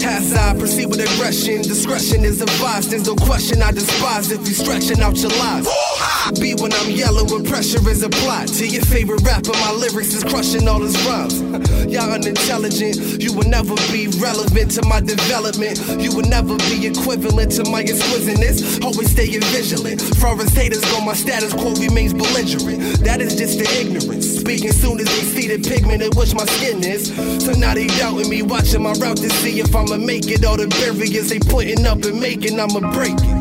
As 0.03 0.35
I 0.35 0.55
proceed 0.59 0.87
with 0.87 1.01
aggression, 1.01 1.63
discretion 1.63 2.25
is 2.25 2.41
advised. 2.41 2.91
There's 2.91 3.07
no 3.07 3.17
question 3.17 3.63
I 3.63 3.73
despise 3.73 4.31
if 4.31 4.47
you 4.47 4.55
stretching 4.55 5.01
out 5.01 5.17
your 5.17 5.31
lies. 5.31 5.67
Be 6.39 6.55
when 6.55 6.73
I'm 6.73 6.91
yelling 6.91 7.27
when 7.27 7.45
pressure 7.45 7.83
is 7.89 8.03
applied. 8.03 8.49
To 8.49 8.67
your 8.67 8.85
favorite 8.85 9.23
rapper, 9.23 9.53
my 9.53 9.73
lyrics 9.73 10.15
is 10.15 10.23
crushing 10.23 10.69
all 10.69 10.81
his 10.81 10.95
rhymes. 11.07 11.41
Y'all 11.91 12.13
unintelligent, 12.13 13.21
you 13.21 13.33
will 13.33 13.49
never 13.49 13.75
be 13.91 14.07
relevant 14.21 14.71
to 14.73 14.87
my 14.87 15.01
development. 15.01 15.81
You 15.99 16.15
will 16.15 16.29
never 16.29 16.57
be 16.71 16.87
equivalent 16.87 17.53
to 17.53 17.69
my 17.69 17.81
exquisiteness. 17.81 18.79
Always 18.81 19.11
staying 19.11 19.43
vigilant. 19.51 20.01
Far 20.21 20.41
as 20.41 20.55
haters 20.55 20.85
go, 20.93 21.01
my 21.01 21.15
status 21.15 21.53
quo 21.53 21.75
remains 21.75 22.13
belligerent. 22.13 23.03
That 23.03 23.21
is 23.21 23.35
just 23.35 23.59
the 23.59 23.67
ignorance. 23.81 24.39
Speaking 24.39 24.73
soon 24.73 25.01
as 25.01 25.07
they 25.07 25.25
see 25.35 25.49
the 25.49 25.59
pigment 25.69 26.03
in 26.03 26.13
which 26.15 26.35
my 26.35 26.45
skin 26.45 26.85
is. 26.85 27.09
So 27.45 27.53
now 27.53 27.75
they 27.75 27.89
doubting 27.99 28.29
me, 28.29 28.43
watching 28.43 28.83
my 28.83 28.93
route 28.93 29.17
to 29.19 29.31
see 29.41 29.59
if 29.59 29.75
I'ma 29.75 29.97
make 29.97 30.29
it. 30.29 30.45
All 30.45 30.57
the 30.57 30.69
barriers 30.69 31.31
they 31.31 31.41
putting 31.41 31.87
up 31.87 32.05
and 32.05 32.21
making, 32.21 32.61
I'ma 32.61 32.93
break 32.93 33.19
it. 33.19 33.40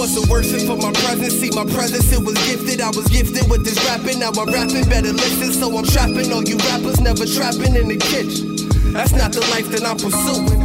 What's 0.00 0.16
the 0.16 0.24
worst 0.32 0.48
thing 0.48 0.64
for 0.64 0.80
my 0.80 0.96
presence? 1.04 1.44
See, 1.44 1.52
my 1.52 1.68
presence, 1.68 2.08
it 2.08 2.24
was 2.24 2.32
gifted. 2.48 2.80
I 2.80 2.88
was 2.88 3.04
gifted 3.12 3.44
with 3.52 3.68
this 3.68 3.76
rapping. 3.84 4.16
Now 4.16 4.32
I'm 4.32 4.48
rapping, 4.48 4.88
better 4.88 5.12
listen. 5.12 5.52
So 5.52 5.68
I'm 5.76 5.84
trapping 5.84 6.32
all 6.32 6.40
you 6.40 6.56
rappers, 6.72 7.04
never 7.04 7.28
trapping 7.28 7.76
in 7.76 7.92
the 7.92 8.00
kitchen. 8.00 8.56
That's 8.96 9.12
not 9.12 9.36
the 9.36 9.44
life 9.52 9.68
that 9.76 9.84
I'm 9.84 10.00
pursuing. 10.00 10.56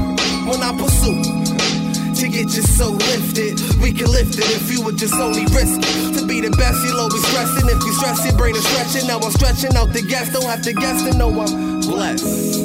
When 0.47 0.63
I 0.63 0.71
pursue 0.79 1.19
to 1.19 2.25
get 2.31 2.47
your 2.55 2.63
so 2.63 2.95
lifted, 2.95 3.59
we 3.83 3.91
can 3.91 4.07
lift 4.07 4.39
it 4.39 4.47
if 4.55 4.71
you 4.71 4.79
would 4.87 4.95
just 4.95 5.19
only 5.19 5.43
risk 5.51 5.83
it. 5.83 6.15
To 6.15 6.23
be 6.23 6.39
the 6.39 6.55
best, 6.55 6.79
you'll 6.87 7.03
always 7.03 7.19
stressing. 7.27 7.67
If 7.67 7.83
you 7.83 7.91
stress, 7.99 8.23
your 8.23 8.39
brain 8.39 8.55
is 8.55 8.63
stretching. 8.63 9.03
Now 9.03 9.19
I'm 9.19 9.35
stretching 9.35 9.75
out 9.75 9.91
the 9.91 9.99
gas. 10.07 10.31
Don't 10.31 10.47
have 10.47 10.63
to 10.63 10.71
guess 10.71 11.03
to 11.03 11.11
know 11.11 11.27
I'm 11.35 11.83
blessed. 11.83 12.63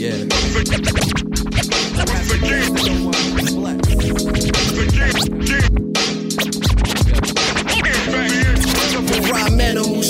yeah. 0.00 0.24
Rhyme 4.76 5.35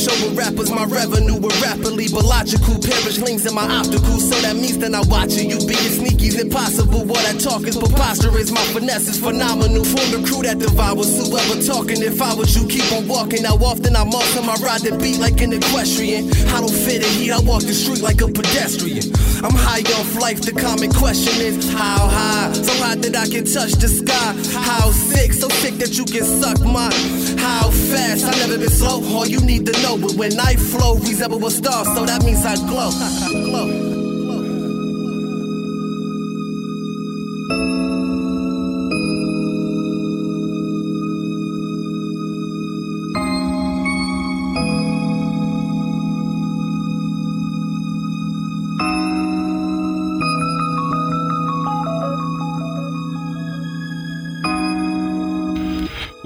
showing 0.06 0.36
rappers 0.36 0.70
my 0.70 0.84
revenue 0.84 1.34
will 1.34 1.54
rapidly 1.58 2.06
but 2.06 2.24
logical. 2.24 2.78
Perish 2.78 3.18
links 3.18 3.44
in 3.46 3.54
my 3.54 3.66
optical, 3.66 4.18
so 4.22 4.36
that 4.46 4.54
means 4.54 4.78
that 4.78 4.94
I 4.94 5.02
watching 5.10 5.50
you 5.50 5.58
being 5.66 5.90
sneaky's 5.90 6.38
impossible. 6.38 7.04
What 7.04 7.24
I 7.26 7.34
talk 7.34 7.66
is 7.66 7.76
preposterous, 7.76 8.50
my 8.52 8.62
finesse 8.70 9.08
is 9.08 9.18
phenomenal. 9.18 9.82
Form 9.82 10.10
the 10.14 10.22
crew 10.22 10.42
that 10.42 10.58
devours 10.58 11.10
whoever 11.18 11.58
talking. 11.62 12.02
If 12.02 12.22
I 12.22 12.34
was 12.34 12.54
you, 12.54 12.66
keep 12.68 12.86
on 12.92 13.08
walking. 13.08 13.42
How 13.44 13.56
often 13.56 13.96
I'm 13.96 14.14
off 14.14 14.30
I 14.36 14.54
ride 14.62 14.82
the 14.82 14.96
beat 15.02 15.18
like 15.18 15.40
an 15.40 15.52
equestrian. 15.52 16.30
I 16.54 16.60
don't 16.60 16.70
fit 16.70 17.02
in 17.02 17.10
heat, 17.18 17.32
I 17.32 17.40
walk 17.40 17.62
the 17.62 17.74
street 17.74 18.02
like 18.02 18.20
a 18.20 18.28
pedestrian. 18.28 19.10
I'm 19.42 19.54
high 19.54 19.82
off 19.98 20.14
life, 20.16 20.40
the 20.42 20.52
common 20.52 20.92
question 20.92 21.34
is 21.42 21.72
how 21.72 22.06
high? 22.06 22.52
So 22.52 22.72
high 22.84 22.94
that 22.96 23.16
I 23.16 23.26
can 23.26 23.44
touch 23.44 23.72
the 23.82 23.88
sky. 23.88 24.30
How 24.62 24.90
sick, 24.90 25.32
so 25.32 25.48
sick 25.48 25.74
that 25.82 25.98
you 25.98 26.04
can 26.04 26.24
suck 26.24 26.60
my. 26.62 26.92
How 27.42 27.70
fast? 27.70 28.24
I 28.24 28.32
never 28.46 28.58
been 28.58 28.70
slow. 28.70 29.02
All 29.14 29.26
you 29.26 29.40
need 29.40 29.66
to 29.66 29.72
know, 29.82 29.95
but 29.98 30.12
when 30.12 30.38
I 30.38 30.56
flow, 30.56 30.96
resemble 30.96 31.44
a 31.46 31.50
star, 31.50 31.84
so 31.84 32.04
that 32.04 32.24
means 32.24 32.44
I 32.44 32.56
glow. 32.56 32.90
glow. 33.44 33.95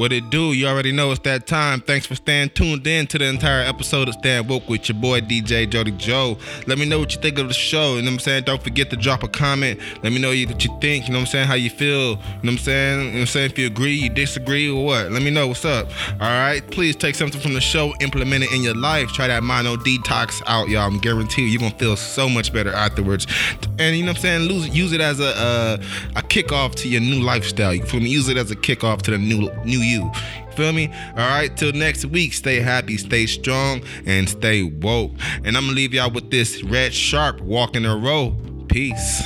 What 0.01 0.14
it 0.14 0.30
do? 0.30 0.55
You 0.55 0.66
already 0.66 0.92
know 0.92 1.11
it's 1.11 1.20
that 1.24 1.46
time. 1.46 1.82
Thanks 1.82 2.07
for 2.07 2.14
staying 2.14 2.53
tuned 2.55 2.86
in 2.86 3.07
to 3.09 3.18
the 3.18 3.26
entire 3.26 3.62
episode 3.62 4.09
of 4.09 4.14
Stand 4.14 4.48
Woke 4.48 4.66
with 4.66 4.88
your 4.88 4.96
boy 4.96 5.20
DJ 5.20 5.68
Jody 5.68 5.90
Joe. 5.90 6.38
Let 6.66 6.78
me 6.78 6.88
know 6.88 6.98
what 6.98 7.14
you 7.14 7.20
think 7.20 7.38
of 7.38 7.48
the 7.48 7.53
show. 7.53 7.96
You 7.96 8.01
know 8.01 8.07
what 8.07 8.12
I'm 8.14 8.18
saying? 8.20 8.44
Don't 8.44 8.62
forget 8.62 8.88
to 8.88 8.96
drop 8.96 9.24
a 9.24 9.28
comment. 9.28 9.78
Let 10.03 10.14
me 10.14 10.18
know 10.18 10.28
what 10.28 10.38
you 10.38 10.78
think. 10.80 11.07
You 11.07 11.12
know 11.12 11.18
what 11.18 11.24
I'm 11.24 11.26
saying? 11.26 11.48
How 11.48 11.53
you 11.53 11.68
feel. 11.68 12.12
You 12.12 12.16
know 12.16 12.22
what 12.40 12.48
I'm 12.53 12.57
saying? 12.57 12.98
You 12.98 13.07
know 13.09 13.12
what 13.12 13.20
I'm 13.20 13.26
saying? 13.26 13.51
If 13.51 13.59
you 13.59 13.66
agree, 13.66 13.92
you 13.92 14.09
disagree, 14.09 14.70
or 14.70 14.82
what? 14.82 15.12
Let 15.12 15.20
me 15.20 15.28
know 15.28 15.48
what's 15.48 15.66
up. 15.66 15.90
All 16.12 16.28
right. 16.30 16.62
Please 16.70 16.96
take 16.96 17.14
something 17.14 17.38
from 17.38 17.53
the 17.53 17.61
show, 17.61 17.92
implement 18.01 18.44
it 18.44 18.53
in 18.53 18.62
your 18.62 18.76
life. 18.76 19.12
Try 19.12 19.26
that 19.26 19.42
mono 19.42 19.76
detox 19.76 20.40
out, 20.46 20.70
y'all. 20.70 20.86
I'm 20.86 20.98
guarantee 21.01 21.42
you, 21.42 21.48
you're 21.48 21.61
gonna 21.61 21.78
feel 21.78 21.96
so 21.96 22.26
much 22.26 22.55
better 22.55 22.72
afterwards. 22.72 23.26
And 23.78 23.94
you 23.94 24.03
know 24.03 24.12
what 24.12 24.16
I'm 24.16 24.22
saying? 24.22 24.48
Lose, 24.48 24.70
use 24.70 24.94
it 24.94 25.03
as 25.03 25.20
a 25.20 25.36
uh, 25.36 25.76
a 26.16 26.22
kickoff 26.22 26.74
to 26.76 26.88
your 26.88 27.03
new 27.03 27.20
lifestyle. 27.20 27.74
You 27.74 27.84
feel 27.84 28.01
me? 28.01 28.09
Use 28.09 28.30
it 28.30 28.38
as 28.38 28.51
a 28.51 28.57
kickoff 28.57 29.03
to 29.03 29.11
the 29.11 29.18
new 29.18 29.51
new 29.66 29.89
you. 29.91 30.11
Feel 30.55 30.72
me? 30.72 30.88
All 30.88 31.16
right. 31.16 31.55
Till 31.57 31.72
next 31.72 32.05
week. 32.07 32.32
Stay 32.32 32.61
happy, 32.61 32.97
stay 32.97 33.26
strong, 33.26 33.82
and 34.07 34.28
stay 34.28 34.62
woke. 34.62 35.12
And 35.45 35.57
I'm 35.57 35.64
gonna 35.64 35.72
leave 35.72 35.95
y'all 35.95 36.11
with 36.11 36.30
this 36.30 36.62
red 36.62 36.95
sharp 36.95 37.41
walking 37.41 37.84
a 37.84 37.97
row. 37.97 38.36
Peace. 38.68 39.22